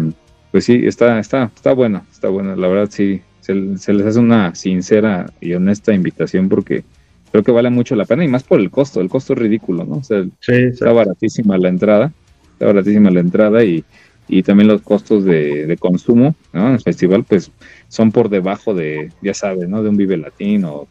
pues 0.51 0.65
sí, 0.65 0.83
está, 0.85 1.19
está, 1.19 1.51
está 1.55 1.73
bueno, 1.73 2.05
está 2.11 2.29
bueno. 2.29 2.57
La 2.57 2.69
verdad 2.69 2.89
sí, 2.91 3.23
se, 3.41 3.55
les 3.55 4.07
hace 4.07 4.19
una 4.19 4.55
sincera 4.55 5.33
y 5.41 5.55
honesta 5.55 5.93
invitación 5.93 6.49
porque 6.49 6.85
creo 7.31 7.43
que 7.43 7.53
vale 7.53 7.71
mucho 7.71 7.97
la 7.97 8.05
pena 8.05 8.25
y 8.25 8.29
más 8.29 8.43
por 8.43 8.61
el 8.61 8.71
costo, 8.71 9.01
el 9.01 9.09
costo 9.09 9.33
es 9.33 9.39
ridículo, 9.39 9.85
¿no? 9.85 9.97
O 9.97 10.05
sea, 10.05 10.25
está 10.47 10.93
baratísima 10.93 11.59
la 11.59 11.69
entrada, 11.69 12.13
está 12.53 12.67
baratísima 12.67 13.11
la 13.11 13.21
entrada 13.21 13.65
y 13.65 13.85
y 14.29 14.43
también 14.43 14.69
los 14.69 14.83
costos 14.83 15.25
de, 15.25 15.77
consumo 15.79 16.35
¿no? 16.53 16.69
en 16.69 16.75
el 16.75 16.81
festival 16.81 17.25
pues 17.25 17.51
son 17.89 18.11
por 18.11 18.29
debajo 18.29 18.75
de, 18.75 19.13
ya 19.23 19.35
sabes, 19.35 19.69
¿no? 19.69 19.83
De 19.83 19.89
un 19.89 19.97
Vive 19.97 20.17
Latino. 20.17 20.89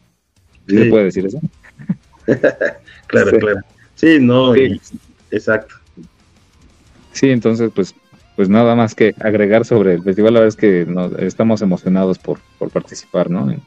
¿Sí 0.68 0.78
se 0.78 0.86
puede 0.86 1.06
decir 1.06 1.26
eso? 1.26 1.40
claro, 3.08 3.38
claro. 3.38 3.60
Sí, 3.96 4.18
no, 4.20 4.54
exacto. 5.32 5.76
Sí, 7.16 7.30
entonces 7.32 7.72
pues 7.74 7.96
pues 8.36 8.50
nada 8.50 8.76
más 8.76 8.94
que 8.94 9.16
agregar 9.22 9.66
sobre 9.66 9.94
el 9.94 10.04
festival, 10.04 10.34
la 10.34 10.40
verdad 10.42 10.56
es 10.56 10.60
que 10.60 10.86
nos, 10.86 11.14
estamos 11.20 11.62
emocionados 11.62 12.20
por, 12.20 12.40
por 12.60 12.70
participar, 12.70 13.30
¿no? 13.30 13.50
En 13.50 13.62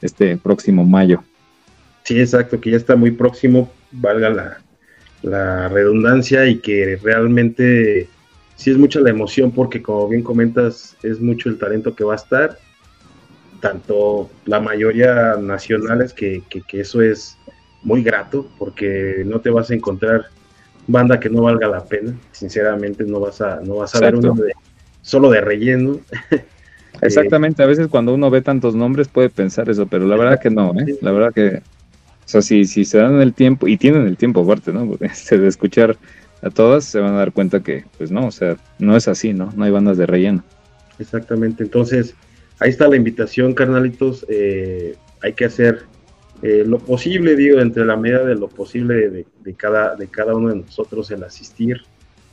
este 0.00 0.38
próximo 0.38 0.84
mayo. 0.84 1.22
Sí, 2.02 2.18
exacto, 2.18 2.58
que 2.58 2.70
ya 2.70 2.78
está 2.78 2.96
muy 2.96 3.10
próximo, 3.10 3.70
valga 3.92 4.30
la, 4.30 4.58
la 5.22 5.68
redundancia 5.68 6.46
y 6.46 6.60
que 6.60 6.98
realmente 7.02 8.08
sí 8.54 8.70
es 8.70 8.78
mucha 8.78 9.00
la 9.00 9.10
emoción 9.10 9.50
porque 9.50 9.82
como 9.82 10.08
bien 10.08 10.22
comentas, 10.22 10.96
es 11.02 11.20
mucho 11.20 11.50
el 11.50 11.58
talento 11.58 11.94
que 11.94 12.04
va 12.04 12.14
a 12.14 12.16
estar, 12.16 12.58
tanto 13.60 14.30
la 14.46 14.60
mayoría 14.60 15.36
nacionales, 15.36 16.14
que, 16.14 16.42
que, 16.48 16.80
eso 16.80 17.02
es 17.02 17.36
muy 17.82 18.02
grato 18.02 18.48
porque 18.58 19.22
no 19.26 19.40
te 19.40 19.50
vas 19.50 19.70
a 19.70 19.74
encontrar 19.74 20.26
banda 20.86 21.20
que 21.20 21.28
no 21.28 21.42
valga 21.42 21.68
la 21.68 21.84
pena, 21.84 22.14
sinceramente 22.32 23.04
no 23.04 23.20
vas 23.20 23.40
a, 23.40 23.60
no 23.60 23.76
vas 23.76 23.94
a 23.94 24.00
ver 24.00 24.16
uno 24.16 24.34
de, 24.34 24.52
solo 25.02 25.30
de 25.30 25.40
relleno. 25.40 26.00
Exactamente, 27.02 27.62
a 27.62 27.66
veces 27.66 27.88
cuando 27.88 28.14
uno 28.14 28.30
ve 28.30 28.40
tantos 28.40 28.74
nombres 28.74 29.08
puede 29.08 29.28
pensar 29.28 29.68
eso, 29.68 29.86
pero 29.86 30.06
la 30.06 30.16
verdad 30.16 30.40
que 30.40 30.50
no, 30.50 30.72
¿eh? 30.78 30.96
la 31.02 31.12
verdad 31.12 31.32
que, 31.34 31.58
o 31.58 32.28
sea, 32.28 32.40
si, 32.40 32.64
si 32.64 32.84
se 32.84 32.98
dan 32.98 33.20
el 33.20 33.34
tiempo, 33.34 33.68
y 33.68 33.76
tienen 33.76 34.06
el 34.06 34.16
tiempo 34.16 34.42
aparte, 34.42 34.72
¿no? 34.72 34.86
Porque, 34.86 35.10
de 35.36 35.46
escuchar 35.46 35.96
a 36.42 36.50
todas 36.50 36.84
se 36.84 37.00
van 37.00 37.14
a 37.14 37.18
dar 37.18 37.32
cuenta 37.32 37.62
que, 37.62 37.84
pues 37.98 38.10
no, 38.10 38.26
o 38.26 38.30
sea, 38.30 38.56
no 38.78 38.96
es 38.96 39.08
así, 39.08 39.34
¿no? 39.34 39.52
No 39.56 39.64
hay 39.64 39.70
bandas 39.70 39.98
de 39.98 40.06
relleno. 40.06 40.42
Exactamente, 40.98 41.62
entonces 41.62 42.14
ahí 42.58 42.70
está 42.70 42.88
la 42.88 42.96
invitación, 42.96 43.52
carnalitos. 43.52 44.24
Eh, 44.28 44.96
hay 45.22 45.32
que 45.32 45.44
hacer 45.44 45.84
eh, 46.42 46.64
lo 46.66 46.78
posible, 46.78 47.34
digo, 47.36 47.60
entre 47.60 47.84
la 47.84 47.96
medida 47.96 48.24
de 48.24 48.34
lo 48.34 48.48
posible 48.48 49.24
de, 49.42 49.54
cada, 49.54 49.96
de 49.96 50.06
cada 50.08 50.34
uno 50.34 50.50
de 50.50 50.56
nosotros, 50.56 51.10
el 51.10 51.24
asistir, 51.24 51.82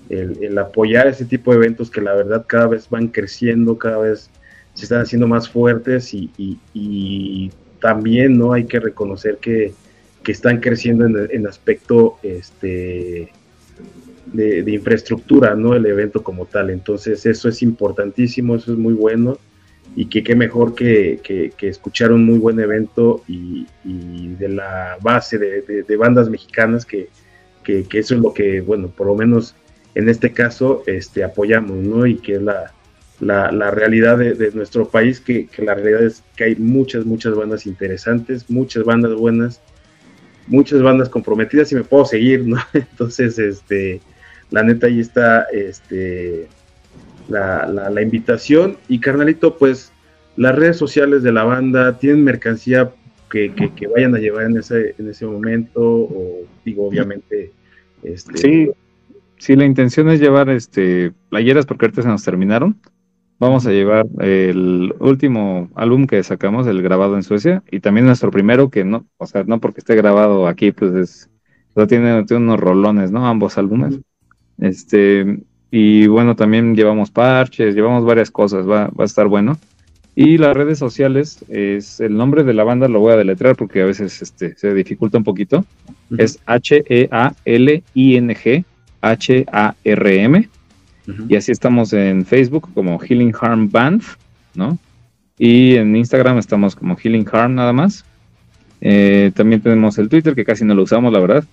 el, 0.09 0.57
apoyar 0.57 1.07
ese 1.07 1.25
tipo 1.25 1.51
de 1.51 1.57
eventos 1.57 1.89
que 1.89 2.01
la 2.01 2.13
verdad 2.13 2.45
cada 2.45 2.67
vez 2.67 2.89
van 2.89 3.07
creciendo, 3.07 3.77
cada 3.77 3.99
vez 3.99 4.29
se 4.73 4.83
están 4.83 5.01
haciendo 5.01 5.27
más 5.27 5.49
fuertes 5.49 6.13
y, 6.13 7.51
también 7.79 8.37
no 8.37 8.53
hay 8.53 8.63
que 8.63 8.79
reconocer 8.79 9.37
que, 9.37 9.73
están 10.25 10.61
creciendo 10.61 11.05
en, 11.05 11.27
en 11.31 11.47
aspecto 11.47 12.17
este, 12.23 13.29
de, 14.33 14.71
infraestructura, 14.71 15.55
¿no? 15.55 15.75
El 15.75 15.85
evento 15.85 16.23
como 16.23 16.45
tal. 16.45 16.69
Entonces 16.69 17.25
eso 17.25 17.49
es 17.49 17.61
importantísimo, 17.61 18.55
eso 18.55 18.73
es 18.73 18.77
muy 18.77 18.93
bueno 18.93 19.37
y 19.95 20.05
que 20.07 20.23
qué 20.23 20.35
mejor 20.35 20.75
que, 20.75 21.53
escuchar 21.61 22.11
un 22.11 22.25
muy 22.25 22.39
buen 22.39 22.59
evento 22.59 23.23
y, 23.27 23.65
de 23.83 24.49
la 24.49 24.97
base 25.01 25.37
de, 25.37 25.97
bandas 25.97 26.29
mexicanas 26.29 26.85
que, 26.85 27.09
eso 27.65 28.15
es 28.15 28.21
lo 28.21 28.33
que, 28.33 28.61
bueno, 28.61 28.89
por 28.89 29.07
lo 29.07 29.15
menos 29.15 29.55
en 29.95 30.09
este 30.09 30.33
caso 30.33 30.83
este, 30.87 31.23
apoyamos, 31.23 31.77
¿no? 31.77 32.05
Y 32.05 32.15
que 32.15 32.33
es 32.33 32.41
la, 32.41 32.73
la, 33.19 33.71
realidad 33.71 34.17
de, 34.17 34.51
nuestro 34.53 34.87
país, 34.87 35.19
que, 35.19 35.47
que, 35.47 35.61
la 35.61 35.75
realidad 35.75 36.03
es 36.03 36.23
que 36.35 36.45
hay 36.45 36.55
muchas, 36.55 37.05
muchas 37.05 37.35
bandas 37.35 37.65
interesantes, 37.65 38.49
muchas 38.49 38.83
bandas 38.83 39.13
buenas, 39.13 39.61
muchas 40.47 40.81
bandas 40.81 41.09
comprometidas 41.09 41.71
y 41.71 41.75
me 41.75 41.83
puedo 41.83 42.05
seguir, 42.05 42.45
¿no? 42.45 42.57
Entonces, 42.73 43.37
este, 43.39 44.01
la 44.49 44.63
neta 44.63 44.87
ahí 44.87 44.99
está 44.99 45.43
este, 45.53 46.47
la, 47.29 47.65
la, 47.67 48.01
invitación. 48.01 48.77
Y 48.87 48.99
carnalito, 48.99 49.57
pues 49.57 49.91
las 50.35 50.55
redes 50.55 50.77
sociales 50.77 51.23
de 51.23 51.31
la 51.31 51.43
banda 51.43 51.97
tienen 51.97 52.23
mercancía 52.23 52.91
que, 53.29 53.51
que, 53.75 53.87
vayan 53.87 54.13
a 54.15 54.19
llevar 54.19 54.45
en 54.45 54.57
ese, 54.57 54.93
en 54.97 55.09
ese 55.09 55.25
momento, 55.25 55.81
o 55.81 56.41
digo, 56.63 56.87
obviamente. 56.87 57.51
Este, 58.03 58.37
sí, 58.37 58.69
sí, 59.37 59.55
la 59.55 59.65
intención 59.65 60.09
es 60.09 60.19
llevar 60.19 60.49
este 60.49 61.13
playeras 61.29 61.65
porque 61.65 61.85
ahorita 61.85 62.03
se 62.03 62.07
nos 62.09 62.23
terminaron. 62.23 62.77
Vamos 63.39 63.65
a 63.65 63.71
llevar 63.71 64.05
el 64.19 64.93
último 64.99 65.69
álbum 65.75 66.05
que 66.05 66.21
sacamos, 66.23 66.67
el 66.67 66.81
grabado 66.81 67.15
en 67.15 67.23
Suecia, 67.23 67.63
y 67.71 67.79
también 67.79 68.05
nuestro 68.05 68.29
primero, 68.29 68.69
que 68.69 68.85
no, 68.85 69.05
o 69.17 69.25
sea, 69.25 69.43
no 69.43 69.59
porque 69.59 69.79
esté 69.79 69.95
grabado 69.95 70.47
aquí, 70.47 70.71
pues 70.71 70.93
es, 70.93 71.29
tiene, 71.87 72.23
tiene 72.25 72.43
unos 72.43 72.59
rolones, 72.59 73.11
¿no? 73.11 73.27
Ambos 73.27 73.57
álbumes. 73.57 73.99
Este, 74.59 75.43
y 75.75 76.05
bueno, 76.05 76.35
también 76.35 76.75
llevamos 76.75 77.09
parches, 77.09 77.73
llevamos 77.73 78.05
varias 78.05 78.29
cosas, 78.29 78.69
va, 78.69 78.89
va 78.89 79.03
a 79.03 79.05
estar 79.05 79.27
bueno. 79.27 79.57
Y 80.13 80.37
las 80.37 80.55
redes 80.55 80.77
sociales, 80.77 81.43
es 81.49 81.99
el 81.99 82.15
nombre 82.15 82.43
de 82.43 82.53
la 82.53 82.63
banda 82.63 82.87
lo 82.87 82.99
voy 82.99 83.13
a 83.13 83.17
deletrear 83.17 83.55
porque 83.55 83.81
a 83.81 83.85
veces 83.85 84.21
este, 84.21 84.55
se 84.55 84.71
dificulta 84.75 85.17
un 85.17 85.23
poquito. 85.23 85.65
Es 86.15 86.39
H-E-A-L-I-N-G 86.45 87.05
H-A-R-M. 89.01 90.49
Y 91.27 91.35
así 91.35 91.51
estamos 91.51 91.91
en 91.93 92.23
Facebook 92.23 92.69
como 92.75 92.99
Healing 92.99 93.33
Harm 93.41 93.67
Band, 93.71 94.03
¿no? 94.53 94.77
Y 95.39 95.73
en 95.77 95.95
Instagram 95.95 96.37
estamos 96.37 96.75
como 96.75 96.95
Healing 96.95 97.25
Harm 97.31 97.55
nada 97.55 97.73
más. 97.73 98.05
Eh, 98.79 99.31
también 99.33 99.59
tenemos 99.59 99.97
el 99.97 100.07
Twitter 100.07 100.35
que 100.35 100.45
casi 100.45 100.65
no 100.65 100.75
lo 100.75 100.83
usamos, 100.83 101.11
la 101.11 101.19
verdad 101.19 101.43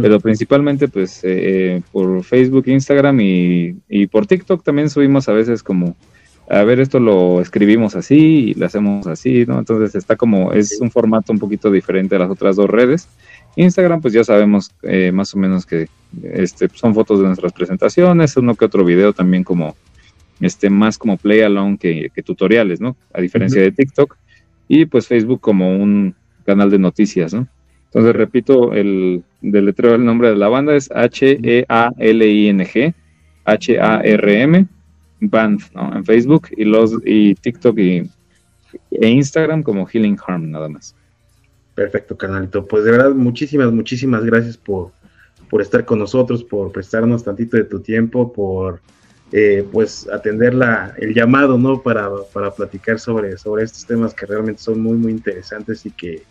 pero 0.00 0.20
principalmente 0.20 0.86
pues 0.88 1.20
eh, 1.22 1.82
por 1.90 2.22
Facebook, 2.22 2.64
Instagram 2.66 3.20
y, 3.20 3.76
y, 3.88 4.06
por 4.06 4.26
TikTok 4.26 4.62
también 4.62 4.90
subimos 4.90 5.28
a 5.28 5.32
veces 5.32 5.62
como, 5.62 5.96
a 6.48 6.62
ver, 6.64 6.80
esto 6.80 7.00
lo 7.00 7.40
escribimos 7.40 7.96
así 7.96 8.50
y 8.50 8.54
lo 8.54 8.66
hacemos 8.66 9.06
así, 9.06 9.44
¿no? 9.46 9.58
Entonces 9.58 9.94
está 9.94 10.16
como, 10.16 10.52
es 10.52 10.80
un 10.80 10.90
formato 10.90 11.32
un 11.32 11.38
poquito 11.38 11.70
diferente 11.70 12.16
a 12.16 12.18
las 12.18 12.30
otras 12.30 12.56
dos 12.56 12.68
redes. 12.68 13.08
Instagram 13.56 14.00
pues 14.00 14.14
ya 14.14 14.24
sabemos 14.24 14.70
eh, 14.82 15.12
más 15.12 15.34
o 15.34 15.38
menos 15.38 15.66
que 15.66 15.88
este, 16.22 16.68
son 16.74 16.94
fotos 16.94 17.20
de 17.20 17.26
nuestras 17.26 17.52
presentaciones, 17.52 18.36
uno 18.36 18.54
que 18.54 18.64
otro 18.64 18.84
video 18.84 19.12
también 19.12 19.44
como, 19.44 19.76
este, 20.40 20.70
más 20.70 20.98
como 20.98 21.16
play 21.16 21.40
along 21.40 21.76
que, 21.78 22.10
tutoriales, 22.24 22.80
¿no? 22.80 22.96
A 23.12 23.20
diferencia 23.20 23.60
de 23.60 23.72
TikTok. 23.72 24.16
Y 24.68 24.86
pues 24.86 25.06
Facebook 25.06 25.40
como 25.40 25.76
un 25.76 26.14
canal 26.44 26.70
de 26.70 26.78
noticias, 26.78 27.34
¿no? 27.34 27.46
Entonces, 27.94 28.16
repito, 28.16 28.72
el 28.72 29.22
deletreo 29.42 29.92
del 29.92 30.06
nombre 30.06 30.30
de 30.30 30.36
la 30.36 30.48
banda 30.48 30.74
es 30.74 30.90
H-E-A-L-I-N-G, 30.94 31.74
H-A-R-M, 33.44 34.66
Band, 35.20 35.60
¿no? 35.74 35.94
En 35.94 36.02
Facebook 36.02 36.48
y 36.56 36.64
los 36.64 36.94
y 37.04 37.34
TikTok 37.34 37.78
y, 37.78 38.10
e 38.92 39.08
Instagram 39.08 39.62
como 39.62 39.84
Healing 39.86 40.16
Harm, 40.26 40.50
nada 40.50 40.70
más. 40.70 40.94
Perfecto, 41.74 42.16
canalito. 42.16 42.64
Pues 42.66 42.84
de 42.84 42.92
verdad, 42.92 43.10
muchísimas, 43.10 43.70
muchísimas 43.70 44.24
gracias 44.24 44.56
por, 44.56 44.92
por 45.50 45.60
estar 45.60 45.84
con 45.84 45.98
nosotros, 45.98 46.42
por 46.42 46.72
prestarnos 46.72 47.22
tantito 47.22 47.58
de 47.58 47.64
tu 47.64 47.80
tiempo, 47.80 48.32
por 48.32 48.80
eh, 49.32 49.66
pues 49.70 50.08
atender 50.08 50.54
la, 50.54 50.94
el 50.96 51.12
llamado, 51.12 51.58
¿no? 51.58 51.82
Para, 51.82 52.08
para 52.32 52.50
platicar 52.50 52.98
sobre, 52.98 53.36
sobre 53.36 53.64
estos 53.64 53.84
temas 53.84 54.14
que 54.14 54.24
realmente 54.24 54.62
son 54.62 54.80
muy, 54.80 54.96
muy 54.96 55.12
interesantes 55.12 55.84
y 55.84 55.90
que 55.90 56.22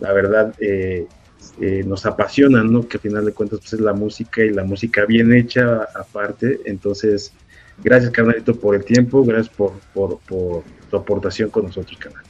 la 0.00 0.12
verdad 0.12 0.54
eh, 0.60 1.06
eh, 1.60 1.84
nos 1.86 2.06
apasionan, 2.06 2.72
¿no? 2.72 2.86
Que 2.88 2.96
al 2.96 3.00
final 3.02 3.24
de 3.24 3.32
cuentas 3.32 3.60
pues, 3.60 3.74
es 3.74 3.80
la 3.80 3.92
música 3.92 4.42
y 4.42 4.50
la 4.50 4.64
música 4.64 5.04
bien 5.06 5.32
hecha 5.32 5.86
aparte. 5.94 6.60
Entonces, 6.64 7.32
gracias, 7.82 8.10
carnalito, 8.10 8.54
por 8.58 8.74
el 8.74 8.84
tiempo, 8.84 9.24
gracias 9.24 9.54
por, 9.54 9.72
por, 9.92 10.18
tu 10.26 10.96
aportación 10.96 11.50
con 11.50 11.64
nosotros, 11.66 11.96
canal. 11.98 12.22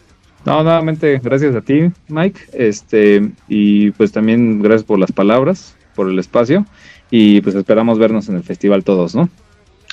No, 0.44 0.62
nuevamente, 0.62 1.20
gracias 1.22 1.54
a 1.54 1.62
ti, 1.62 1.90
Mike. 2.08 2.40
Este, 2.52 3.30
y 3.48 3.90
pues 3.92 4.12
también 4.12 4.60
gracias 4.60 4.84
por 4.84 4.98
las 4.98 5.10
palabras, 5.10 5.74
por 5.94 6.08
el 6.08 6.18
espacio. 6.18 6.66
Y 7.10 7.40
pues 7.40 7.54
esperamos 7.54 7.98
vernos 7.98 8.28
en 8.28 8.36
el 8.36 8.42
festival 8.42 8.84
todos, 8.84 9.14
¿no? 9.14 9.30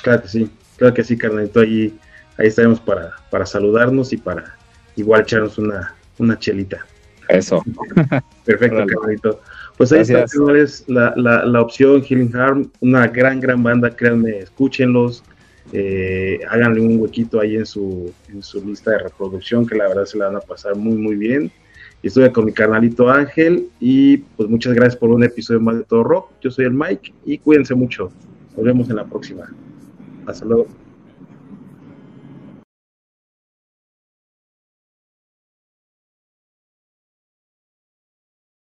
Claro 0.02 0.22
que 0.22 0.28
sí, 0.28 0.50
claro 0.76 0.94
que 0.94 1.04
sí, 1.04 1.16
carnalito. 1.16 1.60
Ahí, 1.60 1.96
ahí 2.36 2.48
estaremos 2.48 2.80
para, 2.80 3.12
para 3.30 3.46
saludarnos 3.46 4.12
y 4.12 4.18
para 4.18 4.56
igual 4.96 5.22
echarnos 5.22 5.56
una, 5.58 5.94
una 6.18 6.38
chelita. 6.38 6.84
Eso. 7.32 7.62
Perfecto, 8.44 8.84
Carlito. 8.86 9.40
Pues 9.76 9.92
ahí 9.92 10.00
está, 10.00 10.28
señores, 10.28 10.84
la, 10.86 11.14
la, 11.16 11.44
la, 11.44 11.60
opción 11.60 12.02
Healing 12.02 12.34
Harm, 12.36 12.70
una 12.80 13.06
gran, 13.08 13.40
gran 13.40 13.62
banda, 13.62 13.90
créanme, 13.90 14.38
escúchenlos, 14.38 15.24
eh, 15.72 16.40
háganle 16.48 16.80
un 16.80 17.00
huequito 17.00 17.40
ahí 17.40 17.56
en 17.56 17.64
su, 17.64 18.12
en 18.28 18.42
su 18.42 18.64
lista 18.64 18.90
de 18.90 18.98
reproducción, 18.98 19.66
que 19.66 19.76
la 19.76 19.88
verdad 19.88 20.04
se 20.04 20.18
la 20.18 20.26
van 20.26 20.36
a 20.36 20.40
pasar 20.40 20.76
muy, 20.76 20.96
muy 20.96 21.16
bien. 21.16 21.50
Y 22.02 22.08
estoy 22.08 22.30
con 22.30 22.44
mi 22.44 22.52
carnalito 22.52 23.08
Ángel, 23.08 23.68
y 23.80 24.18
pues 24.18 24.48
muchas 24.48 24.74
gracias 24.74 24.96
por 24.96 25.10
un 25.10 25.24
episodio 25.24 25.60
más 25.60 25.78
de 25.78 25.84
Todo 25.84 26.04
Rock. 26.04 26.30
Yo 26.42 26.50
soy 26.50 26.66
el 26.66 26.72
Mike, 26.72 27.14
y 27.24 27.38
cuídense 27.38 27.74
mucho. 27.74 28.12
Nos 28.56 28.64
vemos 28.64 28.90
en 28.90 28.96
la 28.96 29.04
próxima. 29.06 29.50
Hasta 30.26 30.44
luego. 30.44 30.66